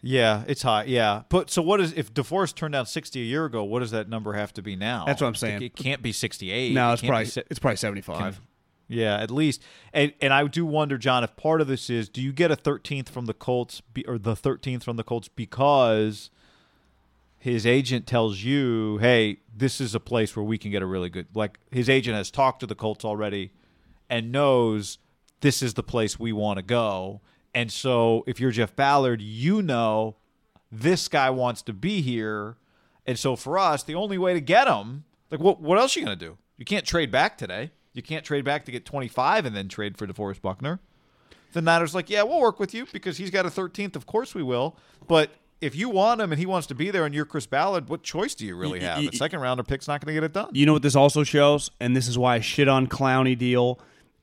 Yeah, 0.00 0.44
it's 0.46 0.62
high. 0.62 0.84
Yeah. 0.84 1.22
But 1.28 1.50
so 1.50 1.60
what 1.60 1.80
is, 1.80 1.92
if 1.92 2.14
DeForest 2.14 2.54
turned 2.54 2.72
down 2.72 2.86
60 2.86 3.20
a 3.20 3.24
year 3.24 3.44
ago, 3.44 3.64
what 3.64 3.80
does 3.80 3.90
that 3.90 4.08
number 4.08 4.32
have 4.34 4.52
to 4.54 4.62
be 4.62 4.76
now? 4.76 5.04
That's 5.06 5.20
what 5.20 5.26
I'm 5.28 5.34
saying. 5.34 5.62
It 5.62 5.74
can't 5.74 6.02
be 6.02 6.12
68. 6.12 6.72
No, 6.72 6.92
it's 6.92 7.00
can't 7.00 7.10
probably, 7.10 7.26
si- 7.26 7.42
it's 7.50 7.58
probably 7.58 7.76
75. 7.76 8.40
Yeah, 8.88 9.16
at 9.18 9.30
least. 9.30 9.62
And 9.92 10.14
and 10.20 10.32
I 10.32 10.46
do 10.46 10.64
wonder, 10.64 10.96
John, 10.96 11.22
if 11.22 11.36
part 11.36 11.60
of 11.60 11.66
this 11.66 11.90
is 11.90 12.08
do 12.08 12.22
you 12.22 12.32
get 12.32 12.50
a 12.50 12.56
13th 12.56 13.08
from 13.08 13.26
the 13.26 13.34
Colts 13.34 13.80
be, 13.80 14.06
or 14.06 14.18
the 14.18 14.34
13th 14.34 14.82
from 14.82 14.96
the 14.96 15.04
Colts 15.04 15.28
because 15.28 16.30
his 17.38 17.66
agent 17.66 18.06
tells 18.06 18.42
you, 18.42 18.96
"Hey, 18.98 19.40
this 19.54 19.78
is 19.80 19.94
a 19.94 20.00
place 20.00 20.34
where 20.34 20.44
we 20.44 20.56
can 20.56 20.70
get 20.70 20.80
a 20.80 20.86
really 20.86 21.10
good." 21.10 21.26
Like 21.34 21.58
his 21.70 21.90
agent 21.90 22.16
has 22.16 22.30
talked 22.30 22.60
to 22.60 22.66
the 22.66 22.74
Colts 22.74 23.04
already 23.04 23.52
and 24.08 24.32
knows 24.32 24.98
this 25.40 25.62
is 25.62 25.74
the 25.74 25.82
place 25.82 26.18
we 26.18 26.32
want 26.32 26.58
to 26.58 26.62
go. 26.62 27.20
And 27.54 27.72
so 27.72 28.24
if 28.26 28.40
you're 28.40 28.50
Jeff 28.50 28.74
Ballard, 28.76 29.22
you 29.22 29.62
know 29.62 30.16
this 30.70 31.08
guy 31.08 31.30
wants 31.30 31.62
to 31.62 31.72
be 31.72 32.02
here. 32.02 32.56
And 33.06 33.18
so 33.18 33.36
for 33.36 33.58
us, 33.58 33.82
the 33.82 33.94
only 33.94 34.18
way 34.18 34.34
to 34.34 34.40
get 34.40 34.68
him, 34.68 35.04
like 35.30 35.40
what 35.40 35.60
what 35.60 35.78
else 35.78 35.96
are 35.96 36.00
you 36.00 36.06
going 36.06 36.18
to 36.18 36.24
do? 36.24 36.38
You 36.56 36.64
can't 36.64 36.84
trade 36.84 37.10
back 37.10 37.38
today. 37.38 37.70
You 37.94 38.02
can't 38.02 38.24
trade 38.24 38.44
back 38.44 38.64
to 38.66 38.72
get 38.72 38.84
25 38.84 39.46
and 39.46 39.56
then 39.56 39.68
trade 39.68 39.96
for 39.96 40.06
DeForest 40.06 40.42
Buckner. 40.42 40.80
The 41.52 41.62
Niners 41.62 41.94
like, 41.94 42.10
yeah, 42.10 42.22
we'll 42.22 42.40
work 42.40 42.60
with 42.60 42.74
you 42.74 42.86
because 42.92 43.16
he's 43.16 43.30
got 43.30 43.46
a 43.46 43.48
13th. 43.48 43.96
Of 43.96 44.06
course 44.06 44.34
we 44.34 44.42
will. 44.42 44.76
But 45.06 45.30
if 45.60 45.74
you 45.74 45.88
want 45.88 46.20
him 46.20 46.30
and 46.30 46.38
he 46.38 46.46
wants 46.46 46.66
to 46.68 46.74
be 46.74 46.90
there 46.90 47.06
and 47.06 47.14
you're 47.14 47.24
Chris 47.24 47.46
Ballard, 47.46 47.88
what 47.88 48.02
choice 48.02 48.34
do 48.34 48.46
you 48.46 48.54
really 48.56 48.80
have? 48.80 48.98
A 48.98 49.16
second 49.16 49.40
rounder 49.40 49.62
pick's 49.62 49.88
not 49.88 50.04
going 50.04 50.14
to 50.14 50.20
get 50.20 50.24
it 50.24 50.32
done. 50.32 50.50
You 50.52 50.66
know 50.66 50.74
what 50.74 50.82
this 50.82 50.94
also 50.94 51.24
shows, 51.24 51.70
and 51.80 51.96
this 51.96 52.06
is 52.06 52.18
why 52.18 52.36
I 52.36 52.40
shit 52.40 52.68
on 52.68 52.86
Clowney 52.86 53.36
deal, 53.36 53.80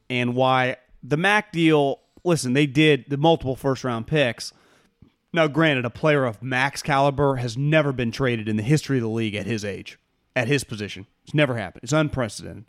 and 0.09 0.35
why 0.35 0.77
the 1.03 1.17
Mack 1.17 1.51
deal. 1.51 1.99
Listen, 2.23 2.53
they 2.53 2.65
did 2.65 3.05
the 3.07 3.17
multiple 3.17 3.55
first 3.55 3.83
round 3.83 4.07
picks. 4.07 4.51
Now, 5.31 5.47
granted, 5.47 5.85
a 5.85 5.89
player 5.89 6.25
of 6.25 6.41
Mack's 6.41 6.81
caliber 6.81 7.35
has 7.35 7.57
never 7.57 7.91
been 7.91 8.11
traded 8.11 8.47
in 8.47 8.55
the 8.55 8.63
history 8.63 8.97
of 8.97 9.03
the 9.03 9.09
league 9.09 9.35
at 9.35 9.45
his 9.45 9.65
age, 9.65 9.99
at 10.35 10.47
his 10.47 10.63
position. 10.63 11.07
It's 11.23 11.33
never 11.33 11.57
happened. 11.57 11.83
It's 11.83 11.93
unprecedented. 11.93 12.65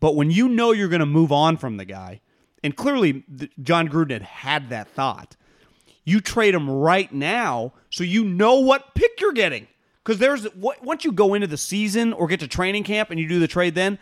But 0.00 0.16
when 0.16 0.30
you 0.30 0.48
know 0.48 0.72
you're 0.72 0.88
going 0.88 1.00
to 1.00 1.06
move 1.06 1.30
on 1.30 1.58
from 1.58 1.76
the 1.76 1.84
guy, 1.84 2.22
and 2.64 2.74
clearly 2.74 3.24
John 3.62 3.88
Gruden 3.88 4.10
had 4.10 4.22
had 4.22 4.70
that 4.70 4.88
thought, 4.88 5.36
you 6.04 6.20
trade 6.20 6.54
him 6.54 6.68
right 6.68 7.12
now 7.12 7.72
so 7.90 8.02
you 8.04 8.24
know 8.24 8.60
what 8.60 8.94
pick 8.94 9.20
you're 9.20 9.32
getting. 9.32 9.68
Because 10.02 10.18
there's 10.18 10.52
once 10.56 11.04
you 11.04 11.12
go 11.12 11.34
into 11.34 11.46
the 11.46 11.56
season 11.56 12.12
or 12.12 12.26
get 12.26 12.40
to 12.40 12.48
training 12.48 12.82
camp 12.82 13.10
and 13.10 13.20
you 13.20 13.28
do 13.28 13.38
the 13.38 13.46
trade, 13.46 13.76
then 13.76 13.98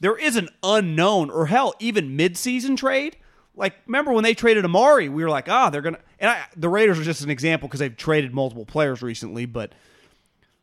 there 0.00 0.16
is 0.16 0.36
an 0.36 0.48
unknown 0.62 1.30
or 1.30 1.46
hell 1.46 1.74
even 1.78 2.16
mid-season 2.16 2.76
trade. 2.76 3.16
Like 3.54 3.74
remember 3.86 4.12
when 4.12 4.24
they 4.24 4.34
traded 4.34 4.64
Amari, 4.64 5.08
we 5.08 5.22
were 5.22 5.30
like, 5.30 5.48
ah, 5.48 5.70
they're 5.70 5.82
gonna. 5.82 5.98
And 6.18 6.30
I, 6.30 6.44
the 6.56 6.68
Raiders 6.68 6.98
are 6.98 7.04
just 7.04 7.22
an 7.22 7.30
example 7.30 7.68
because 7.68 7.80
they've 7.80 7.96
traded 7.96 8.34
multiple 8.34 8.64
players 8.64 9.02
recently, 9.02 9.46
but 9.46 9.72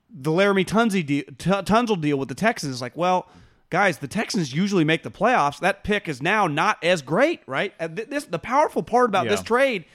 the 0.10 0.32
Laremy 0.32 0.66
Tunsil 0.66 1.06
deal, 1.06 1.24
Tunsil 1.24 2.00
deal 2.02 2.18
with 2.18 2.30
the 2.30 2.36
Texans 2.36 2.74
is 2.74 2.82
like, 2.82 2.96
well, 2.96 3.28
guys, 3.70 3.98
the 4.00 4.08
Texans 4.08 4.54
usually 4.54 4.84
make 4.86 5.04
the 5.04 5.12
playoffs. 5.12 5.60
That 5.60 5.84
pick 5.84 6.08
is 6.08 6.22
now 6.22 6.48
not 6.48 6.84
as 6.84 7.02
great, 7.02 7.42
right? 7.46 7.74
This 8.10 8.26
the 8.26 8.40
powerful 8.40 8.84
part 8.84 9.10
about 9.10 9.28
this 9.28 9.42
trade, 9.44 9.86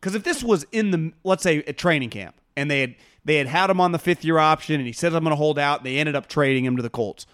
because 0.00 0.14
if 0.14 0.22
this 0.22 0.44
was 0.44 0.66
in 0.72 0.90
the 0.90 1.12
let's 1.24 1.42
say 1.42 1.62
at 1.64 1.78
training 1.78 2.10
camp 2.10 2.36
and 2.56 2.70
they 2.70 2.80
had 2.80 2.94
they 3.24 3.36
had 3.36 3.48
had 3.48 3.70
him 3.70 3.80
on 3.80 3.92
the 3.92 3.98
fifth 3.98 4.24
year 4.24 4.38
option 4.38 4.76
and 4.76 4.86
he 4.86 4.92
said 4.92 5.14
I'm 5.14 5.24
going 5.24 5.32
to 5.32 5.36
hold 5.36 5.58
out, 5.58 5.82
they 5.82 5.96
ended 5.96 6.14
up 6.14 6.28
trading 6.28 6.64
him 6.64 6.76
to 6.76 6.82
the 6.82 6.90
Colts. 6.90 7.26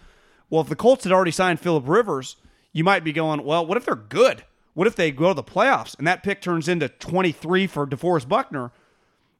Well, 0.52 0.60
if 0.60 0.68
the 0.68 0.76
Colts 0.76 1.04
had 1.04 1.14
already 1.14 1.30
signed 1.30 1.60
Philip 1.60 1.88
Rivers, 1.88 2.36
you 2.74 2.84
might 2.84 3.04
be 3.04 3.12
going, 3.14 3.42
well, 3.42 3.64
what 3.64 3.78
if 3.78 3.86
they're 3.86 3.94
good? 3.94 4.44
What 4.74 4.86
if 4.86 4.94
they 4.94 5.10
go 5.10 5.28
to 5.28 5.34
the 5.34 5.42
playoffs 5.42 5.96
and 5.96 6.06
that 6.06 6.22
pick 6.22 6.42
turns 6.42 6.68
into 6.68 6.90
23 6.90 7.66
for 7.66 7.86
DeForest 7.86 8.28
Buckner? 8.28 8.70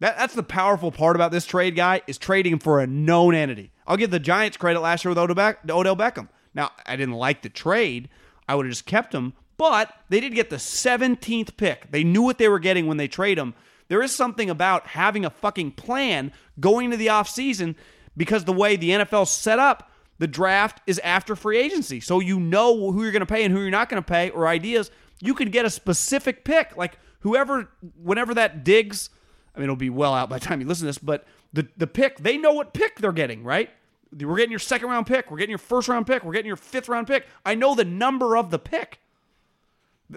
That, 0.00 0.16
that's 0.16 0.34
the 0.34 0.42
powerful 0.42 0.90
part 0.90 1.14
about 1.14 1.30
this 1.30 1.44
trade, 1.44 1.76
guy, 1.76 2.00
is 2.06 2.16
trading 2.16 2.54
him 2.54 2.60
for 2.60 2.80
a 2.80 2.86
known 2.86 3.34
entity. 3.34 3.72
I'll 3.86 3.98
give 3.98 4.10
the 4.10 4.18
Giants 4.18 4.56
credit 4.56 4.80
last 4.80 5.04
year 5.04 5.10
with 5.10 5.18
Odell, 5.18 5.96
Beckham. 5.96 6.30
Now, 6.54 6.70
I 6.86 6.96
didn't 6.96 7.16
like 7.16 7.42
the 7.42 7.50
trade. 7.50 8.08
I 8.48 8.54
would 8.54 8.64
have 8.64 8.72
just 8.72 8.86
kept 8.86 9.14
him, 9.14 9.34
but 9.58 9.92
they 10.08 10.18
did 10.18 10.34
get 10.34 10.48
the 10.48 10.56
17th 10.56 11.58
pick. 11.58 11.90
They 11.90 12.04
knew 12.04 12.22
what 12.22 12.38
they 12.38 12.48
were 12.48 12.58
getting 12.58 12.86
when 12.86 12.96
they 12.96 13.06
trade 13.06 13.36
him. 13.36 13.52
There 13.88 14.00
is 14.00 14.16
something 14.16 14.48
about 14.48 14.86
having 14.86 15.26
a 15.26 15.30
fucking 15.30 15.72
plan 15.72 16.32
going 16.58 16.86
into 16.86 16.96
the 16.96 17.08
offseason 17.08 17.74
because 18.16 18.46
the 18.46 18.52
way 18.54 18.76
the 18.76 18.92
NFL's 18.92 19.30
set 19.30 19.58
up, 19.58 19.90
the 20.22 20.28
draft 20.28 20.80
is 20.86 21.00
after 21.00 21.34
free 21.34 21.58
agency. 21.58 21.98
So 21.98 22.20
you 22.20 22.38
know 22.38 22.92
who 22.92 23.02
you're 23.02 23.10
going 23.10 23.26
to 23.26 23.26
pay 23.26 23.42
and 23.42 23.52
who 23.52 23.60
you're 23.60 23.72
not 23.72 23.88
going 23.88 24.00
to 24.00 24.08
pay 24.08 24.30
or 24.30 24.46
ideas. 24.46 24.88
You 25.20 25.34
can 25.34 25.50
get 25.50 25.64
a 25.64 25.70
specific 25.70 26.44
pick. 26.44 26.76
Like, 26.76 26.96
whoever, 27.22 27.68
whenever 28.00 28.32
that 28.34 28.62
Diggs, 28.62 29.10
I 29.52 29.58
mean, 29.58 29.64
it'll 29.64 29.74
be 29.74 29.90
well 29.90 30.14
out 30.14 30.30
by 30.30 30.38
the 30.38 30.44
time 30.44 30.60
you 30.60 30.66
listen 30.68 30.82
to 30.82 30.86
this, 30.90 30.98
but 30.98 31.26
the, 31.52 31.66
the 31.76 31.88
pick, 31.88 32.18
they 32.18 32.38
know 32.38 32.52
what 32.52 32.72
pick 32.72 33.00
they're 33.00 33.10
getting, 33.10 33.42
right? 33.42 33.68
We're 34.16 34.36
getting 34.36 34.52
your 34.52 34.60
second 34.60 34.90
round 34.90 35.08
pick. 35.08 35.28
We're 35.28 35.38
getting 35.38 35.50
your 35.50 35.58
first 35.58 35.88
round 35.88 36.06
pick. 36.06 36.22
We're 36.22 36.34
getting 36.34 36.46
your 36.46 36.54
fifth 36.54 36.88
round 36.88 37.08
pick. 37.08 37.26
I 37.44 37.56
know 37.56 37.74
the 37.74 37.84
number 37.84 38.36
of 38.36 38.52
the 38.52 38.60
pick. 38.60 39.00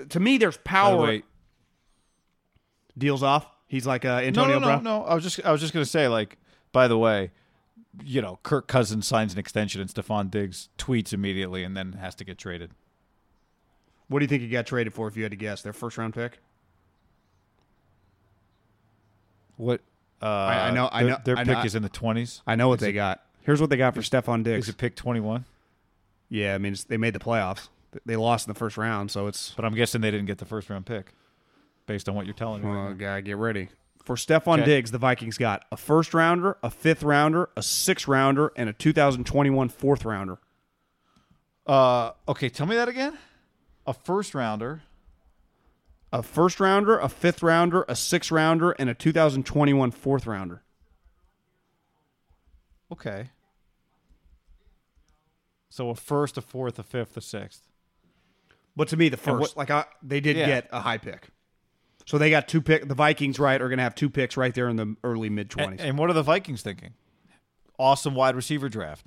To 0.09 0.19
me, 0.19 0.37
there's 0.37 0.57
By 0.57 0.61
the 0.61 0.69
power. 0.69 1.01
way, 1.01 1.23
Deals 2.95 3.23
off. 3.23 3.47
He's 3.67 3.87
like 3.87 4.05
uh, 4.05 4.21
no, 4.21 4.27
Antonio 4.27 4.53
no, 4.53 4.59
no, 4.59 4.65
Brown. 4.67 4.83
no. 4.83 5.03
I 5.03 5.15
was 5.15 5.23
just, 5.23 5.43
I 5.43 5.51
was 5.51 5.61
just 5.61 5.73
gonna 5.73 5.83
say, 5.83 6.07
like, 6.07 6.37
by 6.71 6.87
the 6.87 6.97
way, 6.97 7.31
you 8.03 8.21
know, 8.21 8.39
Kirk 8.43 8.67
Cousins 8.67 9.07
signs 9.07 9.33
an 9.33 9.39
extension, 9.39 9.79
and 9.81 9.89
Stefon 9.89 10.29
Diggs 10.31 10.69
tweets 10.77 11.13
immediately, 11.13 11.63
and 11.63 11.75
then 11.77 11.93
has 11.93 12.15
to 12.15 12.23
get 12.23 12.37
traded. 12.37 12.71
What 14.07 14.19
do 14.19 14.23
you 14.25 14.29
think 14.29 14.41
he 14.43 14.49
got 14.49 14.65
traded 14.67 14.93
for 14.93 15.07
if 15.07 15.15
you 15.17 15.23
had 15.23 15.31
to 15.31 15.37
guess? 15.37 15.61
Their 15.61 15.73
first 15.73 15.97
round 15.97 16.13
pick? 16.13 16.39
What? 19.57 19.81
Uh, 20.21 20.25
I 20.27 20.71
know- 20.71 20.89
I 20.91 21.01
their- 21.03 21.11
know- 21.11 21.19
Their 21.23 21.37
I 21.37 21.43
pick 21.43 21.57
know- 21.57 21.63
is 21.63 21.75
in 21.75 21.83
the 21.83 21.89
twenties. 21.89 22.41
I 22.47 22.55
know 22.55 22.67
what 22.67 22.79
they 22.79 22.93
got. 22.93 23.21
Here's 23.41 23.61
what 23.61 23.69
they 23.69 23.77
got 23.77 23.93
for 23.93 24.01
Stefon 24.01 24.43
Diggs. 24.43 24.65
Is 24.65 24.69
it 24.69 24.77
pick 24.77 24.95
twenty 24.95 25.19
one? 25.19 25.45
yeah, 26.29 26.55
I 26.55 26.57
mean, 26.57 26.73
it's, 26.73 26.83
they 26.83 26.97
made 26.97 27.13
the 27.13 27.19
playoffs. 27.19 27.69
They 28.05 28.15
lost 28.15 28.47
in 28.47 28.53
the 28.53 28.57
first 28.59 28.75
round, 28.77 29.11
so 29.11 29.27
it's. 29.27 29.51
But 29.51 29.63
I'm 29.65 29.73
guessing 29.75 30.01
they 30.01 30.11
didn't 30.11 30.25
get 30.25 30.37
the 30.39 30.45
first 30.45 30.69
round 30.69 30.85
pick, 30.85 31.13
based 31.85 32.09
on 32.09 32.15
what 32.15 32.25
you're 32.25 32.33
telling 32.35 32.61
me. 32.63 32.67
right 32.67 32.75
Well, 32.75 32.89
now. 32.89 32.93
gotta 32.95 33.21
get 33.21 33.37
ready. 33.37 33.69
For 34.05 34.15
Stefon 34.15 34.59
Okay. 34.59 34.65
Diggs, 34.65 34.91
the 34.91 34.99
Vikings 34.99 35.35
got 35.39 35.65
a 35.71 35.77
first 35.77 36.13
rounder, 36.13 36.57
a 36.61 36.69
fifth 36.69 37.01
rounder, 37.01 37.49
a 37.57 37.63
sixth 37.63 38.07
rounder, 38.07 38.51
and 38.55 38.69
a 38.69 38.73
2021 38.73 39.67
fourth 39.69 40.05
rounder. 40.05 40.37
Uh, 41.65 42.11
okay, 42.27 42.47
tell 42.47 42.67
me 42.67 42.75
that 42.75 42.87
again. 42.87 43.17
A 43.87 43.93
first 43.95 44.35
rounder. 44.35 44.83
A 46.13 46.21
first 46.21 46.59
rounder, 46.59 46.99
a 46.99 47.09
fifth 47.09 47.41
rounder, 47.41 47.83
a 47.89 47.95
sixth 47.95 48.31
rounder, 48.31 48.73
and 48.73 48.91
a 48.91 48.93
2021 48.93 49.89
fourth 49.89 50.27
rounder. 50.27 50.61
Okay. 52.91 53.31
So 55.69 55.89
a 55.89 55.95
first, 55.95 56.37
a 56.37 56.41
fourth, 56.41 56.77
a 56.77 56.83
fifth, 56.83 57.17
a 57.17 57.21
sixth. 57.21 57.67
But 58.75 58.87
to 58.89 58.97
me, 58.97 59.09
the 59.09 59.17
first, 59.17 59.55
what- 59.55 59.57
like 59.57 59.71
I, 59.71 59.85
they 60.03 60.19
did 60.19 60.37
Yeah. 60.37 60.45
get 60.45 60.69
a 60.71 60.81
high 60.81 60.99
pick. 60.99 61.29
So 62.05 62.17
they 62.17 62.29
got 62.29 62.47
two 62.47 62.61
pick. 62.61 62.87
The 62.87 62.95
Vikings, 62.95 63.39
right, 63.39 63.59
are 63.59 63.67
going 63.67 63.77
to 63.77 63.83
have 63.83 63.95
two 63.95 64.09
picks 64.09 64.37
right 64.37 64.53
there 64.53 64.69
in 64.69 64.75
the 64.75 64.95
early 65.03 65.29
mid 65.29 65.49
twenties. 65.49 65.81
and 65.81 65.97
what 65.97 66.09
are 66.09 66.13
the 66.13 66.23
Vikings 66.23 66.61
thinking? 66.61 66.93
Awesome 67.77 68.15
wide 68.15 68.35
receiver 68.35 68.69
draft. 68.69 69.05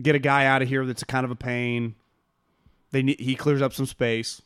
Get 0.00 0.14
a 0.14 0.20
guy 0.20 0.46
out 0.46 0.62
of 0.62 0.68
here 0.68 0.86
that's 0.86 1.02
a 1.02 1.06
kind 1.06 1.24
of 1.24 1.30
a 1.30 1.36
pain. 1.36 1.96
They 2.92 3.02
need, 3.02 3.20
he 3.20 3.34
clears 3.34 3.60
up 3.60 3.72
some 3.72 3.84
space. 3.86 4.40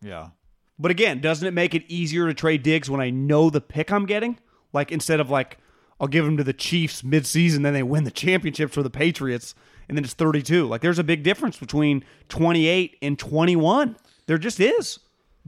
Yeah. 0.00 0.30
But 0.78 0.90
again, 0.90 1.20
doesn't 1.20 1.46
it 1.46 1.52
make 1.52 1.74
it 1.74 1.84
easier 1.88 2.26
to 2.26 2.34
trade 2.34 2.62
Diggs 2.62 2.90
when 2.90 3.00
I 3.00 3.10
know 3.10 3.50
the 3.50 3.60
pick 3.60 3.92
I'm 3.92 4.06
getting? 4.06 4.38
Like 4.72 4.90
instead 4.90 5.20
of 5.20 5.30
like 5.30 5.58
I'll 6.00 6.08
give 6.08 6.26
him 6.26 6.36
to 6.38 6.44
the 6.44 6.52
Chiefs 6.52 7.02
midseason, 7.02 7.62
then 7.62 7.74
they 7.74 7.82
win 7.82 8.04
the 8.04 8.10
championships 8.10 8.74
for 8.74 8.82
the 8.82 8.90
Patriots, 8.90 9.54
and 9.88 9.96
then 9.96 10.04
it's 10.04 10.14
32. 10.14 10.66
Like 10.66 10.80
there's 10.80 10.98
a 10.98 11.04
big 11.04 11.22
difference 11.22 11.58
between 11.58 12.04
28 12.28 12.96
and 13.02 13.18
21. 13.18 13.96
There 14.26 14.38
just 14.38 14.58
is. 14.58 14.98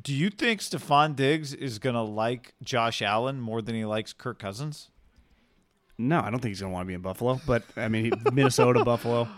Do 0.01 0.15
you 0.15 0.31
think 0.31 0.61
Stefon 0.61 1.17
Diggs 1.17 1.53
is 1.53 1.79
going 1.79 1.95
to 1.95 2.03
like 2.03 2.55
Josh 2.63 3.03
Allen 3.03 3.41
more 3.41 3.61
than 3.61 3.75
he 3.75 3.85
likes 3.85 4.13
Kirk 4.13 4.39
Cousins? 4.39 4.91
No, 5.99 6.21
I 6.21 6.31
don't 6.31 6.39
think 6.39 6.51
he's 6.51 6.61
gonna 6.61 6.73
want 6.73 6.85
to 6.85 6.89
be 6.89 6.95
in 6.95 7.01
Buffalo. 7.01 7.41
But 7.45 7.65
I 7.77 7.89
mean, 7.89 8.13
Minnesota, 8.33 8.85
Buffalo. 8.85 9.29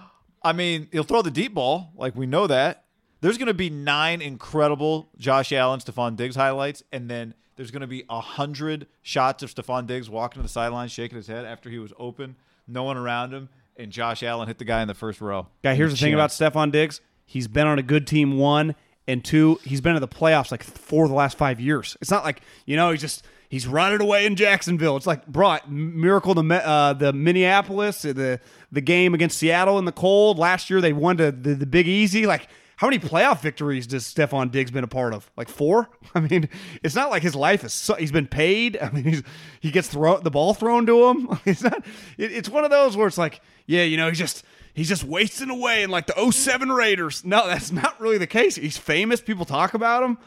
I 0.43 0.53
mean, 0.53 0.89
he'll 0.93 1.05
throw 1.05 1.23
the 1.23 1.31
deep 1.31 1.55
ball. 1.55 1.93
Like, 1.97 2.15
we 2.15 2.27
know 2.27 2.47
that. 2.47 2.85
There's 3.21 3.37
going 3.37 3.49
to 3.49 3.55
be 3.55 3.69
nine 3.69 4.23
incredible 4.23 5.11
Josh 5.19 5.53
Allen, 5.53 5.81
Stefon 5.81 6.17
Diggs 6.17 6.37
highlights, 6.37 6.83
and 6.91 7.11
then 7.11 7.35
there's 7.57 7.71
going 7.71 7.83
to 7.83 7.87
be 7.87 8.05
a 8.09 8.21
hundred 8.21 8.87
shots 9.03 9.43
of 9.43 9.55
Stefon 9.55 9.87
Diggs 9.87 10.09
walking 10.09 10.39
to 10.39 10.43
the 10.43 10.49
sideline, 10.49 10.89
shaking 10.89 11.17
his 11.17 11.27
head 11.27 11.45
after 11.45 11.69
he 11.69 11.79
was 11.79 11.93
open, 11.99 12.37
no 12.67 12.83
one 12.83 12.97
around 12.97 13.35
him, 13.35 13.51
and 13.77 13.93
Josh 13.93 14.23
Allen 14.23 14.49
hit 14.49 14.57
the 14.57 14.65
guy 14.65 14.81
in 14.81 14.89
the 14.89 14.95
first 14.95 15.21
row. 15.21 15.49
Guy, 15.63 15.75
here's 15.75 15.91
the 15.91 15.99
thing 15.99 16.15
about 16.15 16.31
Stefon 16.31 16.73
Diggs. 16.73 17.03
He's 17.27 17.47
been 17.47 17.67
on 17.67 17.79
a 17.79 17.83
good 17.83 18.07
team 18.07 18.39
one 18.39 18.75
and 19.07 19.25
two. 19.25 19.59
He's 19.65 19.81
been 19.81 19.95
in 19.95 20.01
the 20.01 20.09
playoffs 20.09 20.51
like 20.51 20.63
four 20.63 21.05
of 21.05 21.11
the 21.11 21.17
last 21.17 21.37
five 21.37 21.61
years. 21.61 21.97
It's 22.01 22.11
not 22.11 22.25
like 22.25 22.43
you 22.67 22.77
know 22.77 22.91
he's 22.91 23.01
just 23.01 23.25
he's 23.49 23.67
running 23.67 24.01
away 24.01 24.27
in 24.27 24.37
Jacksonville. 24.37 24.97
It's 24.97 25.07
like 25.07 25.27
bro, 25.27 25.59
miracle 25.69 26.35
the 26.35 26.67
uh, 26.67 26.93
the 26.95 27.13
Minneapolis 27.13 28.05
uh, 28.05 28.13
the 28.13 28.41
the 28.73 28.81
game 28.81 29.15
against 29.15 29.39
Seattle 29.39 29.79
in 29.79 29.85
the 29.85 29.93
cold 29.93 30.39
last 30.39 30.71
year. 30.71 30.81
They 30.81 30.93
won 30.93 31.17
the, 31.17 31.33
the 31.33 31.55
the 31.55 31.67
Big 31.67 31.87
Easy. 31.89 32.27
Like 32.27 32.49
how 32.81 32.87
many 32.87 32.99
playoff 32.99 33.43
victories 33.43 33.87
does 33.87 34.05
Stefon 34.05 34.51
Diggs 34.51 34.71
been 34.71 34.85
a 34.85 34.89
part 34.89 35.13
of? 35.13 35.31
Like 35.37 35.51
four. 35.51 35.91
I 36.15 36.21
mean, 36.21 36.49
it's 36.83 36.95
not 36.95 37.11
like 37.11 37.23
his 37.23 37.35
life 37.35 37.63
is. 37.63 37.75
So, 37.75 37.95
he's 37.95 38.11
been 38.11 38.27
paid. 38.27 38.79
I 38.81 38.89
mean, 38.91 39.05
he's 39.05 39.23
he 39.61 39.71
gets 39.71 39.89
throw 39.89 40.19
the 40.19 40.31
ball 40.31 40.55
thrown 40.55 40.87
to 40.87 41.09
him. 41.09 41.29
It's 41.45 41.63
not. 41.63 41.85
It, 42.17 42.33
it's 42.33 42.49
one 42.49 42.65
of 42.65 42.71
those 42.71 42.97
where 42.97 43.07
it's 43.07 43.19
like, 43.19 43.43
yeah, 43.67 43.83
you 43.83 43.99
know, 43.99 44.09
he's 44.09 44.19
just 44.19 44.45
he's 44.75 44.89
just 44.89 45.05
wasting 45.05 45.51
away 45.51 45.83
in 45.83 45.91
like 45.91 46.07
the 46.07 46.31
07 46.33 46.71
Raiders. 46.71 47.25
No, 47.25 47.47
that's 47.47 47.71
not 47.73 48.01
really 48.01 48.19
the 48.19 48.27
case. 48.27 48.57
He's 48.57 48.77
famous. 48.79 49.21
People 49.21 49.45
talk 49.45 49.75
about 49.75 50.03
him. 50.03 50.19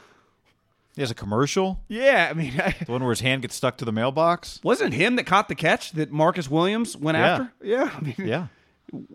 He 0.96 1.02
has 1.02 1.10
a 1.10 1.16
commercial, 1.16 1.82
Yeah, 1.88 2.28
I 2.30 2.34
mean, 2.34 2.54
the 2.56 2.92
one 2.92 3.02
where 3.02 3.10
his 3.10 3.22
hand 3.22 3.42
gets 3.42 3.56
stuck 3.56 3.78
to 3.78 3.86
the 3.86 3.92
mailbox. 3.92 4.60
wasn't 4.64 4.94
him 4.94 5.16
that 5.16 5.24
caught 5.26 5.48
the 5.48 5.56
catch 5.56 5.92
that 5.94 6.12
Marcus 6.12 6.52
Williams 6.52 6.96
went 6.96 7.18
Yeah. 7.18 7.26
after? 7.32 7.52
Yeah, 7.64 7.90
I 7.98 8.00
mean, 8.02 8.16
Yeah. 8.20 8.48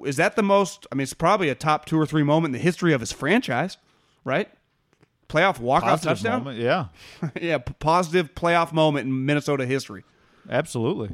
is 0.04 0.16
that 0.16 0.34
the 0.34 0.42
most? 0.42 0.88
I 0.90 0.96
mean, 0.96 1.04
it's 1.04 1.14
probably 1.14 1.50
a 1.50 1.54
top 1.54 1.84
two 1.84 1.96
or 1.96 2.04
three 2.04 2.24
moment 2.24 2.52
in 2.52 2.58
the 2.58 2.64
history 2.64 2.92
of 2.92 2.98
his 3.00 3.12
franchise, 3.12 3.76
right? 4.24 4.48
Playoff 5.28 5.60
walk 5.60 5.84
off 5.84 6.02
touchdown. 6.02 6.42
moment. 6.42 6.58
Yeah. 6.58 6.86
yeah, 7.40 7.58
p- 7.58 7.74
positive 7.78 8.34
playoff 8.34 8.72
moment 8.72 9.06
in 9.06 9.24
Minnesota 9.26 9.64
history. 9.64 10.02
Absolutely. 10.50 11.10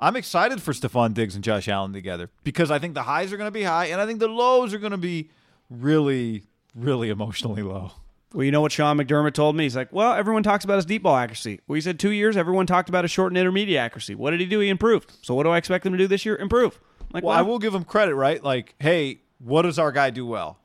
I'm 0.00 0.16
excited 0.16 0.62
for 0.62 0.72
Stefon 0.72 1.12
Diggs 1.14 1.34
and 1.34 1.42
Josh 1.42 1.68
Allen 1.68 1.92
together 1.92 2.30
because 2.44 2.70
I 2.70 2.78
think 2.78 2.94
the 2.94 3.02
highs 3.02 3.32
are 3.32 3.36
going 3.36 3.48
to 3.48 3.52
be 3.52 3.64
high 3.64 3.86
and 3.86 4.00
I 4.00 4.06
think 4.06 4.20
the 4.20 4.28
lows 4.28 4.72
are 4.72 4.78
going 4.78 4.92
to 4.92 4.96
be 4.96 5.30
really, 5.70 6.44
really 6.74 7.10
emotionally 7.10 7.62
low. 7.62 7.92
Well, 8.32 8.44
you 8.44 8.50
know 8.52 8.60
what 8.60 8.72
Sean 8.72 8.98
McDermott 8.98 9.32
told 9.32 9.56
me? 9.56 9.64
He's 9.64 9.74
like, 9.74 9.92
well, 9.92 10.12
everyone 10.12 10.42
talks 10.42 10.64
about 10.64 10.76
his 10.76 10.84
deep 10.84 11.02
ball 11.02 11.16
accuracy. 11.16 11.60
Well, 11.66 11.74
he 11.76 11.80
said 11.80 11.98
two 11.98 12.10
years, 12.10 12.36
everyone 12.36 12.66
talked 12.66 12.88
about 12.90 13.02
his 13.04 13.10
short 13.10 13.32
and 13.32 13.38
intermediate 13.38 13.78
accuracy. 13.80 14.14
What 14.14 14.30
did 14.32 14.40
he 14.40 14.46
do? 14.46 14.60
He 14.60 14.68
improved. 14.68 15.12
So 15.22 15.34
what 15.34 15.44
do 15.44 15.48
I 15.50 15.56
expect 15.56 15.86
him 15.86 15.92
to 15.92 15.98
do 15.98 16.06
this 16.06 16.26
year? 16.26 16.36
Improve. 16.36 16.78
I'm 17.00 17.06
like, 17.14 17.24
Well, 17.24 17.34
I 17.34 17.40
will 17.42 17.58
give 17.58 17.74
him 17.74 17.84
credit, 17.84 18.14
right? 18.14 18.42
Like, 18.44 18.74
hey, 18.80 19.20
what 19.38 19.62
does 19.62 19.78
our 19.78 19.90
guy 19.92 20.10
do 20.10 20.26
well? 20.26 20.58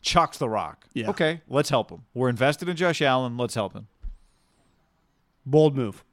Chucks 0.00 0.38
the 0.38 0.48
rock. 0.48 0.86
Yeah. 0.94 1.10
Okay, 1.10 1.42
let's 1.48 1.68
help 1.68 1.90
him. 1.90 2.04
We're 2.14 2.28
invested 2.30 2.68
in 2.68 2.76
Josh 2.76 3.02
Allen. 3.02 3.36
Let's 3.36 3.54
help 3.54 3.74
him. 3.74 3.88
bold 5.44 5.76
move. 5.76 6.04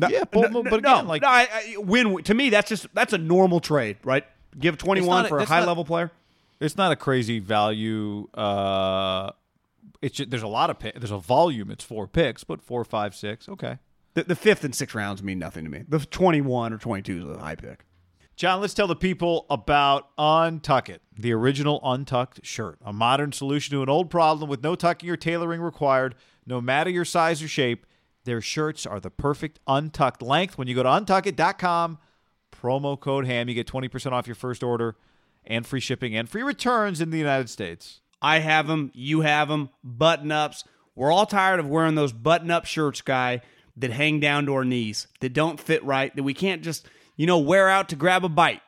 No, 0.00 0.08
Yeah, 0.08 0.24
bold 0.24 0.52
no, 0.52 0.62
but 0.62 0.82
no, 0.82 0.94
again, 0.94 1.06
like- 1.06 1.22
no, 1.22 1.28
I, 1.28 1.48
I, 1.52 1.74
win. 1.78 2.22
To 2.24 2.34
me, 2.34 2.50
that's 2.50 2.68
just 2.68 2.86
that's 2.94 3.12
a 3.12 3.18
normal 3.18 3.60
trade, 3.60 3.98
right? 4.04 4.24
Give 4.58 4.76
twenty 4.76 5.00
one 5.02 5.26
for 5.28 5.38
a 5.38 5.44
high 5.44 5.60
not- 5.60 5.68
level 5.68 5.84
player. 5.84 6.10
It's 6.60 6.76
not 6.76 6.92
a 6.92 6.96
crazy 6.96 7.38
value. 7.38 8.28
Uh, 8.34 9.30
it's 10.02 10.16
just, 10.16 10.30
there's 10.30 10.42
a 10.42 10.48
lot 10.48 10.68
of 10.70 10.78
pick, 10.78 10.94
there's 10.94 11.10
a 11.10 11.18
volume. 11.18 11.70
It's 11.70 11.84
four 11.84 12.06
picks, 12.06 12.44
but 12.44 12.60
four, 12.62 12.84
five, 12.84 13.14
six. 13.14 13.48
Okay. 13.48 13.78
The, 14.14 14.24
the 14.24 14.34
fifth 14.36 14.64
and 14.64 14.74
sixth 14.74 14.94
rounds 14.94 15.22
mean 15.22 15.38
nothing 15.38 15.64
to 15.64 15.70
me. 15.70 15.84
The 15.88 16.00
twenty 16.00 16.40
one 16.40 16.72
or 16.72 16.78
twenty 16.78 17.02
two 17.02 17.30
is 17.30 17.36
a 17.36 17.40
high 17.40 17.54
pick. 17.54 17.84
John, 18.36 18.60
let's 18.62 18.72
tell 18.74 18.86
the 18.86 18.96
people 18.96 19.44
about 19.50 20.16
Untuck 20.16 20.88
It, 20.88 21.02
the 21.16 21.32
original 21.32 21.78
untucked 21.84 22.44
shirt, 22.44 22.78
a 22.82 22.92
modern 22.92 23.32
solution 23.32 23.76
to 23.76 23.82
an 23.82 23.90
old 23.90 24.08
problem 24.08 24.48
with 24.48 24.62
no 24.62 24.74
tucking 24.74 25.10
or 25.10 25.16
tailoring 25.16 25.60
required, 25.60 26.14
no 26.46 26.58
matter 26.60 26.88
your 26.88 27.04
size 27.04 27.42
or 27.42 27.48
shape. 27.48 27.84
Their 28.24 28.40
shirts 28.40 28.86
are 28.86 29.00
the 29.00 29.10
perfect 29.10 29.60
untucked 29.66 30.22
length. 30.22 30.58
When 30.58 30.68
you 30.68 30.74
go 30.74 30.82
to 30.82 30.88
untuckit.com, 30.88 31.98
promo 32.52 32.98
code 32.98 33.26
HAM, 33.26 33.48
you 33.48 33.54
get 33.54 33.66
20% 33.66 34.12
off 34.12 34.26
your 34.26 34.34
first 34.34 34.62
order 34.62 34.96
and 35.44 35.66
free 35.66 35.80
shipping 35.80 36.14
and 36.14 36.28
free 36.28 36.42
returns 36.42 37.00
in 37.00 37.10
the 37.10 37.18
United 37.18 37.48
States. 37.48 38.00
I 38.20 38.40
have 38.40 38.66
them. 38.66 38.90
You 38.94 39.22
have 39.22 39.48
them. 39.48 39.70
Button 39.82 40.30
ups. 40.30 40.64
We're 40.94 41.10
all 41.10 41.26
tired 41.26 41.60
of 41.60 41.68
wearing 41.68 41.94
those 41.94 42.12
button 42.12 42.50
up 42.50 42.66
shirts, 42.66 43.00
guy, 43.00 43.40
that 43.76 43.90
hang 43.90 44.20
down 44.20 44.46
to 44.46 44.54
our 44.54 44.64
knees, 44.64 45.06
that 45.20 45.32
don't 45.32 45.58
fit 45.58 45.82
right, 45.84 46.14
that 46.14 46.22
we 46.22 46.34
can't 46.34 46.62
just, 46.62 46.86
you 47.16 47.26
know, 47.26 47.38
wear 47.38 47.68
out 47.68 47.88
to 47.88 47.96
grab 47.96 48.24
a 48.24 48.28
bite. 48.28 48.60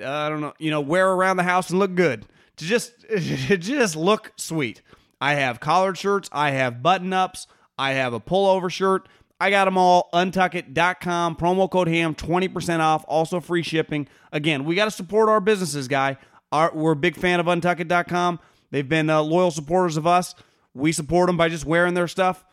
Uh, 0.00 0.08
I 0.08 0.28
don't 0.28 0.40
know, 0.40 0.52
you 0.58 0.70
know, 0.70 0.80
wear 0.80 1.10
around 1.10 1.36
the 1.36 1.42
house 1.44 1.70
and 1.70 1.78
look 1.78 1.94
good. 1.94 2.26
To 2.56 2.64
just, 2.64 3.00
to 3.08 3.56
just 3.56 3.96
look 3.96 4.32
sweet. 4.36 4.82
I 5.20 5.34
have 5.34 5.60
collared 5.60 5.96
shirts. 5.96 6.28
I 6.32 6.50
have 6.50 6.82
button 6.82 7.12
ups. 7.12 7.46
I 7.78 7.92
have 7.92 8.12
a 8.12 8.20
pullover 8.20 8.70
shirt. 8.70 9.08
I 9.40 9.50
got 9.50 9.64
them 9.64 9.76
all. 9.76 10.08
Untuckit.com. 10.12 11.36
Promo 11.36 11.70
code 11.70 11.88
HAM, 11.88 12.14
20% 12.14 12.80
off. 12.80 13.04
Also 13.08 13.40
free 13.40 13.62
shipping. 13.62 14.06
Again, 14.30 14.64
we 14.64 14.74
got 14.74 14.84
to 14.84 14.90
support 14.90 15.28
our 15.28 15.40
businesses, 15.40 15.88
guy. 15.88 16.16
Our, 16.52 16.70
we're 16.74 16.92
a 16.92 16.96
big 16.96 17.16
fan 17.16 17.40
of 17.40 17.46
Untuckit.com. 17.46 18.38
They've 18.70 18.88
been 18.88 19.10
uh, 19.10 19.22
loyal 19.22 19.50
supporters 19.50 19.96
of 19.96 20.06
us. 20.06 20.34
We 20.74 20.92
support 20.92 21.26
them 21.26 21.36
by 21.36 21.48
just 21.48 21.64
wearing 21.66 21.94
their 21.94 22.08
stuff, 22.08 22.44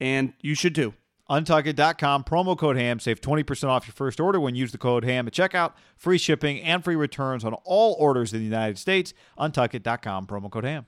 and 0.00 0.32
you 0.40 0.54
should 0.54 0.74
too. 0.74 0.94
Untuckit.com, 1.30 2.24
promo 2.24 2.56
code 2.56 2.76
HAM, 2.76 3.00
save 3.00 3.20
20% 3.20 3.68
off 3.68 3.86
your 3.86 3.94
first 3.94 4.20
order 4.20 4.38
when 4.38 4.54
you 4.54 4.60
use 4.60 4.72
the 4.72 4.78
code 4.78 5.04
HAM 5.04 5.26
at 5.26 5.32
checkout. 5.32 5.72
Free 5.96 6.18
shipping 6.18 6.60
and 6.60 6.84
free 6.84 6.96
returns 6.96 7.44
on 7.44 7.54
all 7.64 7.96
orders 7.98 8.32
in 8.32 8.40
the 8.40 8.44
United 8.44 8.78
States. 8.78 9.14
Untuckit.com, 9.38 10.26
promo 10.26 10.50
code 10.50 10.64
HAM. 10.64 10.86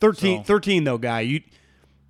13, 0.00 0.38
So- 0.40 0.44
13 0.44 0.84
though, 0.84 0.98
guy. 0.98 1.20
You 1.20 1.40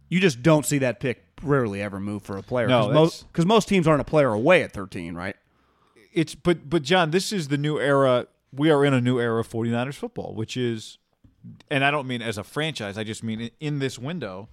you 0.08 0.20
just 0.20 0.42
don't 0.42 0.64
see 0.66 0.78
that 0.78 1.00
pick 1.00 1.24
rarely 1.42 1.82
ever 1.82 1.98
move 2.00 2.22
for 2.22 2.36
a 2.36 2.42
player. 2.42 2.66
No, 2.68 2.88
because 2.88 2.94
most, 3.36 3.46
most 3.46 3.68
teams 3.68 3.86
aren't 3.88 4.00
a 4.00 4.04
player 4.04 4.32
away 4.32 4.62
at 4.62 4.72
13, 4.72 5.14
right? 5.14 5.36
it's 6.12 6.34
but 6.34 6.70
but 6.70 6.82
John, 6.82 7.10
this 7.10 7.32
is 7.32 7.48
the 7.48 7.58
new 7.58 7.78
era. 7.78 8.28
We 8.52 8.70
are 8.70 8.84
in 8.84 8.94
a 8.94 9.00
new 9.00 9.18
era 9.18 9.40
of 9.40 9.48
49ers 9.48 9.94
football, 9.94 10.34
which 10.34 10.56
is 10.56 10.98
and 11.70 11.84
I 11.84 11.90
don't 11.90 12.06
mean 12.06 12.22
as 12.22 12.38
a 12.38 12.44
franchise, 12.44 12.96
I 12.96 13.04
just 13.04 13.22
mean 13.22 13.40
in- 13.40 13.50
in 13.60 13.78
this 13.80 13.98
window. 13.98 14.48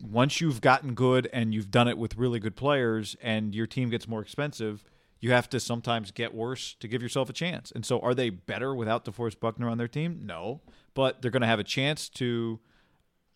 Once 0.00 0.40
you've 0.40 0.60
gotten 0.60 0.94
good 0.94 1.28
and 1.32 1.52
you've 1.52 1.70
done 1.70 1.86
it 1.86 1.98
with 1.98 2.16
really 2.16 2.40
good 2.40 2.56
players 2.56 3.14
and 3.20 3.54
your 3.54 3.66
team 3.66 3.90
gets 3.90 4.08
more 4.08 4.22
expensive, 4.22 4.84
you 5.20 5.30
have 5.32 5.48
to 5.50 5.60
sometimes 5.60 6.10
get 6.10 6.34
worse 6.34 6.74
to 6.80 6.88
give 6.88 7.02
yourself 7.02 7.28
a 7.28 7.32
chance. 7.32 7.70
And 7.72 7.84
so 7.84 8.00
are 8.00 8.14
they 8.14 8.30
better 8.30 8.74
without 8.74 9.04
DeForest 9.04 9.38
Buckner 9.38 9.68
on 9.68 9.78
their 9.78 9.86
team? 9.86 10.22
No. 10.24 10.60
But 10.94 11.20
they're 11.20 11.30
going 11.30 11.42
to 11.42 11.46
have 11.46 11.60
a 11.60 11.64
chance 11.64 12.08
to 12.10 12.58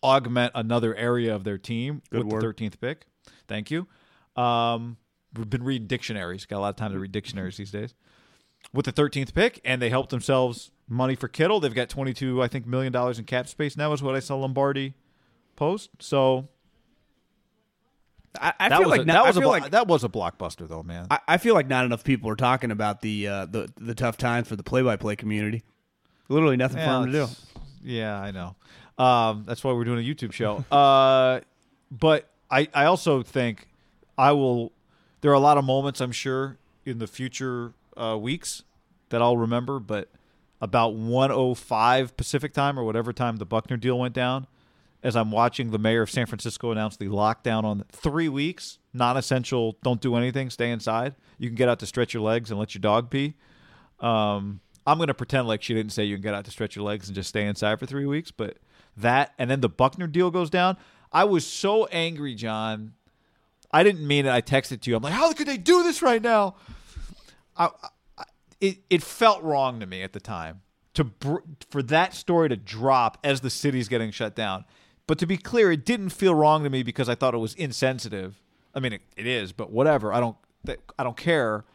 augment 0.07 0.51
another 0.55 0.95
area 0.95 1.35
of 1.35 1.43
their 1.43 1.57
team 1.57 2.01
with 2.11 2.23
word. 2.23 2.41
the 2.41 2.47
13th 2.47 2.79
pick. 2.79 3.05
Thank 3.47 3.69
you. 3.71 3.87
Um, 4.35 4.97
we've 5.35 5.49
been 5.49 5.63
reading 5.63 5.87
dictionaries. 5.87 6.45
Got 6.45 6.57
a 6.57 6.59
lot 6.61 6.69
of 6.69 6.75
time 6.75 6.91
to 6.93 6.99
read 6.99 7.11
dictionaries 7.11 7.57
these 7.57 7.71
days. 7.71 7.93
With 8.73 8.85
the 8.85 8.93
13th 8.93 9.33
pick, 9.33 9.61
and 9.63 9.81
they 9.81 9.89
helped 9.89 10.09
themselves 10.09 10.71
money 10.89 11.15
for 11.15 11.27
Kittle. 11.27 11.59
They've 11.59 11.73
got 11.73 11.89
22, 11.89 12.41
I 12.41 12.47
think, 12.47 12.65
million 12.65 12.91
dollars 12.91 13.19
in 13.19 13.25
cap 13.25 13.47
space 13.47 13.77
now, 13.77 13.93
is 13.93 14.01
what 14.01 14.15
I 14.15 14.19
saw 14.19 14.35
Lombardi 14.37 14.93
post. 15.55 15.89
So 15.99 16.49
I, 18.39 18.53
I 18.59 18.69
that 18.69 18.79
feel 18.79 18.89
like 18.89 19.01
a, 19.01 19.05
not- 19.05 19.13
that 19.13 19.25
was 19.27 19.37
a 19.37 19.39
feel 19.39 19.49
blo- 19.49 19.59
like 19.59 19.71
that 19.71 19.87
was 19.87 20.03
a 20.03 20.09
blockbuster, 20.09 20.67
though, 20.67 20.83
man. 20.83 21.07
I, 21.09 21.19
I 21.27 21.37
feel 21.37 21.53
like 21.53 21.67
not 21.67 21.85
enough 21.85 22.03
people 22.03 22.29
are 22.29 22.35
talking 22.35 22.71
about 22.71 23.01
the 23.01 23.27
uh, 23.27 23.45
the 23.45 23.71
the 23.77 23.95
tough 23.95 24.17
times 24.17 24.47
for 24.47 24.55
the 24.55 24.63
play-by-play 24.63 25.15
community. 25.15 25.63
Literally 26.29 26.57
nothing 26.57 26.77
for 26.77 26.83
Yeah, 26.83 26.99
them 26.99 27.11
to 27.11 27.11
do. 27.11 27.27
Yeah, 27.83 28.19
I 28.19 28.31
know. 28.31 28.55
Um, 28.97 29.43
that's 29.45 29.63
why 29.63 29.73
we're 29.73 29.83
doing 29.83 29.99
a 29.99 30.15
YouTube 30.15 30.31
show. 30.31 30.65
uh, 30.71 31.41
but 31.91 32.29
I, 32.49 32.67
I 32.73 32.85
also 32.85 33.23
think 33.23 33.67
I 34.17 34.31
will. 34.31 34.71
There 35.21 35.31
are 35.31 35.35
a 35.35 35.39
lot 35.39 35.57
of 35.57 35.65
moments 35.65 36.01
I'm 36.01 36.11
sure 36.11 36.57
in 36.85 36.99
the 36.99 37.07
future 37.07 37.73
uh, 37.95 38.17
weeks 38.19 38.63
that 39.09 39.21
I'll 39.21 39.37
remember. 39.37 39.79
But 39.79 40.09
about 40.61 40.93
105 40.93 42.17
Pacific 42.17 42.53
time 42.53 42.79
or 42.79 42.83
whatever 42.83 43.13
time 43.13 43.37
the 43.37 43.45
Buckner 43.45 43.77
deal 43.77 43.97
went 43.99 44.13
down, 44.13 44.47
as 45.03 45.15
I'm 45.15 45.31
watching 45.31 45.71
the 45.71 45.77
mayor 45.77 46.01
of 46.01 46.09
San 46.09 46.25
Francisco 46.25 46.71
announce 46.71 46.97
the 46.97 47.07
lockdown 47.07 47.63
on 47.63 47.85
three 47.91 48.29
weeks, 48.29 48.79
non-essential, 48.93 49.77
don't 49.83 50.01
do 50.01 50.15
anything, 50.15 50.49
stay 50.49 50.71
inside. 50.71 51.15
You 51.37 51.49
can 51.49 51.55
get 51.55 51.69
out 51.69 51.79
to 51.79 51.85
stretch 51.85 52.13
your 52.13 52.23
legs 52.23 52.49
and 52.49 52.59
let 52.59 52.73
your 52.73 52.81
dog 52.81 53.09
pee. 53.09 53.35
Um, 53.99 54.61
I'm 54.85 54.97
going 54.97 55.07
to 55.07 55.13
pretend 55.13 55.47
like 55.47 55.61
she 55.61 55.73
didn't 55.73 55.91
say 55.91 56.03
you 56.05 56.15
can 56.15 56.23
get 56.23 56.33
out 56.33 56.45
to 56.45 56.51
stretch 56.51 56.75
your 56.75 56.85
legs 56.85 57.07
and 57.07 57.15
just 57.15 57.29
stay 57.29 57.45
inside 57.45 57.79
for 57.79 57.85
three 57.85 58.05
weeks. 58.05 58.31
But 58.31 58.57
that, 58.97 59.33
and 59.37 59.49
then 59.49 59.61
the 59.61 59.69
Buckner 59.69 60.07
deal 60.07 60.31
goes 60.31 60.49
down. 60.49 60.77
I 61.11 61.23
was 61.23 61.45
so 61.45 61.85
angry, 61.87 62.35
John. 62.35 62.93
I 63.71 63.83
didn't 63.83 64.05
mean 64.05 64.25
it. 64.25 64.31
I 64.31 64.41
texted 64.41 64.81
to 64.81 64.89
you. 64.89 64.97
I'm 64.97 65.03
like, 65.03 65.13
how 65.13 65.31
could 65.33 65.47
they 65.47 65.57
do 65.57 65.83
this 65.83 66.01
right 66.01 66.21
now? 66.21 66.55
I, 67.55 67.69
I, 68.17 68.23
it 68.61 68.79
it 68.89 69.03
felt 69.03 69.43
wrong 69.43 69.79
to 69.79 69.85
me 69.85 70.03
at 70.03 70.13
the 70.13 70.19
time 70.19 70.61
to 70.93 71.03
br- 71.03 71.37
for 71.69 71.83
that 71.83 72.13
story 72.13 72.49
to 72.49 72.55
drop 72.55 73.17
as 73.23 73.41
the 73.41 73.49
city's 73.49 73.87
getting 73.87 74.11
shut 74.11 74.35
down. 74.35 74.65
But 75.05 75.19
to 75.19 75.25
be 75.25 75.37
clear, 75.37 75.71
it 75.71 75.85
didn't 75.85 76.09
feel 76.09 76.35
wrong 76.35 76.63
to 76.63 76.69
me 76.69 76.83
because 76.83 77.07
I 77.07 77.15
thought 77.15 77.33
it 77.33 77.37
was 77.37 77.53
insensitive. 77.53 78.41
I 78.75 78.79
mean, 78.79 78.93
it, 78.93 79.01
it 79.15 79.25
is, 79.27 79.51
but 79.53 79.71
whatever. 79.71 80.13
I 80.13 80.19
don't 80.19 80.37
I 80.99 81.03
don't 81.03 81.17
care. 81.17 81.65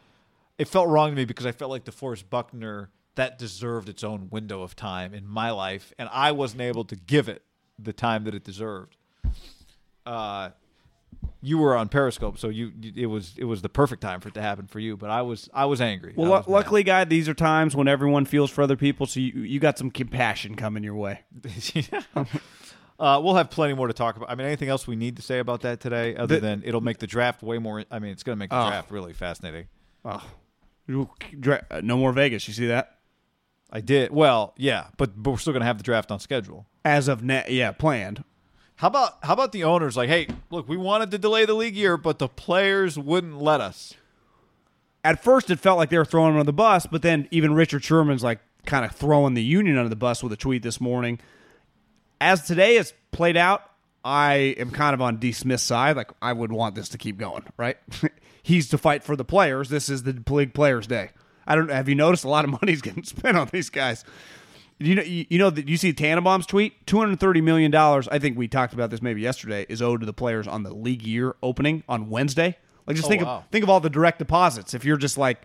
It 0.57 0.67
felt 0.67 0.87
wrong 0.87 1.09
to 1.09 1.15
me 1.15 1.25
because 1.25 1.45
I 1.45 1.51
felt 1.51 1.71
like 1.71 1.85
the 1.85 1.91
DeForest 1.91 2.25
Buckner 2.29 2.89
that 3.15 3.37
deserved 3.37 3.89
its 3.89 4.03
own 4.03 4.27
window 4.31 4.61
of 4.63 4.75
time 4.75 5.13
in 5.13 5.27
my 5.27 5.51
life, 5.51 5.93
and 5.99 6.09
I 6.11 6.31
wasn't 6.31 6.61
able 6.61 6.83
to 6.85 6.95
give 6.95 7.27
it 7.29 7.41
the 7.79 7.93
time 7.93 8.23
that 8.25 8.33
it 8.35 8.43
deserved. 8.43 8.95
Uh, 10.05 10.49
you 11.41 11.57
were 11.57 11.75
on 11.75 11.89
Periscope, 11.89 12.37
so 12.37 12.49
you 12.49 12.71
it 12.95 13.05
was 13.07 13.33
it 13.37 13.43
was 13.45 13.61
the 13.61 13.69
perfect 13.69 14.01
time 14.01 14.19
for 14.19 14.29
it 14.29 14.33
to 14.33 14.41
happen 14.41 14.65
for 14.67 14.79
you. 14.79 14.95
But 14.97 15.09
I 15.09 15.21
was 15.21 15.49
I 15.53 15.65
was 15.65 15.79
angry. 15.81 16.13
Well, 16.15 16.29
was 16.31 16.47
lu- 16.47 16.53
luckily, 16.53 16.83
guy, 16.83 17.03
these 17.03 17.27
are 17.29 17.33
times 17.33 17.75
when 17.75 17.87
everyone 17.87 18.25
feels 18.25 18.49
for 18.49 18.61
other 18.61 18.75
people, 18.77 19.05
so 19.05 19.19
you 19.19 19.41
you 19.41 19.59
got 19.59 19.77
some 19.77 19.91
compassion 19.91 20.55
coming 20.55 20.83
your 20.83 20.95
way. 20.95 21.21
uh, 22.15 23.19
we'll 23.23 23.35
have 23.35 23.49
plenty 23.49 23.73
more 23.73 23.87
to 23.87 23.93
talk 23.93 24.15
about. 24.17 24.29
I 24.29 24.35
mean, 24.35 24.47
anything 24.47 24.69
else 24.69 24.87
we 24.87 24.95
need 24.95 25.15
to 25.17 25.21
say 25.21 25.39
about 25.39 25.61
that 25.61 25.79
today, 25.79 26.15
other 26.15 26.35
The- 26.35 26.41
than 26.41 26.63
it'll 26.65 26.81
make 26.81 26.99
the 26.99 27.07
draft 27.07 27.43
way 27.43 27.57
more. 27.57 27.83
I 27.91 27.99
mean, 27.99 28.11
it's 28.11 28.23
going 28.23 28.35
to 28.35 28.39
make 28.39 28.49
the 28.49 28.61
Oh. 28.61 28.69
draft 28.69 28.91
really 28.91 29.13
fascinating. 29.13 29.67
Oh, 30.05 30.23
no 30.87 31.97
more 31.97 32.11
Vegas. 32.11 32.47
You 32.47 32.53
see 32.53 32.67
that? 32.67 32.97
I 33.73 33.81
did 33.81 34.11
well, 34.11 34.53
yeah, 34.55 34.87
but 34.97 35.21
but 35.21 35.31
we're 35.31 35.37
still 35.37 35.51
going 35.51 35.61
to 35.61 35.65
have 35.65 35.79
the 35.79 35.83
draft 35.83 36.11
on 36.11 36.19
schedule. 36.19 36.67
As 36.85 37.07
of 37.07 37.23
net, 37.23 37.51
yeah, 37.51 37.71
planned. 37.71 38.23
How 38.75 38.87
about 38.87 39.17
how 39.23 39.33
about 39.33 39.51
the 39.51 39.63
owners? 39.63 39.97
Like, 39.97 40.09
hey, 40.09 40.27
look, 40.51 40.69
we 40.69 40.77
wanted 40.77 41.09
to 41.11 41.17
delay 41.17 41.45
the 41.45 41.55
league 41.55 41.75
year, 41.75 41.97
but 41.97 42.19
the 42.19 42.27
players 42.27 42.99
wouldn't 42.99 43.41
let 43.41 43.61
us. 43.61 43.95
At 45.03 45.23
first, 45.23 45.49
it 45.49 45.59
felt 45.59 45.79
like 45.79 45.89
they 45.89 45.97
were 45.97 46.05
throwing 46.05 46.33
him 46.33 46.39
on 46.39 46.45
the 46.45 46.53
bus, 46.53 46.85
but 46.85 47.01
then 47.01 47.27
even 47.31 47.55
Richard 47.55 47.83
Sherman's 47.83 48.23
like 48.23 48.39
kind 48.67 48.85
of 48.85 48.91
throwing 48.91 49.33
the 49.33 49.43
union 49.43 49.77
under 49.77 49.89
the 49.89 49.95
bus 49.95 50.21
with 50.21 50.31
a 50.31 50.37
tweet 50.37 50.61
this 50.61 50.79
morning. 50.79 51.19
As 52.21 52.43
today 52.43 52.75
has 52.75 52.93
played 53.11 53.35
out, 53.35 53.69
I 54.05 54.55
am 54.59 54.69
kind 54.69 54.93
of 54.93 55.01
on 55.01 55.17
D. 55.17 55.31
Smith's 55.31 55.63
side. 55.63 55.97
Like 55.97 56.11
I 56.21 56.31
would 56.31 56.51
want 56.51 56.75
this 56.75 56.89
to 56.89 56.99
keep 56.99 57.17
going, 57.17 57.43
right? 57.57 57.77
He's 58.43 58.69
to 58.69 58.77
fight 58.77 59.03
for 59.03 59.15
the 59.15 59.25
players. 59.25 59.69
This 59.69 59.89
is 59.89 60.03
the 60.03 60.21
league 60.29 60.53
players' 60.53 60.85
day. 60.85 61.09
I 61.47 61.55
don't. 61.55 61.69
Have 61.69 61.89
you 61.89 61.95
noticed 61.95 62.23
a 62.23 62.29
lot 62.29 62.45
of 62.45 62.51
money's 62.51 62.81
getting 62.81 63.03
spent 63.03 63.37
on 63.37 63.49
these 63.51 63.69
guys? 63.69 64.03
You 64.79 64.95
know, 64.95 65.03
you, 65.03 65.25
you 65.29 65.37
know 65.39 65.49
that 65.49 65.67
you 65.69 65.77
see 65.77 65.93
Tannenbaum's 65.93 66.45
tweet. 66.45 66.85
Two 66.87 66.97
hundred 66.99 67.19
thirty 67.19 67.41
million 67.41 67.71
dollars. 67.71 68.07
I 68.09 68.19
think 68.19 68.37
we 68.37 68.47
talked 68.47 68.73
about 68.73 68.89
this 68.89 69.01
maybe 69.01 69.21
yesterday. 69.21 69.65
Is 69.69 69.81
owed 69.81 69.99
to 70.01 70.05
the 70.05 70.13
players 70.13 70.47
on 70.47 70.63
the 70.63 70.73
league 70.73 71.03
year 71.03 71.35
opening 71.43 71.83
on 71.87 72.09
Wednesday. 72.09 72.57
Like 72.87 72.95
just 72.95 73.05
Oh, 73.05 73.09
think 73.09 73.21
wow. 73.23 73.37
of 73.37 73.43
think 73.51 73.63
of 73.63 73.69
all 73.69 73.79
the 73.79 73.89
direct 73.89 74.19
deposits. 74.19 74.73
If 74.73 74.83
you're 74.83 74.97
just 74.97 75.17
like 75.17 75.41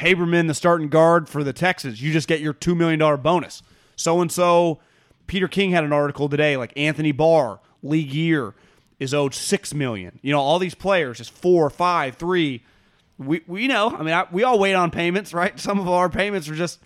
Haberman, 0.00 0.48
the 0.48 0.54
starting 0.54 0.88
guard 0.88 1.28
for 1.28 1.44
the 1.44 1.52
Texans, 1.52 2.02
you 2.02 2.12
just 2.12 2.26
get 2.26 2.40
your 2.40 2.52
two 2.52 2.74
million 2.74 2.98
dollar 2.98 3.16
bonus. 3.16 3.62
So 3.96 4.20
and 4.20 4.32
so, 4.32 4.80
Peter 5.26 5.46
King 5.46 5.70
had 5.70 5.84
an 5.84 5.92
article 5.92 6.28
today. 6.28 6.56
Like 6.56 6.72
Anthony 6.76 7.12
Barr, 7.12 7.60
league 7.82 8.12
year 8.12 8.54
is 8.98 9.12
owed 9.14 9.34
six 9.34 9.72
million. 9.74 10.18
You 10.22 10.32
know, 10.32 10.40
all 10.40 10.58
these 10.58 10.74
players 10.74 11.20
is 11.20 11.28
four, 11.28 11.68
five, 11.70 12.16
three. 12.16 12.62
We 13.18 13.42
we 13.46 13.68
know. 13.68 13.90
I 13.96 14.02
mean, 14.02 14.14
I, 14.14 14.26
we 14.30 14.42
all 14.42 14.58
wait 14.58 14.74
on 14.74 14.90
payments, 14.90 15.32
right? 15.32 15.58
Some 15.58 15.78
of 15.78 15.88
our 15.88 16.08
payments 16.08 16.48
are 16.48 16.54
just 16.54 16.80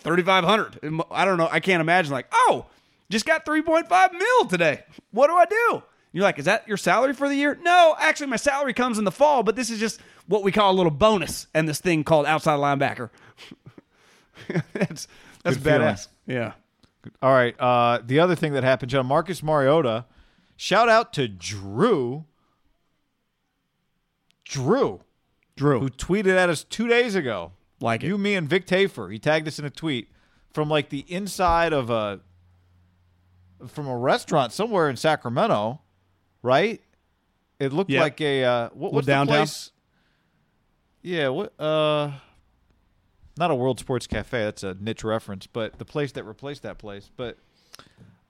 thirty 0.00 0.22
five 0.22 0.44
hundred. 0.44 0.78
I 1.10 1.24
don't 1.24 1.36
know. 1.38 1.48
I 1.50 1.60
can't 1.60 1.80
imagine 1.80 2.12
like, 2.12 2.26
oh, 2.32 2.66
just 3.10 3.26
got 3.26 3.44
three 3.44 3.62
point 3.62 3.88
five 3.88 4.12
mil 4.12 4.46
today. 4.46 4.84
What 5.10 5.26
do 5.28 5.34
I 5.34 5.44
do? 5.44 5.82
You're 6.14 6.24
like, 6.24 6.38
is 6.38 6.44
that 6.44 6.68
your 6.68 6.76
salary 6.76 7.14
for 7.14 7.28
the 7.28 7.34
year? 7.34 7.58
No, 7.62 7.94
actually, 7.98 8.26
my 8.26 8.36
salary 8.36 8.74
comes 8.74 8.98
in 8.98 9.04
the 9.04 9.10
fall, 9.12 9.42
but 9.42 9.56
this 9.56 9.70
is 9.70 9.78
just 9.80 10.00
what 10.26 10.42
we 10.42 10.52
call 10.52 10.70
a 10.72 10.76
little 10.76 10.90
bonus 10.90 11.46
and 11.54 11.68
this 11.68 11.80
thing 11.80 12.04
called 12.04 12.26
outside 12.26 12.58
linebacker. 12.58 13.10
that's 14.72 15.08
that's 15.42 15.56
Good 15.56 15.64
feeling. 15.64 15.80
badass. 15.80 16.08
Yeah. 16.26 16.52
All 17.20 17.32
right. 17.32 17.58
Uh, 17.58 18.00
the 18.04 18.20
other 18.20 18.34
thing 18.36 18.52
that 18.52 18.62
happened, 18.64 18.90
John 18.90 19.06
Marcus 19.06 19.42
Mariota. 19.42 20.04
Shout 20.56 20.88
out 20.88 21.12
to 21.14 21.26
Drew. 21.28 22.24
Drew, 24.44 25.00
Drew. 25.56 25.80
who 25.80 25.88
tweeted 25.88 26.36
at 26.36 26.48
us 26.48 26.64
two 26.64 26.88
days 26.88 27.14
ago. 27.14 27.52
Like 27.80 28.02
it. 28.02 28.06
you, 28.06 28.18
me, 28.18 28.34
and 28.34 28.48
Vic 28.48 28.66
Tafur. 28.66 29.12
He 29.12 29.18
tagged 29.18 29.48
us 29.48 29.58
in 29.58 29.64
a 29.64 29.70
tweet 29.70 30.08
from 30.52 30.68
like 30.68 30.88
the 30.88 31.04
inside 31.08 31.72
of 31.72 31.90
a 31.90 32.20
from 33.68 33.86
a 33.86 33.96
restaurant 33.96 34.52
somewhere 34.52 34.88
in 34.88 34.96
Sacramento, 34.96 35.80
right? 36.42 36.80
It 37.58 37.72
looked 37.72 37.90
like 37.90 38.20
a 38.20 38.44
uh, 38.44 38.68
what, 38.72 38.92
what's 38.92 39.06
downtown? 39.06 39.34
the 39.34 39.40
place? 39.40 39.70
Yeah, 41.02 41.28
what? 41.28 41.58
Uh, 41.60 42.12
not 43.36 43.50
a 43.50 43.54
World 43.54 43.80
Sports 43.80 44.06
Cafe. 44.06 44.44
That's 44.44 44.62
a 44.62 44.74
niche 44.74 45.04
reference, 45.04 45.46
but 45.46 45.78
the 45.78 45.84
place 45.84 46.12
that 46.12 46.24
replaced 46.24 46.62
that 46.62 46.78
place. 46.78 47.10
But 47.16 47.38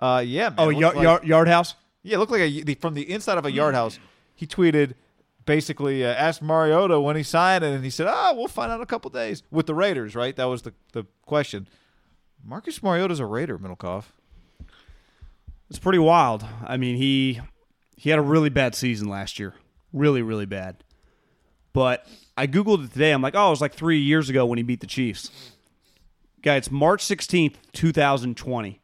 uh, 0.01 0.23
yeah, 0.25 0.51
man, 0.51 0.55
oh, 0.59 0.69
it 0.71 0.79
yard, 0.79 0.97
like- 0.97 1.03
yard, 1.03 1.25
yard 1.25 1.49
house. 1.49 1.75
yeah, 2.03 2.17
it 2.17 2.19
looked 2.19 2.33
like 2.33 2.43
a, 2.43 2.63
the, 2.63 2.75
from 2.75 2.95
the 2.95 3.11
inside 3.11 3.39
of 3.39 3.47
a 3.47 3.53
yard 3.53 3.75
house. 3.75 3.99
He 4.35 4.47
tweeted, 4.47 4.95
basically 5.45 6.05
uh, 6.05 6.09
asked 6.09 6.43
Mariota 6.43 7.01
when 7.01 7.17
he 7.17 7.23
signed 7.23 7.65
it, 7.65 7.73
and 7.73 7.85
he 7.85 7.91
said, 7.91 8.07
"Ah, 8.07 8.33
we'll 8.35 8.49
find 8.49 8.71
out 8.71 8.77
in 8.77 8.83
a 8.83 8.87
couple 8.87 9.11
days 9.11 9.43
with 9.51 9.67
the 9.67 9.75
Raiders." 9.75 10.15
Right? 10.15 10.35
That 10.37 10.45
was 10.45 10.63
the 10.63 10.75
the 10.93 11.05
question. 11.27 11.69
Marcus 12.45 12.83
Mariota's 12.83 13.21
a 13.21 13.27
Raider, 13.27 13.59
Middlekauff. 13.59 14.07
It's 15.71 15.79
pretty 15.79 15.99
wild. 15.99 16.45
I 16.67 16.77
mean, 16.77 16.97
he 16.97 17.41
he 17.97 18.11
had 18.11 18.19
a 18.19 18.23
really 18.23 18.51
bad 18.51 18.75
season 18.75 19.09
last 19.09 19.39
year. 19.39 19.55
Really, 19.93 20.23
really 20.23 20.47
bad. 20.47 20.85
But 21.73 22.07
I 22.37 22.47
googled 22.47 22.85
it 22.85 22.93
today. 22.93 23.13
I'm 23.13 23.23
like, 23.23 23.35
oh, 23.35 23.49
it 23.49 23.51
was 23.51 23.61
like 23.61 23.75
three 23.75 23.99
years 23.99 24.29
ago 24.29 24.45
when 24.45 24.59
he 24.59 24.63
beat 24.63 24.81
the 24.81 24.87
Chiefs. 24.87 25.31
Guy, 26.43 26.57
it's 26.57 26.71
March 26.71 27.05
16th, 27.05 27.55
2020. 27.73 28.81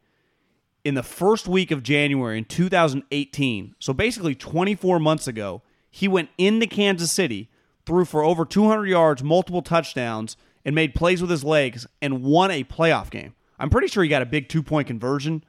In 0.84 0.94
the 0.94 1.02
first 1.02 1.48
week 1.48 1.70
of 1.70 1.82
January 1.82 2.38
in 2.38 2.44
2018, 2.44 3.74
so 3.78 3.92
basically 3.92 4.34
24 4.34 5.00
months 5.00 5.26
ago, 5.26 5.62
he 5.98 6.08
went 6.08 6.30
into 6.38 6.66
Kansas 6.66 7.10
City, 7.10 7.48
threw 7.84 8.04
for 8.04 8.22
over 8.22 8.44
200 8.44 8.86
yards, 8.86 9.22
multiple 9.22 9.62
touchdowns, 9.62 10.36
and 10.64 10.74
made 10.74 10.94
plays 10.94 11.20
with 11.20 11.30
his 11.30 11.44
legs 11.44 11.86
and 12.00 12.22
won 12.22 12.50
a 12.50 12.62
playoff 12.64 13.10
game. 13.10 13.34
I'm 13.58 13.70
pretty 13.70 13.88
sure 13.88 14.02
he 14.02 14.08
got 14.08 14.22
a 14.22 14.26
big 14.26 14.48
two 14.48 14.62
point 14.62 14.86
conversion 14.86 15.42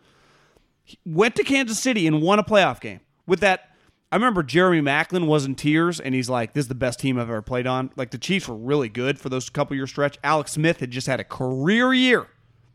went 1.05 1.35
to 1.35 1.43
Kansas 1.43 1.79
City 1.79 2.07
and 2.07 2.21
won 2.21 2.39
a 2.39 2.43
playoff 2.43 2.79
game. 2.79 3.01
with 3.27 3.41
that. 3.41 3.65
I 4.11 4.15
remember 4.15 4.41
Jeremy 4.41 4.81
Maclin 4.81 5.27
was 5.27 5.45
in 5.45 5.53
tears, 5.53 5.99
and 5.99 6.15
he's 6.15 6.31
like, 6.31 6.53
"This 6.53 6.63
is 6.63 6.67
the 6.67 6.73
best 6.73 6.99
team 6.99 7.19
I've 7.19 7.29
ever 7.29 7.43
played 7.43 7.67
on." 7.67 7.91
Like 7.95 8.09
the 8.09 8.17
Chiefs 8.17 8.47
were 8.47 8.55
really 8.55 8.89
good 8.89 9.19
for 9.19 9.29
those 9.29 9.51
couple 9.51 9.75
year 9.75 9.85
stretch. 9.85 10.17
Alex 10.23 10.53
Smith 10.53 10.79
had 10.79 10.89
just 10.89 11.05
had 11.05 11.19
a 11.19 11.23
career 11.23 11.93
year, 11.93 12.25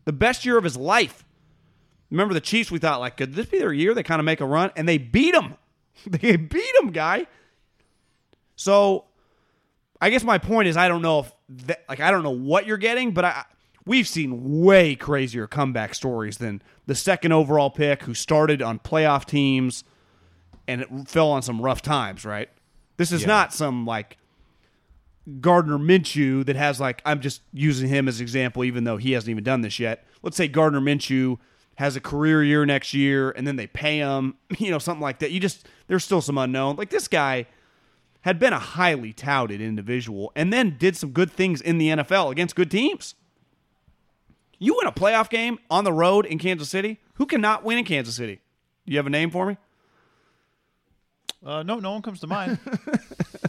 the 0.04 0.12
best 0.12 0.44
year 0.44 0.56
of 0.56 0.62
his 0.62 0.76
life. 0.76 1.24
Remember 2.08 2.34
the 2.34 2.40
Chiefs? 2.40 2.70
We 2.70 2.78
thought 2.78 3.00
like, 3.00 3.16
could 3.16 3.34
this 3.34 3.46
be 3.46 3.58
their 3.58 3.72
year? 3.72 3.94
They 3.94 4.04
kind 4.04 4.20
of 4.20 4.24
make 4.24 4.40
a 4.40 4.46
run, 4.46 4.70
and 4.76 4.88
they 4.88 4.96
beat 4.96 5.32
them. 5.32 5.56
they 6.06 6.36
beat 6.36 6.72
them, 6.78 6.92
guy. 6.92 7.26
So, 8.56 9.04
I 10.00 10.10
guess 10.10 10.22
my 10.24 10.38
point 10.38 10.68
is, 10.68 10.76
I 10.76 10.88
don't 10.88 11.02
know 11.02 11.20
if 11.20 11.32
that, 11.66 11.84
like 11.88 12.00
I 12.00 12.10
don't 12.10 12.22
know 12.22 12.30
what 12.30 12.66
you're 12.66 12.76
getting, 12.76 13.12
but 13.12 13.24
I 13.24 13.44
we've 13.86 14.08
seen 14.08 14.62
way 14.62 14.94
crazier 14.94 15.46
comeback 15.46 15.94
stories 15.94 16.38
than 16.38 16.62
the 16.86 16.94
second 16.94 17.32
overall 17.32 17.68
pick 17.70 18.02
who 18.04 18.14
started 18.14 18.62
on 18.62 18.78
playoff 18.78 19.24
teams 19.26 19.84
and 20.66 20.80
it 20.80 20.88
fell 21.06 21.30
on 21.30 21.42
some 21.42 21.60
rough 21.60 21.82
times, 21.82 22.24
right? 22.24 22.48
This 22.96 23.12
is 23.12 23.22
Yeah. 23.22 23.26
not 23.28 23.52
some 23.52 23.84
like 23.84 24.16
Gardner 25.40 25.78
Minshew 25.78 26.44
that 26.46 26.56
has 26.56 26.80
like 26.80 27.00
I'm 27.04 27.20
just 27.20 27.42
using 27.52 27.88
him 27.88 28.08
as 28.08 28.18
an 28.20 28.22
example, 28.22 28.64
even 28.64 28.84
though 28.84 28.96
he 28.98 29.12
hasn't 29.12 29.30
even 29.30 29.44
done 29.44 29.62
this 29.62 29.78
yet. 29.78 30.06
Let's 30.22 30.36
say 30.36 30.48
Gardner 30.48 30.80
Minshew 30.80 31.38
has 31.76 31.96
a 31.96 32.00
career 32.00 32.42
year 32.44 32.64
next 32.64 32.94
year, 32.94 33.30
and 33.32 33.46
then 33.46 33.56
they 33.56 33.66
pay 33.66 33.98
him, 33.98 34.36
you 34.58 34.70
know, 34.70 34.78
something 34.78 35.02
like 35.02 35.18
that. 35.20 35.30
You 35.30 35.40
just 35.40 35.66
there's 35.88 36.04
still 36.04 36.20
some 36.20 36.38
unknown. 36.38 36.76
Like 36.76 36.90
this 36.90 37.08
guy 37.08 37.46
had 38.24 38.38
been 38.38 38.54
a 38.54 38.58
highly 38.58 39.12
touted 39.12 39.60
individual, 39.60 40.32
and 40.34 40.50
then 40.50 40.76
did 40.78 40.96
some 40.96 41.10
good 41.10 41.30
things 41.30 41.60
in 41.60 41.76
the 41.76 41.88
NFL 41.88 42.32
against 42.32 42.56
good 42.56 42.70
teams. 42.70 43.14
You 44.58 44.74
win 44.78 44.86
a 44.86 44.92
playoff 44.92 45.28
game 45.28 45.58
on 45.68 45.84
the 45.84 45.92
road 45.92 46.24
in 46.24 46.38
Kansas 46.38 46.70
City. 46.70 47.00
Who 47.16 47.26
cannot 47.26 47.64
win 47.64 47.76
in 47.76 47.84
Kansas 47.84 48.16
City? 48.16 48.40
Do 48.86 48.92
you 48.92 48.98
have 48.98 49.06
a 49.06 49.10
name 49.10 49.30
for 49.30 49.44
me? 49.44 49.58
Uh, 51.44 51.62
no, 51.64 51.78
no 51.78 51.92
one 51.92 52.00
comes 52.00 52.20
to 52.20 52.26
mind. 52.26 52.58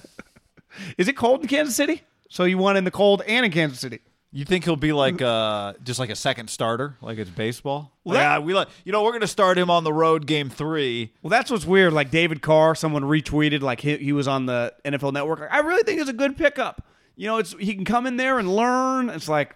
Is 0.98 1.08
it 1.08 1.16
cold 1.16 1.42
in 1.42 1.48
Kansas 1.48 1.74
City? 1.74 2.02
So 2.28 2.44
you 2.44 2.58
won 2.58 2.76
in 2.76 2.84
the 2.84 2.92
cold 2.92 3.22
and 3.26 3.46
in 3.46 3.54
Kansas 3.54 3.80
City. 3.80 4.02
You 4.36 4.44
think 4.44 4.66
he'll 4.66 4.76
be 4.76 4.92
like 4.92 5.22
uh, 5.22 5.76
just 5.82 5.98
like 5.98 6.10
a 6.10 6.16
second 6.16 6.50
starter, 6.50 6.98
like 7.02 7.18
it's 7.18 7.30
baseball? 7.30 7.94
Well, 8.04 8.18
yeah, 8.18 8.38
we 8.40 8.54
like 8.54 8.68
you 8.84 8.92
know 8.92 9.02
we're 9.02 9.14
gonna 9.14 9.28
start 9.28 9.58
him 9.58 9.70
on 9.70 9.86
the 9.86 9.94
road 9.94 10.28
game 10.28 10.50
three. 10.50 11.14
Well, 11.22 11.30
that's 11.30 11.50
what's 11.50 11.66
weird. 11.66 11.94
Like 11.94 12.12
David 12.12 12.42
Carr, 12.42 12.76
someone 12.76 13.04
retweeted 13.04 13.62
like 13.62 13.80
he, 13.80 13.96
he 13.96 14.12
was 14.12 14.28
on 14.28 14.46
the 14.46 14.74
NFL 14.84 15.14
Network. 15.14 15.40
Like, 15.40 15.54
I 15.54 15.60
really 15.60 15.84
think 15.84 16.02
it's 16.02 16.10
a 16.10 16.14
good 16.14 16.36
pickup. 16.36 16.86
You 17.16 17.28
know, 17.28 17.38
it's 17.38 17.54
he 17.58 17.74
can 17.76 17.86
come 17.86 18.06
in 18.06 18.18
there 18.18 18.38
and 18.38 18.54
learn. 18.54 19.10
It's 19.10 19.30
like 19.30 19.56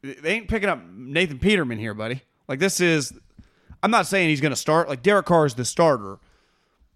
they 0.00 0.30
ain't 0.30 0.46
picking 0.46 0.68
up 0.68 0.80
Nathan 0.88 1.40
Peterman 1.40 1.80
here, 1.80 1.92
buddy. 1.92 2.22
Like 2.46 2.60
this 2.60 2.80
is. 2.80 3.12
I'm 3.82 3.90
not 3.90 4.06
saying 4.06 4.28
he's 4.28 4.40
going 4.40 4.52
to 4.52 4.56
start. 4.56 4.88
Like 4.88 5.02
Derek 5.02 5.26
Carr 5.26 5.44
is 5.44 5.54
the 5.54 5.64
starter, 5.64 6.20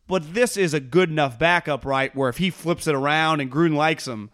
but 0.07 0.35
this 0.35 0.57
is 0.57 0.73
a 0.73 0.79
good 0.79 1.11
enough 1.11 1.37
backup, 1.37 1.85
right? 1.85 2.15
Where 2.15 2.29
if 2.29 2.37
he 2.37 2.49
flips 2.49 2.87
it 2.87 2.95
around 2.95 3.41
and 3.41 3.51
Gruden 3.51 3.75
likes 3.75 4.07
him, 4.07 4.31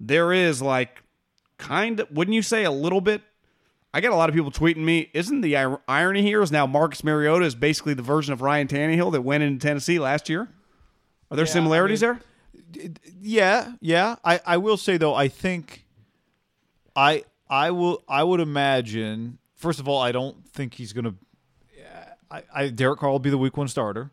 there 0.00 0.32
is 0.32 0.62
like 0.62 1.02
kind 1.62 2.00
of 2.00 2.10
wouldn't 2.10 2.34
you 2.34 2.42
say 2.42 2.64
a 2.64 2.70
little 2.70 3.00
bit 3.00 3.22
I 3.94 4.00
get 4.00 4.10
a 4.10 4.14
lot 4.16 4.30
of 4.30 4.34
people 4.34 4.50
tweeting 4.50 4.78
me. 4.84 5.10
Isn't 5.12 5.42
the 5.42 5.54
ir- 5.54 5.78
irony 5.86 6.22
here 6.22 6.40
is 6.40 6.50
now 6.50 6.66
Marcus 6.66 7.04
Mariota 7.04 7.44
is 7.44 7.54
basically 7.54 7.92
the 7.92 8.00
version 8.02 8.32
of 8.32 8.40
Ryan 8.40 8.66
Tannehill 8.66 9.12
that 9.12 9.20
went 9.20 9.42
into 9.42 9.58
Tennessee 9.66 9.98
last 9.98 10.30
year? 10.30 10.48
Are 11.30 11.36
there 11.36 11.44
Yeah, 11.44 11.52
similarities 11.52 12.02
I 12.02 12.12
mean- 12.12 12.20
there? 12.74 12.90
Yeah, 13.20 13.72
yeah. 13.82 14.16
I, 14.24 14.40
I 14.46 14.56
will 14.56 14.78
say 14.78 14.96
though, 14.96 15.14
I 15.14 15.28
think 15.28 15.84
I 16.96 17.24
I 17.50 17.70
will 17.70 18.02
I 18.08 18.22
would 18.24 18.40
imagine. 18.40 19.38
First 19.56 19.78
of 19.78 19.88
all, 19.88 20.00
I 20.00 20.10
don't 20.12 20.48
think 20.48 20.74
he's 20.74 20.92
gonna. 20.94 21.14
I, 22.30 22.42
I 22.54 22.68
Derek 22.68 22.98
Carr 23.00 23.10
will 23.10 23.18
be 23.18 23.28
the 23.30 23.36
week 23.38 23.58
one 23.58 23.68
starter. 23.68 24.10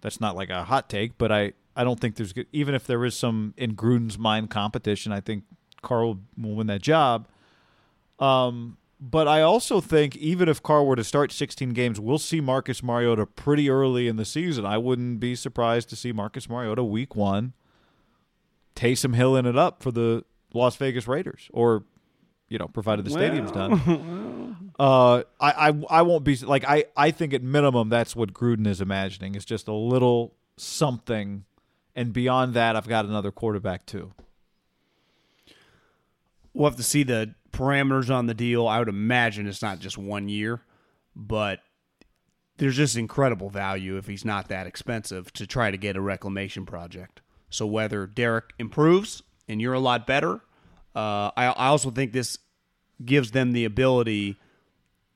That's 0.00 0.20
not 0.20 0.36
like 0.36 0.48
a 0.50 0.62
hot 0.64 0.88
take, 0.88 1.18
but 1.18 1.32
I 1.32 1.54
I 1.74 1.82
don't 1.82 1.98
think 2.00 2.14
there's 2.14 2.32
even 2.52 2.74
if 2.76 2.86
there 2.86 3.04
is 3.04 3.16
some 3.16 3.52
in 3.56 3.74
Gruden's 3.74 4.16
mind 4.16 4.48
competition. 4.50 5.10
I 5.10 5.20
think 5.20 5.42
Carr 5.82 6.04
will, 6.04 6.18
win 6.36 6.66
that 6.68 6.82
job. 6.82 7.28
Um, 8.18 8.76
but 9.00 9.26
I 9.26 9.42
also 9.42 9.80
think 9.80 10.16
even 10.16 10.48
if 10.48 10.62
Carr 10.62 10.84
were 10.84 10.96
to 10.96 11.02
start 11.02 11.32
16 11.32 11.70
games, 11.70 11.98
we'll 11.98 12.18
see 12.18 12.40
Marcus 12.40 12.82
Mariota 12.82 13.26
pretty 13.26 13.68
early 13.68 14.06
in 14.06 14.16
the 14.16 14.24
season. 14.24 14.64
I 14.64 14.78
wouldn't 14.78 15.18
be 15.18 15.34
surprised 15.34 15.88
to 15.90 15.96
see 15.96 16.12
Marcus 16.12 16.48
Mariota 16.48 16.84
week 16.84 17.16
one. 17.16 17.52
Taysom 18.76 19.14
Hilling 19.14 19.44
it 19.44 19.56
up 19.56 19.82
for 19.82 19.90
the 19.90 20.24
Las 20.54 20.76
Vegas 20.76 21.08
Raiders, 21.08 21.48
or 21.52 21.84
you 22.48 22.58
know, 22.58 22.68
provided 22.68 23.04
the 23.04 23.10
stadium's 23.10 23.50
done. 23.50 24.72
uh, 24.78 25.22
I, 25.40 25.68
I 25.68 25.82
I 25.88 26.02
won't 26.02 26.22
be 26.22 26.36
like 26.36 26.64
I 26.66 26.84
I 26.96 27.10
think 27.10 27.34
at 27.34 27.42
minimum 27.42 27.88
that's 27.88 28.14
what 28.14 28.32
Gruden 28.32 28.66
is 28.66 28.80
imagining. 28.80 29.34
It's 29.34 29.44
just 29.44 29.68
a 29.68 29.72
little 29.72 30.34
something, 30.56 31.44
and 31.96 32.12
beyond 32.12 32.54
that, 32.54 32.76
I've 32.76 32.88
got 32.88 33.04
another 33.04 33.32
quarterback 33.32 33.86
too. 33.86 34.12
We'll 36.54 36.68
have 36.68 36.76
to 36.76 36.82
see 36.82 37.02
the 37.02 37.34
parameters 37.52 38.14
on 38.14 38.26
the 38.26 38.34
deal. 38.34 38.66
I 38.66 38.78
would 38.78 38.88
imagine 38.88 39.46
it's 39.46 39.62
not 39.62 39.78
just 39.78 39.96
one 39.96 40.28
year, 40.28 40.62
but 41.16 41.60
there's 42.58 42.76
just 42.76 42.96
incredible 42.96 43.50
value 43.50 43.96
if 43.96 44.06
he's 44.06 44.24
not 44.24 44.48
that 44.48 44.66
expensive 44.66 45.32
to 45.34 45.46
try 45.46 45.70
to 45.70 45.76
get 45.76 45.96
a 45.96 46.00
reclamation 46.00 46.66
project. 46.66 47.20
So 47.50 47.66
whether 47.66 48.06
Derek 48.06 48.52
improves 48.58 49.22
and 49.48 49.60
you're 49.60 49.74
a 49.74 49.80
lot 49.80 50.06
better, 50.06 50.40
uh, 50.94 51.30
I, 51.36 51.46
I 51.46 51.66
also 51.66 51.90
think 51.90 52.12
this 52.12 52.38
gives 53.04 53.30
them 53.32 53.52
the 53.52 53.64
ability. 53.64 54.36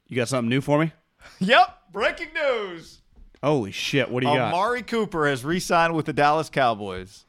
You 0.08 0.16
got 0.16 0.28
something 0.28 0.48
new 0.50 0.60
for 0.60 0.78
me? 0.78 0.92
Yep, 1.40 1.92
breaking 1.92 2.28
news. 2.34 3.00
Holy 3.42 3.72
shit! 3.72 4.10
What 4.10 4.22
do 4.22 4.28
you 4.28 4.34
got? 4.36 4.54
Amari 4.54 4.82
Cooper 4.82 5.26
has 5.26 5.44
re-signed 5.44 5.94
with 5.94 6.06
the 6.06 6.12
Dallas 6.12 6.48
Cowboys, 6.48 7.24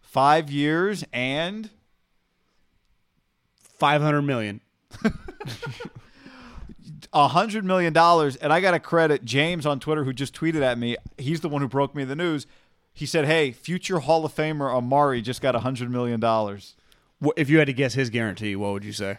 five 0.00 0.50
years 0.52 1.04
and 1.12 1.68
Five 3.80 4.00
hundred 4.02 4.22
million. 4.22 4.60
a 7.12 7.28
hundred 7.28 7.64
million 7.64 7.92
dollars. 7.92 8.36
And 8.36 8.52
I 8.52 8.60
got 8.60 8.72
to 8.72 8.78
credit 8.78 9.24
James 9.24 9.66
on 9.66 9.80
Twitter 9.80 10.04
who 10.04 10.12
just 10.12 10.34
tweeted 10.34 10.62
at 10.62 10.78
me. 10.78 10.96
He's 11.18 11.40
the 11.40 11.48
one 11.48 11.62
who 11.62 11.68
broke 11.68 11.94
me 11.94 12.04
the 12.04 12.14
news. 12.16 12.46
He 12.92 13.06
said, 13.06 13.24
"Hey, 13.24 13.52
future 13.52 14.00
Hall 14.00 14.24
of 14.24 14.34
Famer 14.34 14.72
Amari 14.72 15.22
just 15.22 15.40
got 15.40 15.54
a 15.56 15.60
hundred 15.60 15.90
million 15.90 16.20
dollars." 16.20 16.76
Wh- 17.24 17.28
If 17.36 17.48
you 17.50 17.58
had 17.58 17.66
to 17.66 17.72
guess 17.72 17.94
his 17.94 18.10
guarantee, 18.10 18.54
what 18.56 18.72
would 18.72 18.84
you 18.84 18.92
say? 18.92 19.18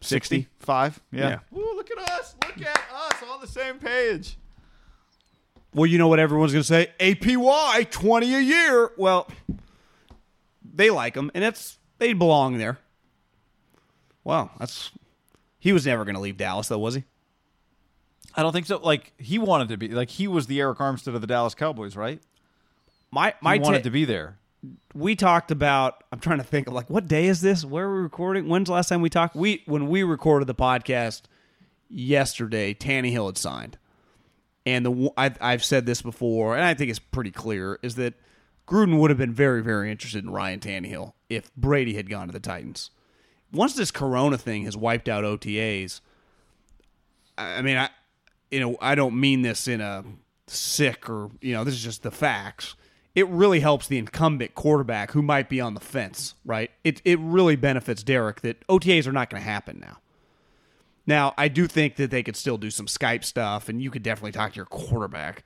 60? 0.00 0.46
five. 0.60 1.00
Yeah. 1.10 1.40
Ooh, 1.56 1.72
look 1.74 1.90
at 1.90 1.98
us! 2.10 2.34
Look 2.46 2.60
at 2.66 2.80
us 2.94 3.22
on 3.28 3.40
the 3.40 3.46
same 3.48 3.78
page. 3.78 4.36
Well, 5.74 5.86
you 5.86 5.98
know 5.98 6.08
what 6.08 6.18
everyone's 6.20 6.52
going 6.52 6.62
to 6.62 6.66
say? 6.66 6.92
APY, 7.00 7.90
20 7.90 8.34
a 8.34 8.38
year. 8.40 8.90
Well, 8.96 9.28
they 10.62 10.90
like 10.90 11.14
him, 11.16 11.30
and 11.34 11.42
it's 11.44 11.77
they 11.98 12.12
belong 12.12 12.58
there. 12.58 12.78
Well, 14.24 14.50
that's 14.58 14.90
he 15.58 15.72
was 15.72 15.86
never 15.86 16.04
going 16.04 16.14
to 16.14 16.20
leave 16.20 16.36
Dallas, 16.36 16.68
though, 16.68 16.78
was 16.78 16.94
he? 16.94 17.04
I 18.34 18.42
don't 18.42 18.52
think 18.52 18.66
so. 18.66 18.78
Like 18.78 19.12
he 19.18 19.38
wanted 19.38 19.68
to 19.68 19.76
be. 19.76 19.88
Like 19.88 20.10
he 20.10 20.28
was 20.28 20.46
the 20.46 20.58
Arik 20.60 20.80
Armstead 20.80 21.14
of 21.14 21.20
the 21.20 21.26
Dallas 21.26 21.54
Cowboys, 21.54 21.96
right? 21.96 22.20
My 23.10 23.30
He 23.30 23.34
my 23.40 23.58
wanted 23.58 23.78
ta- 23.78 23.84
to 23.84 23.90
be 23.90 24.04
there. 24.04 24.38
we 24.94 25.14
talked 25.16 25.50
about 25.50 26.02
i'm 26.12 26.18
trying 26.20 26.38
to 26.38 26.44
think 26.44 26.66
of 26.66 26.74
like 26.74 26.90
what 26.90 27.06
day 27.08 27.26
is 27.26 27.40
this 27.40 27.64
where 27.64 27.86
are 27.86 27.94
we 27.96 28.02
recording 28.02 28.48
when's 28.48 28.66
the 28.66 28.72
last 28.72 28.88
time 28.88 29.00
we 29.00 29.08
talked 29.08 29.34
we 29.36 29.62
when 29.66 29.88
we 29.88 30.02
recorded 30.02 30.46
the 30.46 30.54
podcast 30.54 31.22
yesterday 31.88 32.74
Tannehill 32.74 33.26
had 33.26 33.38
signed 33.38 33.78
and 34.66 34.84
the 34.84 35.10
I, 35.16 35.32
i've 35.40 35.64
said 35.64 35.86
this 35.86 36.02
before 36.02 36.54
and 36.56 36.64
i 36.64 36.74
think 36.74 36.90
it's 36.90 36.98
pretty 36.98 37.30
clear 37.30 37.78
is 37.82 37.94
that 37.94 38.14
gruden 38.68 38.98
would 38.98 39.10
have 39.10 39.18
been 39.18 39.32
very 39.32 39.62
very 39.62 39.90
interested 39.90 40.24
in 40.24 40.30
ryan 40.30 40.60
Tannehill 40.60 41.12
if 41.28 41.54
brady 41.56 41.94
had 41.94 42.08
gone 42.08 42.26
to 42.26 42.32
the 42.32 42.40
titans 42.40 42.90
once 43.52 43.74
this 43.74 43.90
corona 43.90 44.38
thing 44.38 44.64
has 44.64 44.76
wiped 44.76 45.08
out 45.08 45.24
otas 45.24 46.00
i 47.36 47.62
mean 47.62 47.76
i 47.76 47.88
you 48.50 48.60
know 48.60 48.76
i 48.80 48.94
don't 48.94 49.18
mean 49.18 49.42
this 49.42 49.66
in 49.66 49.80
a 49.80 50.04
sick 50.46 51.08
or 51.08 51.30
you 51.40 51.52
know 51.52 51.64
this 51.64 51.74
is 51.74 51.82
just 51.82 52.02
the 52.02 52.10
facts 52.10 52.74
it 53.18 53.26
really 53.26 53.58
helps 53.58 53.88
the 53.88 53.98
incumbent 53.98 54.54
quarterback 54.54 55.10
who 55.10 55.22
might 55.22 55.48
be 55.48 55.60
on 55.60 55.74
the 55.74 55.80
fence, 55.80 56.36
right? 56.44 56.70
It 56.84 57.02
it 57.04 57.18
really 57.18 57.56
benefits 57.56 58.04
Derek 58.04 58.42
that 58.42 58.64
OTAs 58.68 59.08
are 59.08 59.12
not 59.12 59.28
going 59.28 59.42
to 59.42 59.48
happen 59.48 59.80
now. 59.80 59.98
Now, 61.04 61.34
I 61.36 61.48
do 61.48 61.66
think 61.66 61.96
that 61.96 62.12
they 62.12 62.22
could 62.22 62.36
still 62.36 62.58
do 62.58 62.70
some 62.70 62.86
Skype 62.86 63.24
stuff, 63.24 63.68
and 63.68 63.82
you 63.82 63.90
could 63.90 64.04
definitely 64.04 64.30
talk 64.30 64.52
to 64.52 64.56
your 64.56 64.66
quarterback. 64.66 65.42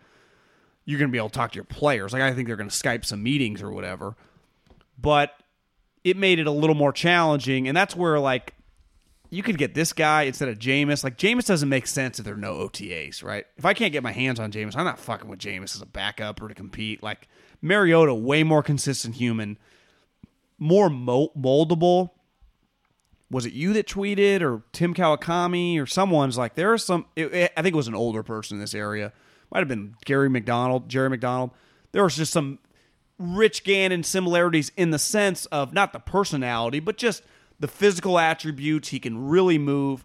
You're 0.85 0.99
going 0.99 1.09
to 1.11 1.13
be 1.13 1.19
able 1.19 1.29
to 1.31 1.35
talk 1.35 1.53
to 1.53 1.57
your 1.57 1.65
players. 1.65 2.13
Like 2.13 2.23
I 2.23 2.33
think 2.33 2.49
they're 2.49 2.57
going 2.57 2.69
to 2.71 2.75
Skype 2.77 3.05
some 3.05 3.23
meetings 3.23 3.63
or 3.63 3.71
whatever. 3.71 4.17
But 5.01 5.33
it 6.05 6.17
made 6.17 6.39
it 6.39 6.47
a 6.47 6.51
little 6.51 6.75
more 6.75 6.93
challenging, 6.93 7.69
and 7.69 7.77
that's 7.77 7.95
where 7.95 8.19
like 8.19 8.55
you 9.31 9.43
could 9.43 9.57
get 9.57 9.75
this 9.75 9.93
guy 9.93 10.23
instead 10.25 10.49
of 10.49 10.59
Jameis. 10.59 11.03
Like 11.05 11.17
Jameis 11.17 11.47
doesn't 11.47 11.69
make 11.69 11.87
sense 11.87 12.19
if 12.19 12.25
there 12.25 12.35
are 12.35 12.37
no 12.37 12.55
OTAs, 12.69 13.23
right? 13.25 13.47
If 13.57 13.65
I 13.65 13.73
can't 13.75 13.93
get 13.93 14.03
my 14.03 14.13
hands 14.13 14.39
on 14.41 14.51
Jameis, 14.53 14.77
I'm 14.77 14.85
not 14.85 14.99
fucking 14.99 15.29
with 15.31 15.39
Jameis 15.39 15.75
as 15.77 15.81
a 15.83 15.87
backup 15.87 16.43
or 16.43 16.49
to 16.49 16.55
compete. 16.55 17.03
Like 17.03 17.29
Mariota, 17.63 18.13
way 18.15 18.43
more 18.43 18.63
consistent 18.63 19.15
human, 19.15 19.59
more 20.59 20.89
moldable. 20.91 22.11
Was 23.31 23.47
it 23.47 23.55
you 23.55 23.73
that 23.73 23.87
tweeted 23.87 24.43
or 24.43 24.63
Tim 24.73 24.93
Kawakami 24.93 25.81
or 25.81 25.87
someone's 25.87 26.37
like 26.37 26.55
there 26.55 26.73
are 26.73 26.79
some? 26.79 27.07
It, 27.17 27.33
it- 27.33 27.53
I 27.57 27.63
think 27.63 27.73
it 27.75 27.77
was 27.77 27.89
an 27.89 27.95
older 27.95 28.23
person 28.23 28.57
in 28.57 28.61
this 28.61 28.75
area, 28.75 29.13
might 29.53 29.61
have 29.61 29.69
been 29.69 29.95
Gary 30.05 30.31
McDonald, 30.31 30.89
Jerry 30.89 31.11
McDonald. 31.11 31.51
There 31.93 32.03
was 32.03 32.17
just 32.17 32.33
some 32.33 32.59
Rich 33.19 33.65
Gannon 33.65 34.03
similarities 34.03 34.73
in 34.77 34.91
the 34.91 34.99
sense 34.99 35.47
of 35.47 35.73
not 35.73 35.93
the 35.93 35.99
personality, 35.99 36.81
but 36.81 36.97
just 36.97 37.23
the 37.61 37.69
physical 37.69 38.19
attributes. 38.19 38.89
He 38.89 38.99
can 38.99 39.29
really 39.29 39.59
move. 39.59 40.05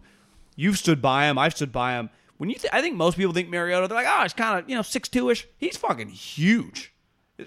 You've 0.54 0.78
stood 0.78 1.00
by 1.00 1.24
him. 1.26 1.38
I've 1.38 1.54
stood 1.54 1.72
by 1.72 1.94
him. 1.94 2.10
When 2.36 2.50
you, 2.50 2.56
th- 2.56 2.72
I 2.72 2.80
think 2.80 2.96
most 2.96 3.16
people 3.16 3.32
think 3.32 3.48
Mariota, 3.48 3.88
they're 3.88 3.96
like, 3.96 4.06
oh, 4.08 4.22
he's 4.22 4.32
kind 4.32 4.58
of 4.58 4.68
you 4.68 4.76
know 4.76 4.82
six 4.82 5.08
two 5.08 5.30
ish. 5.30 5.46
He's 5.56 5.76
fucking 5.76 6.10
huge. 6.10 6.92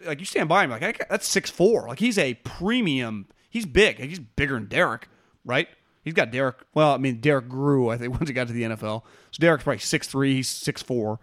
Like 0.06 0.20
you 0.20 0.26
stand 0.26 0.50
by 0.50 0.64
him, 0.64 0.72
like 0.72 1.08
that's 1.10 1.28
six 1.28 1.50
four. 1.50 1.88
Like 1.88 2.00
he's 2.00 2.18
a 2.18 2.34
premium. 2.34 3.28
He's 3.50 3.66
big. 3.66 4.00
Like, 4.00 4.10
he's 4.10 4.20
bigger 4.20 4.56
than 4.56 4.68
Derek, 4.68 5.08
right? 5.46 5.68
He's 6.04 6.14
got 6.14 6.32
Derek. 6.32 6.58
Well, 6.74 6.94
I 6.94 6.98
mean, 6.98 7.22
Derek 7.22 7.48
grew. 7.48 7.90
I 7.90 7.98
think 7.98 8.14
once 8.18 8.28
he 8.28 8.34
got 8.34 8.48
to 8.48 8.54
the 8.54 8.64
NFL, 8.64 9.04
so 9.32 9.40
Derek's 9.40 9.64
probably 9.64 9.80
six 9.80 10.08
three. 10.08 10.36
He's 10.36 10.50
six 10.50 10.82
four. 10.82 11.20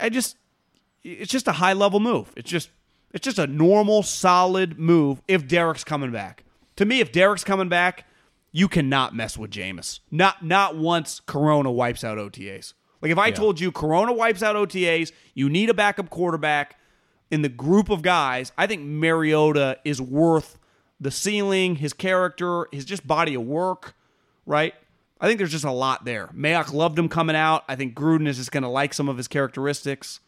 I 0.00 0.08
just, 0.08 0.36
it's 1.02 1.30
just 1.30 1.48
a 1.48 1.52
high 1.52 1.72
level 1.72 2.00
move. 2.00 2.32
It's 2.36 2.50
just, 2.50 2.70
it's 3.12 3.24
just 3.24 3.38
a 3.38 3.46
normal, 3.46 4.02
solid 4.02 4.78
move. 4.78 5.22
If 5.28 5.46
Derek's 5.46 5.84
coming 5.84 6.10
back, 6.10 6.44
to 6.76 6.84
me, 6.84 7.00
if 7.00 7.12
Derek's 7.12 7.44
coming 7.44 7.68
back, 7.68 8.06
you 8.52 8.68
cannot 8.68 9.14
mess 9.14 9.36
with 9.36 9.50
Jameis. 9.50 10.00
Not, 10.10 10.44
not 10.44 10.76
once 10.76 11.20
Corona 11.20 11.70
wipes 11.70 12.04
out 12.04 12.18
OTAs. 12.18 12.74
Like 13.02 13.12
if 13.12 13.18
I 13.18 13.30
told 13.30 13.60
you 13.60 13.70
Corona 13.70 14.14
wipes 14.14 14.42
out 14.42 14.56
OTAs, 14.56 15.12
you 15.34 15.50
need 15.50 15.68
a 15.68 15.74
backup 15.74 16.08
quarterback 16.08 16.78
in 17.30 17.42
the 17.42 17.50
group 17.50 17.90
of 17.90 18.00
guys. 18.00 18.50
I 18.56 18.66
think 18.66 18.82
Mariota 18.82 19.78
is 19.84 20.00
worth 20.00 20.58
the 21.00 21.10
ceiling, 21.10 21.76
his 21.76 21.92
character, 21.92 22.66
his 22.72 22.84
just 22.86 23.06
body 23.06 23.34
of 23.34 23.42
work, 23.42 23.94
right? 24.46 24.72
I 25.20 25.26
think 25.26 25.38
there's 25.38 25.52
just 25.52 25.64
a 25.64 25.70
lot 25.70 26.04
there. 26.04 26.28
Mayock 26.34 26.72
loved 26.72 26.98
him 26.98 27.08
coming 27.08 27.36
out. 27.36 27.64
I 27.68 27.76
think 27.76 27.94
Gruden 27.94 28.26
is 28.26 28.36
just 28.36 28.52
going 28.52 28.62
to 28.62 28.68
like 28.68 28.92
some 28.92 29.08
of 29.08 29.16
his 29.16 29.28
characteristics. 29.28 30.20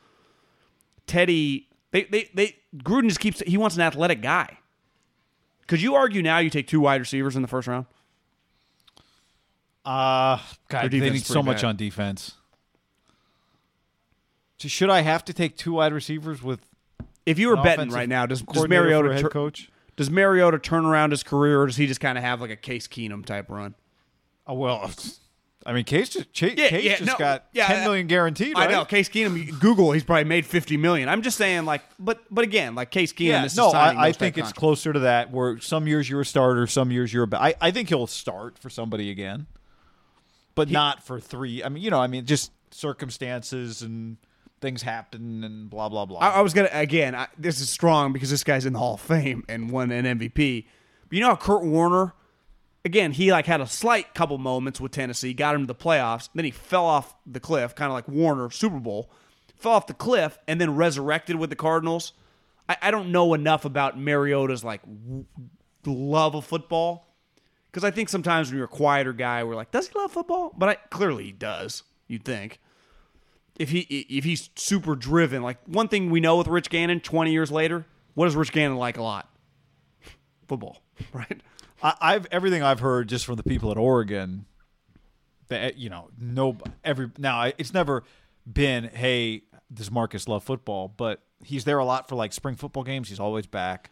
Teddy, 1.06 1.68
they, 1.90 2.04
they, 2.04 2.30
they, 2.34 2.56
Gruden 2.76 3.08
just 3.08 3.20
keeps, 3.20 3.40
he 3.40 3.56
wants 3.56 3.76
an 3.76 3.82
athletic 3.82 4.22
guy. 4.22 4.58
Could 5.66 5.82
you 5.82 5.94
argue 5.94 6.22
now 6.22 6.38
you 6.38 6.50
take 6.50 6.68
two 6.68 6.80
wide 6.80 7.00
receivers 7.00 7.36
in 7.36 7.42
the 7.42 7.48
first 7.48 7.68
round? 7.68 7.86
Uh, 9.84 10.38
God, 10.68 10.90
they 10.90 10.98
need 10.98 11.24
so 11.24 11.34
pretty 11.34 11.46
much 11.46 11.64
on 11.64 11.76
defense. 11.76 12.34
So 14.58 14.68
should 14.68 14.90
I 14.90 15.02
have 15.02 15.24
to 15.26 15.32
take 15.32 15.56
two 15.56 15.74
wide 15.74 15.92
receivers 15.92 16.42
with 16.42 16.60
If 17.24 17.38
you 17.38 17.48
were 17.48 17.56
betting 17.56 17.90
right 17.90 18.08
now, 18.08 18.26
does, 18.26 18.42
does 18.42 18.68
Mariota 18.68 19.14
head 19.14 19.30
coach? 19.30 19.70
does 19.96 20.10
Mariota 20.10 20.58
turn 20.58 20.84
around 20.84 21.10
his 21.10 21.22
career, 21.22 21.60
or 21.60 21.66
does 21.66 21.76
he 21.76 21.86
just 21.86 22.00
kind 22.00 22.18
of 22.18 22.24
have 22.24 22.40
like 22.40 22.50
a 22.50 22.56
Case 22.56 22.86
Keenum 22.88 23.24
type 23.24 23.50
run? 23.50 23.74
Oh 24.46 24.54
well, 24.54 24.90
I 25.66 25.72
mean, 25.72 25.84
Case 25.84 26.10
just 26.10 26.40
Yeah, 26.40 26.68
Case 26.68 26.84
yeah, 26.84 26.96
just 26.96 27.06
no, 27.12 27.18
got 27.18 27.46
yeah, 27.52 27.66
ten 27.66 27.84
million 27.84 28.06
guaranteed. 28.06 28.54
Right? 28.56 28.68
I 28.68 28.72
know 28.72 28.84
Case 28.84 29.08
Keenum. 29.08 29.58
Google, 29.58 29.92
he's 29.92 30.04
probably 30.04 30.24
made 30.24 30.46
fifty 30.46 30.76
million. 30.76 31.08
I'm 31.08 31.22
just 31.22 31.36
saying, 31.36 31.64
like, 31.64 31.82
but 31.98 32.22
but 32.30 32.44
again, 32.44 32.74
like 32.74 32.90
Case 32.90 33.12
Keenum. 33.12 33.26
Yeah, 33.26 33.44
is 33.44 33.56
no, 33.56 33.70
I, 33.70 34.06
I 34.08 34.12
think 34.12 34.38
it's 34.38 34.46
contracts. 34.48 34.52
closer 34.58 34.92
to 34.92 35.00
that. 35.00 35.32
Where 35.32 35.58
some 35.60 35.86
years 35.88 36.08
you're 36.08 36.20
a 36.20 36.24
starter, 36.26 36.66
some 36.68 36.90
years 36.92 37.12
you're 37.12 37.24
a. 37.24 37.26
ba- 37.26 37.42
I 37.42 37.54
I 37.60 37.70
think 37.72 37.88
he'll 37.88 38.06
start 38.06 38.58
for 38.58 38.70
somebody 38.70 39.10
again, 39.10 39.46
but 40.54 40.70
not 40.70 41.02
for 41.04 41.18
three. 41.18 41.64
I 41.64 41.68
mean, 41.68 41.82
you 41.82 41.90
know, 41.90 42.00
I 42.00 42.06
mean, 42.06 42.24
just 42.26 42.52
circumstances 42.70 43.82
and 43.82 44.16
things 44.60 44.82
happen 44.82 45.42
and 45.44 45.68
blah 45.68 45.88
blah 45.88 46.06
blah. 46.06 46.18
I, 46.20 46.28
I 46.30 46.40
was 46.42 46.54
gonna 46.54 46.70
again. 46.72 47.14
I, 47.14 47.26
this 47.36 47.60
is 47.60 47.68
strong 47.68 48.12
because 48.12 48.30
this 48.30 48.44
guy's 48.44 48.66
in 48.66 48.72
the 48.72 48.78
Hall 48.78 48.94
of 48.94 49.00
Fame 49.00 49.44
and 49.48 49.70
won 49.70 49.90
an 49.90 50.04
MVP. 50.18 50.64
But 51.08 51.12
you 51.16 51.20
know 51.20 51.28
how 51.30 51.36
Kurt 51.36 51.62
Warner, 51.64 52.14
again, 52.86 53.10
he 53.12 53.32
like 53.32 53.46
had 53.46 53.60
a 53.60 53.66
slight 53.66 54.14
couple 54.14 54.38
moments 54.38 54.80
with 54.80 54.92
Tennessee, 54.92 55.34
got 55.34 55.54
him 55.54 55.62
to 55.62 55.66
the 55.66 55.74
playoffs, 55.74 56.28
then 56.34 56.44
he 56.44 56.52
fell 56.52 56.86
off 56.86 57.14
the 57.26 57.40
cliff, 57.40 57.74
kind 57.74 57.90
of 57.90 57.94
like 57.94 58.08
Warner 58.08 58.48
Super 58.50 58.78
Bowl, 58.78 59.10
fell 59.56 59.72
off 59.72 59.88
the 59.88 59.94
cliff, 59.94 60.38
and 60.46 60.60
then 60.60 60.76
resurrected 60.76 61.36
with 61.36 61.50
the 61.50 61.56
Cardinals. 61.56 62.12
I, 62.68 62.76
I 62.80 62.90
don't 62.92 63.10
know 63.10 63.34
enough 63.34 63.64
about 63.64 63.98
Mariota's 63.98 64.62
like 64.62 64.82
w- 64.82 65.26
love 65.84 66.34
of 66.34 66.44
football 66.44 67.12
because 67.70 67.82
I 67.84 67.90
think 67.90 68.08
sometimes 68.08 68.48
when 68.48 68.58
you're 68.58 68.66
a 68.66 68.68
quieter 68.68 69.12
guy, 69.12 69.42
we're 69.42 69.56
like, 69.56 69.72
does 69.72 69.88
he 69.88 69.98
love 69.98 70.12
football? 70.12 70.54
But 70.56 70.68
I, 70.68 70.74
clearly 70.90 71.24
he 71.24 71.32
does. 71.32 71.82
You'd 72.06 72.24
think 72.24 72.60
if 73.58 73.70
he 73.70 73.80
if 73.80 74.24
he's 74.24 74.50
super 74.54 74.94
driven. 74.94 75.42
Like 75.42 75.58
one 75.66 75.88
thing 75.88 76.10
we 76.10 76.20
know 76.20 76.36
with 76.36 76.46
Rich 76.46 76.70
Gannon, 76.70 77.00
twenty 77.00 77.32
years 77.32 77.50
later, 77.50 77.84
what 78.14 78.26
does 78.26 78.36
Rich 78.36 78.52
Gannon 78.52 78.76
like 78.76 78.96
a 78.96 79.02
lot? 79.02 79.28
Football, 80.46 80.78
right? 81.12 81.42
I, 81.82 81.94
I've 82.00 82.26
everything 82.30 82.62
I've 82.62 82.80
heard 82.80 83.08
just 83.08 83.24
from 83.24 83.36
the 83.36 83.42
people 83.42 83.70
at 83.70 83.76
Oregon. 83.76 84.46
That 85.48 85.76
you 85.78 85.90
know, 85.90 86.08
no 86.18 86.56
every 86.84 87.10
now 87.18 87.52
it's 87.56 87.72
never 87.72 88.02
been 88.50 88.84
hey 88.84 89.42
does 89.72 89.90
Marcus 89.90 90.26
love 90.28 90.42
football, 90.44 90.92
but 90.96 91.20
he's 91.44 91.64
there 91.64 91.78
a 91.78 91.84
lot 91.84 92.08
for 92.08 92.16
like 92.16 92.32
spring 92.32 92.56
football 92.56 92.82
games. 92.82 93.08
He's 93.08 93.20
always 93.20 93.46
back. 93.46 93.90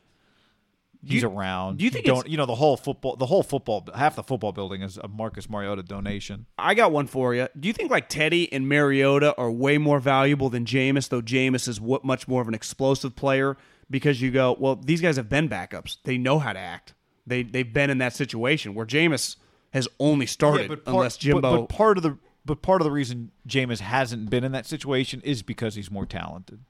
He's 1.07 1.23
you- 1.23 1.29
around. 1.29 1.79
do 1.79 1.85
you 1.85 1.91
think 1.91 2.07
don't 2.07 2.29
you 2.29 2.37
know 2.37 2.47
the 2.47 2.55
whole 2.55 2.77
football 2.77 3.15
the 3.17 3.27
whole 3.27 3.43
football 3.43 3.87
half 3.95 4.17
the 4.17 4.23
football 4.23 4.53
building 4.53 4.81
is 4.83 4.97
a 4.97 5.07
Marcus 5.07 5.49
Mariota 5.51 5.83
donation. 5.83 6.47
I 6.59 6.75
got 6.75 6.93
one 6.93 7.07
for 7.07 7.35
you. 7.35 7.47
Do 7.59 7.69
you 7.69 7.75
think 7.75 7.91
like 7.91 8.09
Teddy 8.09 8.51
and 8.53 8.69
Mariota 8.69 9.35
are 9.37 9.51
way 9.51 9.77
more 9.79 10.01
valuable 10.01 10.49
than 10.49 10.65
Jameis, 10.65 11.09
though 11.11 11.23
Jameis 11.23 11.69
is 11.69 11.81
what 11.81 12.05
much 12.05 12.27
more 12.27 12.41
of 12.41 12.49
an 12.49 12.55
explosive 12.55 13.15
player? 13.15 13.57
Because 13.91 14.21
you 14.23 14.31
go, 14.31 14.57
well, 14.59 14.77
these 14.77 15.03
guys 15.03 15.17
have 15.17 15.29
been 15.29 15.47
backups. 15.49 15.99
They 16.05 16.17
know 16.17 16.39
how 16.39 16.55
to 16.55 16.59
act. 16.59 16.95
They 17.27 17.43
they've 17.43 17.73
been 17.73 17.91
in 17.91 17.99
that 17.99 18.15
situation 18.15 18.75
where 18.75 18.87
Jameis 18.87 19.37
has 19.73 19.89
only 19.99 20.27
started 20.27 20.69
part- 20.69 20.83
unless 20.87 21.17
but- 21.17 21.21
Jimbo. 21.23 21.61
But, 21.63 21.69
part 21.69 21.97
of 21.97 22.03
the 22.03 22.19
but 22.45 22.61
part 22.61 22.81
of 22.81 22.85
the 22.85 22.91
reason 22.91 23.31
Jameis 23.49 23.81
hasn't 23.81 24.29
been 24.29 24.45
in 24.45 24.53
that 24.53 24.67
situation 24.67 25.23
is 25.25 25.43
because 25.43 25.75
he's 25.77 25.91
more 25.91 26.05
talented, 26.05 26.61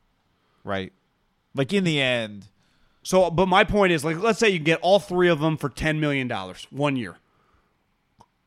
right? 0.63 0.93
Like 1.55 1.73
in 1.73 1.83
the 1.85 2.01
end, 2.01 2.47
So, 3.03 3.31
but 3.31 3.47
my 3.47 3.65
point 3.65 3.93
is, 3.93 4.05
like, 4.05 4.19
let's 4.19 4.39
say 4.39 4.49
you 4.49 4.59
get 4.59 4.79
all 4.81 4.99
three 4.99 5.29
of 5.29 5.41
them 5.41 5.57
for 5.57 5.69
ten 5.69 6.01
million 6.01 6.27
dollars 6.29 6.67
one 6.71 6.97
year. 6.97 7.17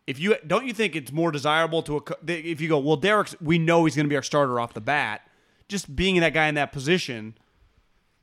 If 0.07 0.19
you 0.19 0.35
don't, 0.47 0.65
you 0.65 0.73
think 0.73 0.95
it's 0.95 1.11
more 1.11 1.31
desirable 1.31 1.83
to 1.83 1.97
a, 1.97 2.31
if 2.31 2.61
you 2.61 2.69
go, 2.69 2.79
well, 2.79 2.95
Derek's, 2.95 3.35
we 3.41 3.59
know 3.59 3.83
he's 3.85 3.95
going 3.95 4.05
to 4.05 4.09
be 4.09 4.15
our 4.15 4.23
starter 4.23 4.57
off 4.59 4.73
the 4.73 4.81
bat. 4.81 5.21
Just 5.67 5.95
being 5.95 6.19
that 6.21 6.33
guy 6.33 6.47
in 6.47 6.55
that 6.55 6.71
position, 6.71 7.37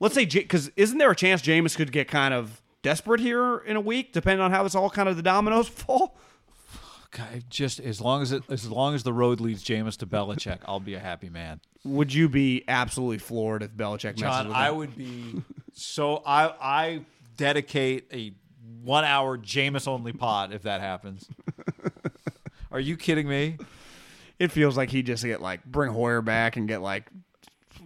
let's 0.01 0.15
say, 0.15 0.25
because 0.25 0.71
isn't 0.77 0.97
there 0.97 1.11
a 1.11 1.17
chance 1.17 1.43
Jameis 1.43 1.77
could 1.77 1.93
get 1.93 2.09
kind 2.09 2.33
of 2.33 2.63
desperate 2.85 3.19
here 3.21 3.59
in 3.59 3.75
a 3.75 3.81
week, 3.81 4.13
depending 4.13 4.41
on 4.41 4.53
how 4.53 4.63
this 4.63 4.77
all 4.77 4.89
kind 4.91 5.09
of 5.09 5.17
the 5.17 5.23
dominoes 5.23 5.67
fall? 5.83 6.17
God, 7.11 7.45
just 7.49 7.81
as 7.81 8.01
long 8.01 8.23
as 8.23 8.31
it 8.33 8.43
as 8.49 8.69
long 8.69 8.95
as 8.95 9.03
the 9.03 9.13
road 9.13 9.41
leads 9.41 9.65
Jameis 9.65 9.97
to 9.99 10.07
Belichick, 10.07 10.59
I'll 10.67 10.81
be 10.81 10.95
a 10.95 11.01
happy 11.01 11.29
man. 11.31 11.61
Would 11.85 12.13
you 12.13 12.29
be 12.29 12.65
absolutely 12.69 13.19
floored 13.19 13.63
if 13.63 13.71
Belichick 13.73 14.19
messes 14.19 14.23
John, 14.23 14.49
with 14.49 14.57
I 14.57 14.69
him? 14.69 14.77
would 14.77 14.97
be 14.97 15.43
so 15.73 16.23
I 16.27 16.53
I 16.61 17.01
dedicate 17.37 18.07
a 18.13 18.33
one 18.83 19.05
hour 19.05 19.39
Jameis 19.39 19.87
only 19.89 20.13
pod 20.13 20.53
if 20.53 20.63
that 20.63 20.81
happens. 20.81 21.29
Are 22.73 22.81
you 22.81 22.97
kidding 22.97 23.29
me? 23.29 23.59
It 24.41 24.51
feels 24.51 24.77
like 24.77 24.91
he 24.91 25.03
just 25.05 25.25
get 25.25 25.41
like 25.41 25.65
bring 25.65 25.93
Hoyer 25.93 26.21
back 26.21 26.57
and 26.57 26.67
get 26.67 26.83
like 26.83 27.05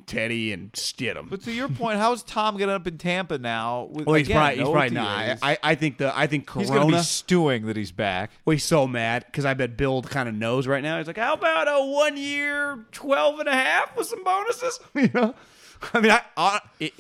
Teddy 0.08 0.52
and 0.52 0.72
Stidham. 0.72 1.30
But 1.30 1.42
to 1.44 1.52
your 1.52 1.68
point, 1.68 1.98
how 1.98 2.12
is 2.12 2.22
Tom 2.24 2.56
getting 2.56 2.74
up 2.74 2.86
in 2.88 2.98
Tampa 2.98 3.38
now? 3.38 3.88
With, 3.92 4.06
Well, 4.06 4.16
he's 4.16 4.26
again, 4.26 4.36
probably, 4.38 4.56
he's 4.56 4.64
no 4.64 4.72
probably 4.72 4.90
not. 4.90 5.38
I, 5.42 5.58
I 5.62 5.74
think 5.76 5.98
the 5.98 6.18
I 6.18 6.26
think 6.26 6.50
he's 6.52 6.68
going 6.68 6.80
to 6.80 6.86
Corona. 6.86 6.96
be 6.96 7.02
stewing 7.04 7.66
that 7.66 7.76
he's 7.76 7.92
back. 7.92 8.30
well, 8.44 8.52
he's 8.52 8.64
so 8.64 8.86
mad 8.88 9.24
because 9.26 9.44
I 9.44 9.54
bet 9.54 9.76
Bill 9.76 10.02
kind 10.02 10.28
of 10.28 10.34
knows 10.34 10.66
right 10.66 10.82
now. 10.82 10.98
He's 10.98 11.06
like, 11.06 11.18
"How 11.18 11.34
about 11.34 11.68
a 11.68 11.84
one 11.86 12.16
year, 12.16 12.84
12 12.92 13.40
and 13.40 13.48
a 13.48 13.52
half 13.52 13.96
with 13.96 14.06
some 14.08 14.24
bonuses?" 14.24 14.80
you 14.94 15.10
know, 15.14 15.34
I 15.94 16.00
mean, 16.00 16.10
I, 16.10 16.22
I 16.36 16.60
it, 16.80 16.94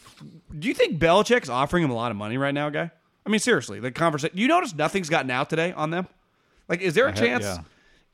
do 0.56 0.68
you 0.68 0.74
think 0.74 0.98
Belichick's 1.00 1.48
offering 1.48 1.82
him 1.82 1.90
a 1.90 1.94
lot 1.96 2.10
of 2.10 2.16
money 2.16 2.36
right 2.38 2.54
now, 2.54 2.70
guy? 2.70 2.90
I 3.26 3.30
mean, 3.30 3.40
seriously, 3.40 3.80
the 3.80 3.90
conversation. 3.90 4.38
You 4.38 4.48
notice 4.48 4.74
nothing's 4.74 5.08
gotten 5.08 5.30
out 5.30 5.50
today 5.50 5.72
on 5.72 5.90
them. 5.90 6.06
Like, 6.68 6.80
is 6.80 6.94
there 6.94 7.06
a 7.06 7.10
ha- 7.10 7.16
chance? 7.16 7.44
yeah. 7.44 7.58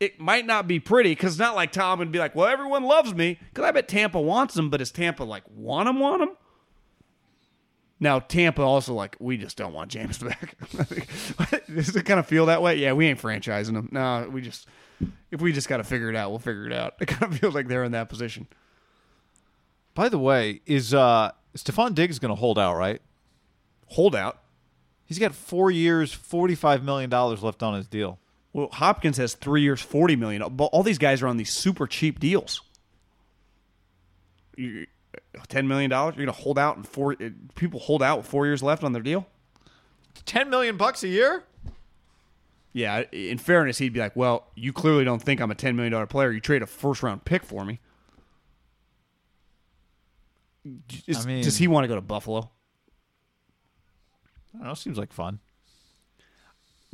It 0.04 0.20
might 0.20 0.44
not 0.44 0.68
be 0.68 0.80
pretty 0.80 1.12
because 1.12 1.32
it's 1.32 1.38
not 1.40 1.54
like 1.54 1.72
Tom 1.72 1.98
would 1.98 2.12
be 2.12 2.18
like, 2.18 2.34
"Well, 2.34 2.46
everyone 2.46 2.84
loves 2.84 3.14
me," 3.14 3.38
because 3.48 3.64
I 3.64 3.70
bet 3.70 3.88
Tampa 3.88 4.20
wants 4.20 4.56
him, 4.56 4.68
but 4.68 4.78
does 4.78 4.90
Tampa 4.92 5.24
like 5.24 5.44
want 5.48 5.88
him? 5.88 5.98
Want 5.98 6.22
him? 6.22 6.30
Now 8.00 8.18
Tampa 8.18 8.60
also 8.60 8.92
like 8.92 9.16
we 9.18 9.38
just 9.38 9.56
don't 9.56 9.72
want 9.72 9.90
Jameis 9.90 10.22
back. 10.28 11.66
Does 11.74 11.96
it 11.96 12.04
kind 12.04 12.20
of 12.20 12.26
feel 12.26 12.46
that 12.46 12.60
way? 12.60 12.76
Yeah, 12.76 12.92
we 12.92 13.06
ain't 13.06 13.20
franchising 13.20 13.74
him. 13.74 13.88
No, 13.92 14.28
we 14.30 14.42
just 14.42 14.68
if 15.30 15.40
we 15.40 15.52
just 15.52 15.68
got 15.68 15.78
to 15.78 15.84
figure 15.84 16.10
it 16.10 16.16
out, 16.16 16.28
we'll 16.30 16.38
figure 16.38 16.66
it 16.66 16.72
out. 16.72 16.94
It 17.00 17.06
kind 17.06 17.32
of 17.32 17.38
feels 17.38 17.54
like 17.54 17.68
they're 17.68 17.84
in 17.84 17.92
that 17.92 18.10
position. 18.10 18.46
By 19.94 20.10
the 20.10 20.18
way, 20.18 20.60
is 20.66 20.92
uh 20.92 21.30
Stefon 21.56 21.94
Diggs 21.94 22.18
going 22.18 22.30
to 22.34 22.38
hold 22.38 22.58
out, 22.58 22.76
right? 22.76 23.00
Hold 23.88 24.14
out. 24.14 24.40
He's 25.06 25.18
got 25.18 25.34
4 25.34 25.70
years, 25.70 26.12
45 26.12 26.82
million 26.84 27.08
dollars 27.08 27.42
left 27.42 27.62
on 27.62 27.74
his 27.74 27.86
deal. 27.86 28.18
Well, 28.54 28.68
Hopkins 28.72 29.16
has 29.18 29.34
three 29.34 29.60
years, 29.62 29.82
forty 29.82 30.16
million. 30.16 30.42
But 30.56 30.66
all 30.66 30.82
these 30.82 30.96
guys 30.98 31.20
are 31.20 31.26
on 31.26 31.36
these 31.36 31.52
super 31.52 31.86
cheap 31.86 32.18
deals. 32.20 32.62
You- 34.56 34.86
Ten 35.48 35.66
million 35.68 35.90
dollars. 35.90 36.14
You're 36.16 36.26
gonna 36.26 36.38
hold 36.38 36.58
out 36.58 36.76
and 36.76 36.86
four 36.86 37.16
eh, 37.20 37.30
people 37.56 37.80
hold 37.80 38.02
out 38.02 38.18
with 38.18 38.26
four 38.26 38.46
years 38.46 38.62
left 38.62 38.82
on 38.84 38.92
their 38.92 39.02
deal. 39.02 39.26
10 40.26 40.48
million 40.48 40.76
bucks 40.76 41.02
a 41.02 41.08
year? 41.08 41.42
Yeah, 42.72 43.02
in 43.12 43.38
fairness, 43.38 43.78
he'd 43.78 43.92
be 43.92 43.98
like, 44.00 44.14
"Well, 44.16 44.46
you 44.54 44.72
clearly 44.72 45.04
don't 45.04 45.20
think 45.22 45.40
I'm 45.40 45.50
a 45.50 45.54
ten 45.56 45.74
million 45.76 45.92
dollar 45.92 46.06
player. 46.06 46.30
You 46.32 46.40
trade 46.40 46.62
a 46.62 46.66
first 46.66 47.02
round 47.02 47.24
pick 47.24 47.44
for 47.44 47.64
me." 47.64 47.80
Is- 51.06 51.24
I 51.24 51.28
mean- 51.28 51.42
does 51.44 51.56
he 51.58 51.68
want 51.68 51.84
to 51.84 51.88
go 51.88 51.94
to 51.96 52.00
Buffalo? 52.00 52.50
I 54.54 54.58
don't 54.58 54.66
know. 54.68 54.74
Seems 54.74 54.98
like 54.98 55.12
fun. 55.12 55.40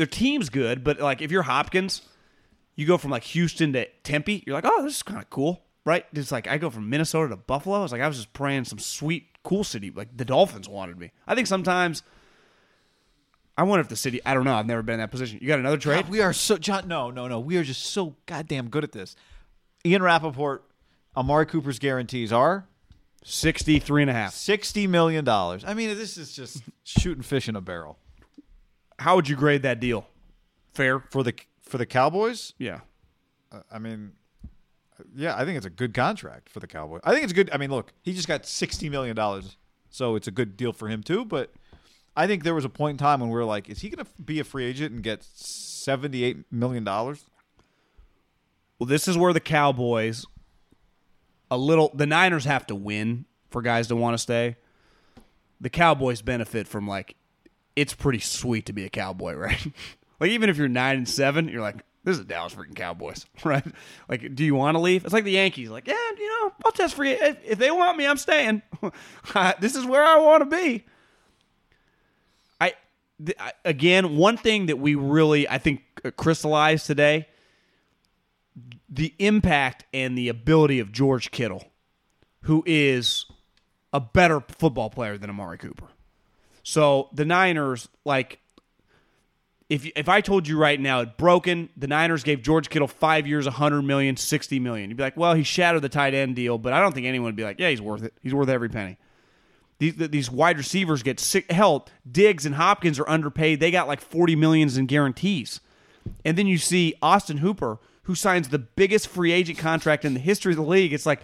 Their 0.00 0.06
team's 0.06 0.48
good, 0.48 0.82
but 0.82 0.98
like 0.98 1.20
if 1.20 1.30
you're 1.30 1.42
Hopkins, 1.42 2.00
you 2.74 2.86
go 2.86 2.96
from 2.96 3.10
like 3.10 3.22
Houston 3.24 3.74
to 3.74 3.84
Tempe. 4.02 4.42
You're 4.46 4.54
like, 4.54 4.64
oh, 4.66 4.82
this 4.82 4.96
is 4.96 5.02
kind 5.02 5.20
of 5.20 5.28
cool, 5.28 5.62
right? 5.84 6.06
It's 6.14 6.32
like 6.32 6.46
I 6.48 6.56
go 6.56 6.70
from 6.70 6.88
Minnesota 6.88 7.28
to 7.28 7.36
Buffalo. 7.36 7.84
It's 7.84 7.92
like 7.92 8.00
I 8.00 8.08
was 8.08 8.16
just 8.16 8.32
praying 8.32 8.64
some 8.64 8.78
sweet, 8.78 9.26
cool 9.42 9.62
city. 9.62 9.90
Like 9.90 10.16
the 10.16 10.24
Dolphins 10.24 10.70
wanted 10.70 10.98
me. 10.98 11.12
I 11.26 11.34
think 11.34 11.46
sometimes. 11.48 12.02
I 13.58 13.64
wonder 13.64 13.82
if 13.82 13.88
the 13.90 13.96
city. 13.96 14.22
I 14.24 14.32
don't 14.32 14.44
know. 14.44 14.54
I've 14.54 14.64
never 14.64 14.82
been 14.82 14.94
in 14.94 15.00
that 15.00 15.10
position. 15.10 15.38
You 15.42 15.48
got 15.48 15.58
another 15.58 15.76
trade? 15.76 16.04
God, 16.04 16.10
we 16.10 16.22
are 16.22 16.32
so 16.32 16.56
John. 16.56 16.88
No, 16.88 17.10
no, 17.10 17.28
no. 17.28 17.38
We 17.40 17.58
are 17.58 17.62
just 17.62 17.84
so 17.84 18.16
goddamn 18.24 18.70
good 18.70 18.84
at 18.84 18.92
this. 18.92 19.16
Ian 19.84 20.02
Rapoport, 20.02 20.64
Amari 21.14 21.44
Cooper's 21.44 21.78
guarantees 21.78 22.32
are 22.32 22.66
63 23.22 24.00
and 24.04 24.10
a 24.10 24.14
half. 24.14 24.32
sixty 24.32 24.86
million 24.86 25.26
dollars. 25.26 25.62
I 25.66 25.74
mean, 25.74 25.94
this 25.94 26.16
is 26.16 26.32
just 26.32 26.62
shooting 26.84 27.22
fish 27.22 27.50
in 27.50 27.54
a 27.54 27.60
barrel 27.60 27.98
How 29.00 29.16
would 29.16 29.28
you 29.28 29.34
grade 29.36 29.62
that 29.62 29.80
deal? 29.80 30.06
Fair? 30.74 31.00
for 31.10 31.22
the 31.22 31.34
for 31.62 31.78
the 31.78 31.86
Cowboys. 31.86 32.52
Yeah. 32.58 32.80
Uh, 33.50 33.60
I 33.72 33.78
mean, 33.78 34.12
yeah, 35.16 35.36
I 35.36 35.44
think 35.44 35.56
it's 35.56 35.66
a 35.66 35.70
good 35.70 35.94
contract 35.94 36.50
for 36.50 36.60
the 36.60 36.66
Cowboys. 36.66 37.00
I 37.02 37.12
think 37.12 37.24
it's 37.24 37.32
good. 37.32 37.48
I 37.52 37.56
mean, 37.56 37.70
look, 37.70 37.92
he 38.02 38.12
just 38.12 38.28
got 38.28 38.46
sixty 38.46 38.88
million 38.88 39.16
dollars, 39.16 39.56
so 39.88 40.16
it's 40.16 40.28
a 40.28 40.30
good 40.30 40.56
deal 40.56 40.72
for 40.72 40.88
him 40.88 41.02
too. 41.02 41.24
But 41.24 41.52
I 42.14 42.26
think 42.26 42.44
there 42.44 42.54
was 42.54 42.64
a 42.64 42.68
point 42.68 42.94
in 42.94 42.98
time 42.98 43.20
when 43.20 43.30
we 43.30 43.34
were 43.34 43.44
like, 43.44 43.70
is 43.70 43.80
he 43.80 43.88
going 43.88 44.04
to 44.04 44.22
be 44.22 44.38
a 44.38 44.44
free 44.44 44.64
agent 44.64 44.92
and 44.92 45.02
get 45.02 45.24
seventy-eight 45.24 46.52
million 46.52 46.84
dollars? 46.84 47.24
Well, 48.78 48.86
this 48.86 49.08
is 49.08 49.16
where 49.16 49.32
the 49.32 49.40
Cowboys 49.40 50.26
a 51.50 51.56
little 51.56 51.90
the 51.94 52.06
Niners 52.06 52.44
have 52.44 52.66
to 52.66 52.74
win 52.74 53.24
for 53.50 53.62
guys 53.62 53.88
to 53.88 53.96
want 53.96 54.14
to 54.14 54.18
stay. 54.18 54.56
The 55.60 55.70
Cowboys 55.70 56.22
benefit 56.22 56.68
from 56.68 56.86
like 56.86 57.16
it's 57.76 57.94
pretty 57.94 58.20
sweet 58.20 58.66
to 58.66 58.72
be 58.72 58.84
a 58.84 58.90
cowboy, 58.90 59.34
right? 59.36 59.72
like 60.18 60.30
even 60.30 60.50
if 60.50 60.56
you're 60.56 60.68
9 60.68 60.96
and 60.96 61.08
7, 61.08 61.48
you're 61.48 61.62
like 61.62 61.84
this 62.02 62.18
is 62.18 62.24
Dallas 62.24 62.54
freaking 62.54 62.74
Cowboys, 62.74 63.26
right? 63.44 63.64
Like 64.08 64.34
do 64.34 64.44
you 64.44 64.54
want 64.54 64.74
to 64.74 64.80
leave? 64.80 65.04
It's 65.04 65.12
like 65.12 65.24
the 65.24 65.32
Yankees 65.32 65.68
like, 65.68 65.86
"Yeah, 65.86 65.94
you 66.18 66.28
know, 66.28 66.52
I'll 66.64 66.72
test 66.72 66.94
for 66.94 67.04
you. 67.04 67.16
If, 67.20 67.38
if 67.44 67.58
they 67.58 67.70
want 67.70 67.98
me, 67.98 68.06
I'm 68.06 68.16
staying. 68.16 68.62
this 69.60 69.76
is 69.76 69.84
where 69.84 70.04
I 70.04 70.18
want 70.18 70.48
to 70.48 70.56
be." 70.56 70.84
I, 72.60 72.74
th- 73.24 73.36
I 73.38 73.52
again, 73.64 74.16
one 74.16 74.36
thing 74.38 74.66
that 74.66 74.78
we 74.78 74.94
really 74.94 75.46
I 75.48 75.58
think 75.58 75.82
uh, 76.04 76.10
crystallized 76.10 76.86
today 76.86 77.26
the 78.88 79.14
impact 79.18 79.84
and 79.94 80.18
the 80.18 80.28
ability 80.28 80.80
of 80.80 80.90
George 80.90 81.30
Kittle, 81.30 81.64
who 82.42 82.64
is 82.66 83.26
a 83.92 84.00
better 84.00 84.40
football 84.40 84.90
player 84.90 85.16
than 85.16 85.30
Amari 85.30 85.58
Cooper. 85.58 85.86
So 86.62 87.08
the 87.12 87.24
Niners, 87.24 87.88
like, 88.04 88.40
if 89.68 89.86
if 89.96 90.08
I 90.08 90.20
told 90.20 90.48
you 90.48 90.58
right 90.58 90.80
now 90.80 91.00
it 91.00 91.16
broken, 91.16 91.68
the 91.76 91.86
Niners 91.86 92.24
gave 92.24 92.42
George 92.42 92.68
Kittle 92.68 92.88
five 92.88 93.26
years, 93.26 93.46
a 93.46 93.52
hundred 93.52 93.82
million, 93.82 94.16
sixty 94.16 94.58
million. 94.58 94.90
You'd 94.90 94.96
be 94.96 95.02
like, 95.02 95.16
well, 95.16 95.34
he 95.34 95.44
shattered 95.44 95.82
the 95.82 95.88
tight 95.88 96.12
end 96.12 96.36
deal, 96.36 96.58
but 96.58 96.72
I 96.72 96.80
don't 96.80 96.92
think 96.92 97.06
anyone 97.06 97.26
would 97.26 97.36
be 97.36 97.44
like, 97.44 97.60
yeah, 97.60 97.70
he's 97.70 97.80
worth 97.80 98.02
it. 98.02 98.14
He's 98.20 98.34
worth 98.34 98.48
every 98.48 98.68
penny. 98.68 98.98
These 99.78 99.96
these 99.96 100.30
wide 100.30 100.58
receivers 100.58 101.02
get 101.02 101.20
sick. 101.20 101.50
Hell, 101.50 101.88
Diggs 102.10 102.44
and 102.44 102.56
Hopkins 102.56 102.98
are 102.98 103.08
underpaid. 103.08 103.60
They 103.60 103.70
got 103.70 103.88
like 103.88 104.00
40 104.00 104.36
millions 104.36 104.76
in 104.76 104.86
guarantees. 104.86 105.60
And 106.24 106.36
then 106.36 106.46
you 106.46 106.58
see 106.58 106.94
Austin 107.00 107.38
Hooper, 107.38 107.78
who 108.02 108.14
signs 108.14 108.48
the 108.48 108.58
biggest 108.58 109.08
free 109.08 109.32
agent 109.32 109.58
contract 109.58 110.04
in 110.04 110.14
the 110.14 110.20
history 110.20 110.52
of 110.52 110.56
the 110.56 110.64
league. 110.64 110.92
It's 110.92 111.06
like 111.06 111.20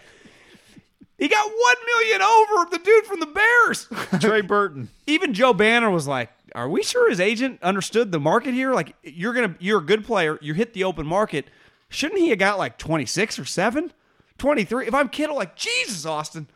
he 1.19 1.29
got 1.29 1.51
one 1.51 1.77
million 1.87 2.23
over 2.23 2.71
the 2.71 2.79
dude 2.79 3.05
from 3.07 3.21
the 3.21 3.27
Bears. 3.27 3.89
Trey 4.21 4.41
Burton. 4.43 4.89
Even 5.07 5.33
Joe 5.35 5.53
Banner 5.53 5.91
was 5.91 6.07
like, 6.07 6.31
"Are 6.55 6.69
we 6.69 6.83
sure 6.83 7.09
his 7.09 7.21
agent 7.21 7.62
understood 7.62 8.12
the 8.12 8.21
market 8.21 8.55
here? 8.55 8.73
Like, 8.73 8.95
you're 9.03 9.33
gonna, 9.33 9.57
you're 9.59 9.79
a 9.81 9.85
good 9.85 10.05
player. 10.05 10.39
You 10.43 10.55
hit 10.55 10.73
the 10.75 10.85
open 10.85 11.07
market. 11.07 11.47
Shouldn't 11.89 12.21
he 12.21 12.29
have 12.31 12.39
got 12.39 12.59
like 12.59 12.79
26 12.79 13.39
or 13.39 13.45
seven, 13.45 13.93
23? 14.39 14.87
If 14.89 14.95
I'm 14.95 15.09
Kittle, 15.09 15.37
like 15.37 15.57
Jesus, 15.57 16.05
Austin." 16.05 16.49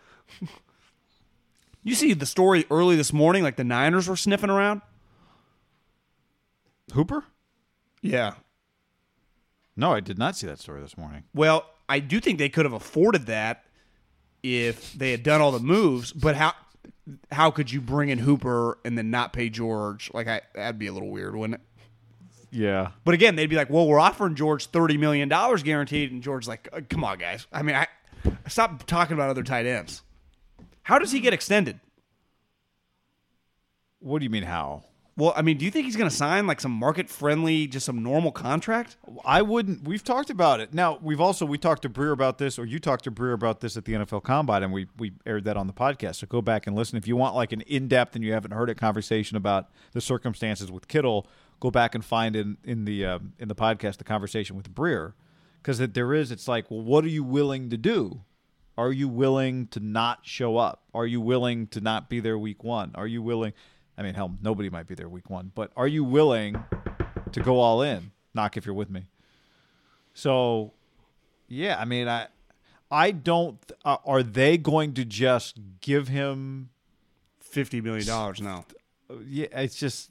you 1.83 1.95
see 1.95 2.13
the 2.13 2.27
story 2.27 2.67
early 2.71 2.97
this 2.97 3.13
morning, 3.13 3.43
like 3.43 3.57
the 3.57 3.65
Niners 3.65 4.09
were 4.09 4.17
sniffing 4.17 4.51
around. 4.51 4.83
Hooper? 6.93 7.25
Yeah, 8.03 8.35
No, 9.77 9.93
I 9.93 10.01
did 10.01 10.19
not 10.19 10.35
see 10.37 10.47
that 10.47 10.59
story 10.59 10.81
this 10.81 10.97
morning. 10.97 11.25
Well, 11.35 11.67
I 11.89 12.01
do 12.01 12.19
think 12.19 12.39
they 12.39 12.49
could 12.49 12.65
have 12.65 12.73
afforded 12.73 13.27
that 13.27 13.65
if 14.43 14.93
they 14.93 15.11
had 15.11 15.23
done 15.23 15.41
all 15.41 15.53
the 15.53 15.61
moves. 15.61 16.13
But 16.13 16.37
how 16.37 16.55
how 17.33 17.51
could 17.51 17.73
you 17.73 17.81
bring 17.81 18.09
in 18.09 18.19
Hooper 18.19 18.79
and 18.85 18.97
then 18.97 19.11
not 19.11 19.33
pay 19.33 19.49
George? 19.49 20.11
Like 20.13 20.29
I, 20.29 20.43
that'd 20.55 20.79
be 20.79 20.87
a 20.87 20.93
little 20.93 21.11
weird, 21.11 21.35
wouldn't 21.35 21.61
it? 21.61 21.67
Yeah. 22.53 22.91
But 23.05 23.15
again, 23.15 23.37
they'd 23.37 23.47
be 23.47 23.57
like, 23.57 23.71
"Well, 23.71 23.87
we're 23.87 24.01
offering 24.01 24.35
George 24.35 24.67
thirty 24.67 24.97
million 24.97 25.29
dollars 25.29 25.63
guaranteed," 25.63 26.11
and 26.11 26.23
George's 26.23 26.49
like, 26.49 26.69
"Uh, 26.73 26.81
"Come 26.89 27.05
on, 27.05 27.19
guys. 27.19 27.47
I 27.53 27.63
mean, 27.63 27.77
I 27.77 27.87
stop 28.49 28.85
talking 28.87 29.15
about 29.15 29.31
other 29.31 29.43
tight 29.45 29.67
ends. 29.67 30.03
How 30.83 30.99
does 30.99 31.13
he 31.13 31.21
get 31.21 31.33
extended? 31.33 31.79
What 34.01 34.19
do 34.19 34.25
you 34.25 34.31
mean 34.31 34.43
how? 34.43 34.85
Well, 35.21 35.35
I 35.37 35.43
mean, 35.43 35.59
do 35.59 35.67
you 35.67 35.71
think 35.71 35.85
he's 35.85 35.97
going 35.97 36.09
to 36.09 36.17
sign 36.17 36.47
like 36.47 36.63
some 36.63 36.73
market 36.73 37.11
friendly, 37.11 37.67
just 37.67 37.85
some 37.85 38.03
normal 38.03 38.33
contract? 38.33 38.97
I 39.23 39.43
wouldn't. 39.43 39.87
We've 39.87 40.03
talked 40.03 40.31
about 40.31 40.61
it. 40.61 40.73
Now 40.73 40.99
we've 41.03 41.21
also 41.21 41.45
we 41.45 41.59
talked 41.59 41.83
to 41.83 41.91
Breer 41.91 42.13
about 42.13 42.39
this, 42.39 42.59
or 42.59 42.65
you 42.65 42.79
talked 42.79 43.05
to 43.05 43.11
Breer 43.11 43.35
about 43.35 43.61
this 43.61 43.77
at 43.77 43.85
the 43.85 43.93
NFL 43.93 44.23
Combine, 44.23 44.63
and 44.63 44.73
we 44.73 44.87
we 44.97 45.13
aired 45.27 45.45
that 45.45 45.59
on 45.59 45.67
the 45.67 45.75
podcast. 45.75 46.17
So 46.17 46.27
go 46.27 46.41
back 46.41 46.67
and 46.67 46.75
listen 46.75 46.97
if 46.97 47.07
you 47.07 47.17
want 47.17 47.35
like 47.35 47.53
an 47.53 47.61
in 47.63 47.87
depth 47.87 48.17
and 48.17 48.25
you 48.25 48.33
haven't 48.33 48.53
heard 48.53 48.71
it 48.71 48.77
conversation 48.79 49.37
about 49.37 49.69
the 49.93 50.01
circumstances 50.01 50.73
with 50.73 50.89
Kittle. 50.89 51.27
Go 51.61 51.71
back 51.71 51.95
and 51.95 52.03
find 52.03 52.35
in 52.35 52.57
in 52.65 52.87
the 52.87 53.05
um, 53.05 53.35
in 53.39 53.49
the 53.49 53.55
podcast 53.55 53.99
the 53.99 54.05
conversation 54.05 54.57
with 54.57 54.75
Breer 54.75 55.13
because 55.63 55.77
that 55.81 55.93
there 55.93 56.15
is. 56.15 56.31
It's 56.31 56.49
like, 56.49 56.71
well, 56.71 56.81
what 56.81 57.05
are 57.05 57.09
you 57.09 57.25
willing 57.25 57.69
to 57.69 57.77
do? 57.77 58.23
Are 58.79 58.91
you 58.91 59.07
willing 59.07 59.67
to 59.67 59.81
not 59.81 60.21
show 60.23 60.57
up? 60.57 60.85
Are 60.95 61.05
you 61.05 61.21
willing 61.21 61.67
to 61.67 61.83
not 61.83 62.09
be 62.09 62.21
there 62.21 62.39
week 62.39 62.65
one? 62.65 62.93
Are 62.95 63.07
you 63.07 63.21
willing? 63.21 63.53
I 64.01 64.03
mean, 64.03 64.15
hell, 64.15 64.35
nobody 64.41 64.71
might 64.71 64.87
be 64.87 64.95
there 64.95 65.11
week 65.11 65.29
one, 65.29 65.53
but 65.55 65.73
are 65.77 65.87
you 65.87 66.03
willing 66.05 66.65
to 67.33 67.41
go 67.41 67.61
all 67.61 67.83
in? 67.83 68.13
Knock 68.33 68.57
if 68.57 68.65
you're 68.65 68.75
with 68.75 68.89
me. 68.89 69.09
So, 70.15 70.73
yeah, 71.49 71.79
I 71.79 71.85
mean, 71.85 72.09
I, 72.09 72.29
I 72.91 73.11
don't. 73.11 73.59
Uh, 73.85 73.99
are 74.07 74.23
they 74.23 74.57
going 74.57 74.95
to 74.95 75.05
just 75.05 75.61
give 75.83 76.09
him? 76.09 76.71
Fifty 77.41 77.81
million 77.83 78.07
dollars 78.07 78.41
now. 78.41 78.65
Yeah, 79.27 79.49
it's 79.53 79.77
just. 79.77 80.11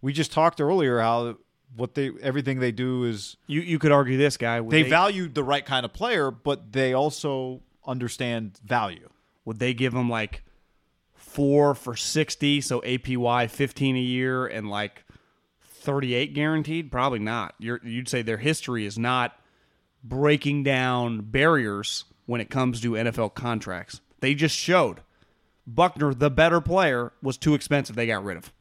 We 0.00 0.12
just 0.12 0.32
talked 0.32 0.60
earlier 0.60 0.98
how 0.98 1.36
what 1.76 1.94
they 1.94 2.10
everything 2.22 2.58
they 2.58 2.72
do 2.72 3.04
is 3.04 3.36
You 3.46 3.60
you 3.60 3.78
could 3.78 3.92
argue 3.92 4.18
this 4.18 4.36
guy. 4.36 4.60
Would 4.60 4.72
they 4.72 4.82
value 4.82 5.28
the 5.28 5.44
right 5.44 5.64
kind 5.64 5.84
of 5.84 5.92
player, 5.92 6.30
but 6.32 6.72
they 6.72 6.92
also 6.92 7.60
understand 7.86 8.58
value. 8.64 9.08
would 9.44 9.58
they 9.58 9.74
give 9.74 9.94
him 9.94 10.08
like 10.08 10.42
four 11.32 11.74
for 11.74 11.96
60 11.96 12.60
so 12.60 12.80
apy 12.82 13.48
15 13.48 13.96
a 13.96 14.00
year 14.00 14.46
and 14.46 14.68
like 14.68 15.04
38 15.60 16.34
guaranteed? 16.34 16.92
Probably 16.92 17.18
not. 17.18 17.54
You're, 17.58 17.80
you'd 17.82 18.08
say 18.08 18.22
their 18.22 18.38
history 18.38 18.86
is 18.86 18.98
not 18.98 19.38
breaking 20.04 20.62
down 20.62 21.22
barriers 21.22 22.04
when 22.26 22.40
it 22.40 22.50
comes 22.50 22.80
to 22.80 22.92
nfl 22.92 23.32
contracts. 23.34 24.00
They 24.20 24.34
just 24.34 24.56
showed 24.56 25.00
buckner 25.66 26.12
the 26.14 26.30
better 26.30 26.60
player 26.60 27.12
was 27.22 27.36
too 27.36 27.54
expensive. 27.54 27.96
They 27.96 28.06
got 28.06 28.24
rid 28.24 28.36
of 28.36 28.52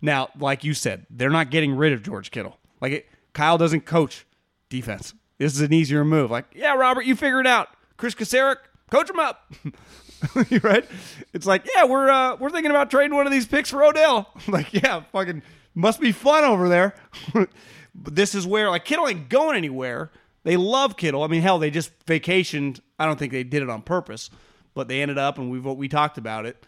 now 0.00 0.28
like 0.38 0.64
you 0.64 0.74
said 0.74 1.06
they're 1.10 1.30
not 1.30 1.50
getting 1.50 1.74
rid 1.74 1.92
of 1.92 2.02
george 2.02 2.30
kittle. 2.30 2.58
Like 2.80 2.92
it, 2.92 3.06
kyle 3.32 3.58
doesn't 3.58 3.86
coach 3.86 4.26
defense. 4.68 5.14
This 5.38 5.54
is 5.54 5.60
an 5.60 5.72
easier 5.72 6.04
move. 6.04 6.30
Like 6.30 6.46
yeah 6.54 6.74
robert 6.74 7.06
you 7.06 7.16
figure 7.16 7.40
it 7.40 7.46
out. 7.46 7.68
Kris 7.96 8.14
Kocurek 8.14 8.56
coach 8.90 9.08
him 9.08 9.18
up 9.18 9.52
right? 10.62 10.88
It's 11.32 11.46
like, 11.46 11.68
yeah, 11.74 11.84
we're 11.84 12.10
uh, 12.10 12.36
we're 12.36 12.50
thinking 12.50 12.70
about 12.70 12.90
trading 12.90 13.16
one 13.16 13.26
of 13.26 13.32
these 13.32 13.46
picks 13.46 13.70
for 13.70 13.84
Odell. 13.84 14.32
like, 14.48 14.72
yeah, 14.72 15.02
fucking 15.12 15.42
must 15.74 16.00
be 16.00 16.12
fun 16.12 16.44
over 16.44 16.68
there. 16.68 16.94
but 17.34 18.14
this 18.14 18.34
is 18.34 18.46
where 18.46 18.70
like 18.70 18.84
Kittle 18.84 19.08
ain't 19.08 19.28
going 19.28 19.56
anywhere. 19.56 20.10
They 20.44 20.56
love 20.56 20.96
Kittle. 20.96 21.22
I 21.22 21.26
mean, 21.26 21.42
hell, 21.42 21.58
they 21.58 21.70
just 21.70 21.90
vacationed. 22.06 22.80
I 22.98 23.06
don't 23.06 23.18
think 23.18 23.32
they 23.32 23.44
did 23.44 23.62
it 23.62 23.70
on 23.70 23.82
purpose, 23.82 24.30
but 24.74 24.88
they 24.88 25.00
ended 25.00 25.18
up, 25.18 25.38
and 25.38 25.50
we've 25.50 25.64
we 25.64 25.88
talked 25.88 26.18
about 26.18 26.46
it. 26.46 26.66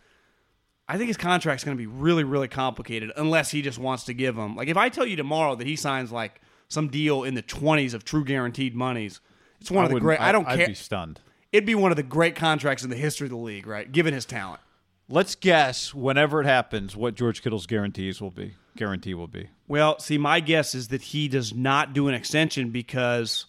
I 0.88 0.96
think 0.96 1.08
his 1.08 1.16
contract's 1.16 1.64
going 1.64 1.76
to 1.76 1.80
be 1.80 1.88
really, 1.88 2.22
really 2.22 2.46
complicated 2.46 3.10
unless 3.16 3.50
he 3.50 3.60
just 3.60 3.78
wants 3.78 4.04
to 4.04 4.14
give 4.14 4.36
them. 4.36 4.54
Like, 4.54 4.68
if 4.68 4.76
I 4.76 4.88
tell 4.88 5.04
you 5.04 5.16
tomorrow 5.16 5.56
that 5.56 5.66
he 5.66 5.74
signs 5.74 6.12
like 6.12 6.40
some 6.68 6.88
deal 6.88 7.24
in 7.24 7.34
the 7.34 7.42
twenties 7.42 7.92
of 7.92 8.04
true 8.04 8.24
guaranteed 8.24 8.74
monies, 8.74 9.20
it's 9.60 9.70
one 9.70 9.84
of 9.84 9.90
the 9.90 10.00
great. 10.00 10.20
I 10.20 10.32
don't 10.32 10.46
I'd 10.46 10.58
care. 10.58 10.68
be 10.68 10.74
stunned. 10.74 11.20
It'd 11.52 11.66
be 11.66 11.74
one 11.74 11.92
of 11.92 11.96
the 11.96 12.02
great 12.02 12.34
contracts 12.34 12.82
in 12.84 12.90
the 12.90 12.96
history 12.96 13.26
of 13.26 13.30
the 13.30 13.36
league, 13.36 13.66
right? 13.66 13.90
Given 13.90 14.14
his 14.14 14.24
talent. 14.24 14.60
Let's 15.08 15.36
guess 15.36 15.94
whenever 15.94 16.40
it 16.40 16.46
happens 16.46 16.96
what 16.96 17.14
George 17.14 17.42
Kittle's 17.42 17.66
guarantees 17.66 18.20
will 18.20 18.32
be. 18.32 18.54
Guarantee 18.76 19.14
will 19.14 19.28
be. 19.28 19.48
Well, 19.68 19.98
see, 19.98 20.18
my 20.18 20.40
guess 20.40 20.74
is 20.74 20.88
that 20.88 21.00
he 21.00 21.28
does 21.28 21.54
not 21.54 21.92
do 21.92 22.08
an 22.08 22.14
extension 22.14 22.70
because 22.70 23.46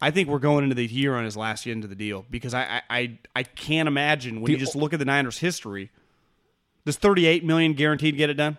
I 0.00 0.10
think 0.10 0.28
we're 0.28 0.38
going 0.38 0.64
into 0.64 0.74
the 0.74 0.86
year 0.86 1.14
on 1.14 1.24
his 1.24 1.36
last 1.36 1.66
end 1.66 1.84
of 1.84 1.90
the 1.90 1.96
deal 1.96 2.24
because 2.30 2.54
I 2.54 2.82
I, 2.88 2.98
I, 2.98 3.18
I 3.36 3.42
can't 3.42 3.86
imagine 3.86 4.40
when 4.40 4.50
you 4.50 4.58
just 4.58 4.74
look 4.74 4.92
at 4.92 4.98
the 4.98 5.04
Niners' 5.04 5.38
history. 5.38 5.90
Does 6.84 6.96
38 6.96 7.44
million 7.44 7.74
guaranteed 7.74 8.16
get 8.16 8.30
it 8.30 8.34
done? 8.34 8.58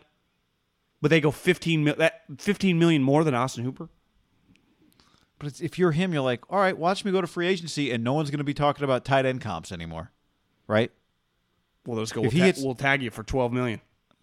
But 1.01 1.09
they 1.09 1.21
go 1.21 1.31
15 1.31 1.83
mil, 1.83 1.95
that 1.97 2.23
15 2.37 2.79
million 2.79 3.03
more 3.03 3.23
than 3.23 3.35
Austin 3.35 3.63
Hooper. 3.63 3.89
But 5.39 5.59
if 5.61 5.77
you're 5.77 5.91
him, 5.91 6.13
you're 6.13 6.21
like, 6.21 6.41
all 6.49 6.59
right, 6.59 6.77
watch 6.77 7.03
me 7.03 7.11
go 7.11 7.19
to 7.21 7.27
free 7.27 7.47
agency, 7.47 7.91
and 7.91 8.03
no 8.03 8.13
one's 8.13 8.29
going 8.31 8.37
to 8.39 8.43
be 8.45 8.53
talking 8.53 8.83
about 8.83 9.03
tight 9.05 9.25
end 9.25 9.41
comps 9.41 9.71
anymore, 9.71 10.11
right? 10.67 10.91
Well, 11.85 11.97
let's 11.99 12.11
go. 12.11 12.21
If 12.21 12.25
We'll, 12.25 12.31
he 12.31 12.39
ta- 12.39 12.45
hits- 12.45 12.61
we'll 12.63 12.75
tag 12.75 13.01
you 13.03 13.11
for 13.11 13.23
12 13.23 13.51
million. 13.51 13.81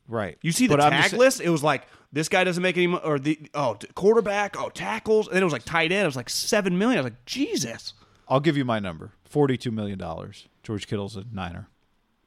Right. 0.08 0.36
You 0.42 0.52
see 0.52 0.66
the 0.66 0.76
But 0.76 0.88
tag 0.90 1.02
just- 1.10 1.14
list? 1.14 1.40
It 1.40 1.50
was 1.50 1.62
like 1.62 1.86
this 2.12 2.28
guy 2.28 2.44
doesn't 2.44 2.62
make 2.62 2.76
any 2.76 2.88
mo- 2.88 3.00
or 3.04 3.18
the 3.18 3.38
oh 3.54 3.76
quarterback, 3.94 4.58
oh 4.58 4.68
tackles, 4.70 5.26
and 5.28 5.36
then 5.36 5.42
it 5.42 5.46
was 5.46 5.52
like 5.52 5.64
tight 5.64 5.92
end. 5.92 6.02
It 6.02 6.06
was 6.06 6.16
like 6.16 6.28
seven 6.30 6.76
million. 6.78 6.98
I 6.98 7.02
was 7.02 7.12
like 7.12 7.24
Jesus. 7.24 7.94
I'll 8.28 8.40
give 8.40 8.56
you 8.56 8.64
my 8.64 8.78
number: 8.80 9.12
forty-two 9.24 9.70
million 9.70 9.98
dollars. 9.98 10.48
George 10.64 10.86
Kittle's 10.88 11.16
a 11.16 11.24
Niner. 11.32 11.68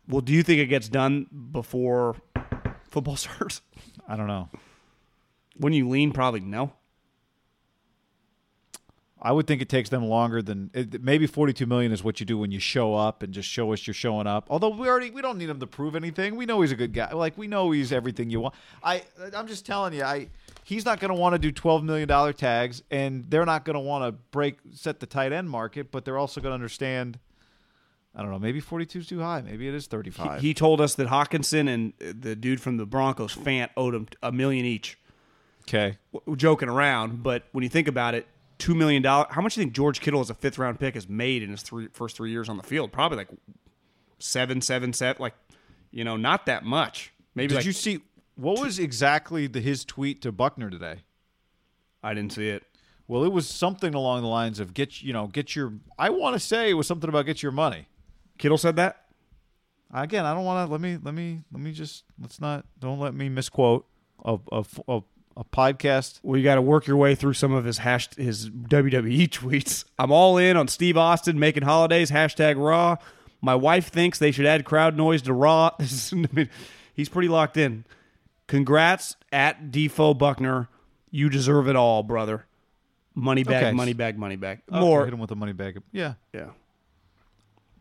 Well, 0.07 0.21
do 0.21 0.31
you 0.33 0.41
think 0.43 0.59
it 0.61 0.67
gets 0.67 0.87
done 0.87 1.27
before 1.51 2.15
football 2.89 3.15
starts? 3.17 3.61
I 4.07 4.15
don't 4.15 4.27
know. 4.27 4.49
When 5.57 5.73
you 5.73 5.89
lean, 5.89 6.11
probably 6.11 6.39
no. 6.41 6.73
I 9.25 9.31
would 9.31 9.47
think 9.47 9.61
it 9.61 9.69
takes 9.69 9.89
them 9.89 10.05
longer 10.05 10.41
than 10.41 10.69
it, 10.73 11.01
maybe 11.01 11.25
42 11.25 11.65
million 11.65 11.91
is 11.91 12.03
what 12.03 12.19
you 12.19 12.25
do 12.25 12.37
when 12.37 12.51
you 12.51 12.59
show 12.59 12.93
up 12.93 13.23
and 13.23 13.33
just 13.33 13.49
show 13.49 13.73
us 13.73 13.87
you're 13.87 13.93
showing 13.93 14.27
up. 14.27 14.45
Although 14.49 14.69
we 14.69 14.87
already 14.87 15.09
we 15.09 15.21
don't 15.21 15.37
need 15.39 15.49
him 15.49 15.59
to 15.59 15.67
prove 15.67 15.95
anything. 15.95 16.35
We 16.35 16.45
know 16.45 16.61
he's 16.61 16.71
a 16.71 16.75
good 16.75 16.93
guy. 16.93 17.11
Like 17.11 17.35
we 17.37 17.47
know 17.47 17.71
he's 17.71 17.91
everything 17.91 18.29
you 18.29 18.39
want. 18.39 18.53
I 18.83 19.03
I'm 19.35 19.47
just 19.47 19.65
telling 19.65 19.93
you, 19.93 20.03
I 20.03 20.27
he's 20.63 20.85
not 20.85 20.99
going 20.99 21.09
to 21.13 21.19
want 21.19 21.33
to 21.33 21.39
do 21.39 21.51
12 21.51 21.83
million 21.83 22.07
dollar 22.07 22.33
tags 22.33 22.83
and 22.91 23.25
they're 23.29 23.45
not 23.45 23.65
going 23.65 23.73
to 23.73 23.79
want 23.79 24.05
to 24.05 24.11
break 24.31 24.59
set 24.73 24.99
the 24.99 25.07
tight 25.07 25.31
end 25.33 25.49
market, 25.49 25.91
but 25.91 26.05
they're 26.05 26.17
also 26.19 26.39
going 26.39 26.51
to 26.51 26.55
understand 26.55 27.17
I 28.17 28.21
don't 28.21 28.31
know, 28.31 28.39
maybe 28.39 28.61
42 28.61 28.99
is 28.99 29.07
too 29.07 29.19
high. 29.19 29.41
Maybe 29.41 29.67
it 29.67 29.73
is 29.73 29.87
35. 29.87 30.39
He 30.39 30.53
told 30.53 30.79
us 30.79 30.95
that 30.95 31.07
Hockenson 31.07 31.67
and 31.67 31.93
uh, 32.01 32.13
the 32.17 32.33
dude 32.35 32.61
from 32.61 32.77
the 32.77 32.85
Broncos, 32.85 33.35
Fant, 33.35 33.69
owed 33.75 33.93
him 33.93 34.07
a 34.23 34.31
million 34.31 34.65
each. 34.65 34.97
okay. 35.67 35.97
W- 36.13 36.37
Joking 36.37 36.69
around, 36.69 37.23
but 37.23 37.43
when 37.51 37.63
you 37.63 37.69
think 37.69 37.89
about 37.89 38.15
it, 38.15 38.25
two 38.57 38.75
million 38.75 39.01
dollars. 39.01 39.27
How 39.31 39.41
much 39.41 39.55
do 39.55 39.61
you 39.61 39.65
think 39.65 39.75
George 39.75 39.99
Kittle 39.99 40.21
as 40.21 40.29
a 40.29 40.33
fifth 40.33 40.57
round 40.57 40.79
pick 40.79 40.95
has 40.95 41.07
made 41.09 41.43
in 41.43 41.51
his 41.51 41.61
three, 41.61 41.87
first 41.93 42.17
three 42.17 42.31
years 42.31 42.49
on 42.49 42.57
the 42.57 42.63
field? 42.63 42.91
Probably 42.91 43.17
like 43.17 43.29
seven, 44.19 44.61
seven, 44.61 44.93
seven. 44.93 45.21
Like 45.21 45.33
you 45.91 46.03
know, 46.03 46.17
not 46.17 46.45
that 46.45 46.63
much. 46.63 47.13
Maybe 47.35 47.49
Did 47.49 47.55
like 47.55 47.65
you 47.65 47.71
see 47.71 48.01
what 48.35 48.59
was 48.59 48.79
exactly 48.79 49.47
the 49.47 49.61
his 49.61 49.85
tweet 49.85 50.21
to 50.21 50.31
Buckner 50.31 50.69
today? 50.69 51.03
I 52.03 52.13
didn't 52.13 52.33
see 52.33 52.49
it. 52.49 52.63
Well, 53.07 53.23
it 53.23 53.31
was 53.31 53.47
something 53.47 53.93
along 53.93 54.21
the 54.21 54.27
lines 54.27 54.59
of 54.59 54.73
get 54.73 55.01
you 55.01 55.13
know 55.13 55.27
get 55.27 55.55
your. 55.55 55.73
I 55.97 56.09
want 56.09 56.35
to 56.35 56.39
say 56.39 56.69
it 56.69 56.73
was 56.73 56.87
something 56.87 57.09
about 57.09 57.25
get 57.25 57.43
your 57.43 57.51
money. 57.51 57.87
Kittle 58.37 58.57
said 58.57 58.75
that. 58.77 59.05
Again, 59.93 60.25
I 60.25 60.33
don't 60.33 60.43
want 60.43 60.67
to. 60.67 60.71
Let 60.71 60.81
me 60.81 60.97
let 61.01 61.13
me 61.13 61.41
let 61.51 61.61
me 61.61 61.71
just 61.71 62.03
let's 62.19 62.41
not 62.41 62.65
don't 62.79 62.99
let 62.99 63.13
me 63.13 63.29
misquote 63.29 63.85
a 64.23 64.37
a, 64.51 64.65
a, 64.87 65.01
a 65.37 65.43
podcast. 65.43 66.19
Well, 66.23 66.37
you 66.37 66.43
got 66.43 66.55
to 66.55 66.61
work 66.61 66.87
your 66.87 66.97
way 66.97 67.13
through 67.15 67.33
some 67.33 67.51
of 67.53 67.65
his 67.65 67.79
hash 67.79 68.13
his 68.15 68.49
WWE 68.49 69.27
tweets. 69.29 69.85
I'm 69.99 70.11
all 70.11 70.37
in 70.37 70.55
on 70.57 70.67
Steve 70.67 70.97
Austin 70.97 71.37
making 71.39 71.63
holidays. 71.63 72.11
Hashtag 72.11 72.55
Raw. 72.57 72.97
My 73.41 73.53
wife 73.55 73.89
thinks 73.89 74.17
they 74.17 74.31
should 74.31 74.45
add 74.45 74.65
crowd 74.65 74.95
noise 74.97 75.21
to 75.23 75.33
Raw. 75.33 75.71
This 75.79 75.91
is, 75.91 76.13
I 76.13 76.27
mean, 76.31 76.49
he's 76.93 77.09
pretty 77.09 77.27
locked 77.27 77.57
in. 77.57 77.85
Congrats 78.47 79.15
at 79.31 79.71
Defo 79.71 80.17
Buckner. 80.17 80.69
You 81.11 81.29
deserve 81.29 81.67
it 81.67 81.75
all, 81.75 82.01
brother. 82.03 82.45
Money 83.13 83.43
bag, 83.43 83.63
Okay. 83.63 83.71
money 83.71 83.93
bag, 83.93 84.17
money 84.17 84.35
bag. 84.35 84.61
Okay, 84.71 84.79
More. 84.79 85.05
hit 85.05 85.13
him 85.13 85.19
with 85.19 85.29
the 85.29 85.35
money 85.35 85.53
bag. 85.53 85.81
Yeah, 85.91 86.15
Yeah. 86.33 86.49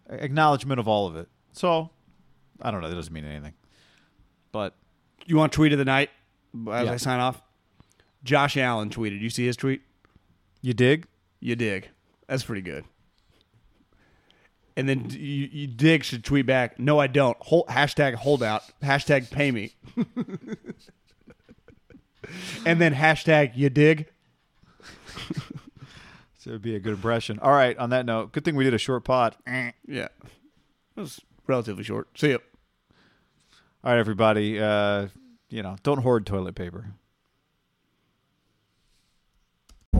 acknowledgement 0.08 0.78
of 0.80 0.88
all 0.88 1.06
of 1.06 1.16
it. 1.16 1.28
So 1.52 1.90
I 2.60 2.70
don't 2.70 2.80
know. 2.80 2.88
That 2.88 2.94
doesn't 2.94 3.12
mean 3.12 3.24
anything. 3.24 3.54
But 4.52 4.74
You 5.26 5.36
want 5.36 5.52
tweet 5.52 5.72
of 5.72 5.78
the 5.78 5.84
night 5.84 6.10
as 6.70 6.84
Yeah. 6.86 6.92
I 6.92 6.96
sign 6.96 7.18
off? 7.20 7.40
Josh 8.24 8.56
Allen 8.56 8.90
tweeted. 8.90 9.20
You 9.20 9.30
see 9.30 9.46
his 9.46 9.56
tweet? 9.56 9.82
you 10.62 10.72
dig? 10.72 11.06
You 11.40 11.54
dig. 11.56 11.90
That's 12.26 12.42
pretty 12.42 12.62
good. 12.62 12.84
And 14.76 14.88
then 14.88 15.10
you, 15.10 15.48
you 15.52 15.66
dig 15.68 16.02
should 16.02 16.24
tweet 16.24 16.46
back. 16.46 16.80
No, 16.80 16.98
I 16.98 17.06
don't. 17.06 17.36
Hold, 17.40 17.66
hashtag 17.68 18.14
holdout. 18.14 18.62
Hashtag 18.82 19.30
pay 19.30 19.50
me. 19.50 19.74
and 22.66 22.80
then 22.80 22.94
hashtag 22.94 23.52
you 23.54 23.68
dig. 23.70 24.08
So 26.36 26.50
it'd 26.50 26.60
be 26.60 26.76
a 26.76 26.78
good 26.78 26.92
impression. 26.92 27.38
All 27.38 27.52
right. 27.52 27.74
On 27.78 27.88
that 27.88 28.04
note, 28.04 28.32
good 28.32 28.44
thing 28.44 28.54
we 28.54 28.64
did 28.64 28.74
a 28.74 28.78
short 28.78 29.02
pod. 29.02 29.34
Yeah. 29.46 30.08
It 30.94 31.00
was 31.00 31.18
relatively 31.46 31.84
short. 31.84 32.08
See 32.18 32.32
ya. 32.32 32.38
All 33.82 33.92
right, 33.92 33.98
everybody. 33.98 34.60
Uh, 34.60 35.06
you 35.48 35.62
know, 35.62 35.76
don't 35.82 36.02
hoard 36.02 36.26
toilet 36.26 36.54
paper. 36.54 36.92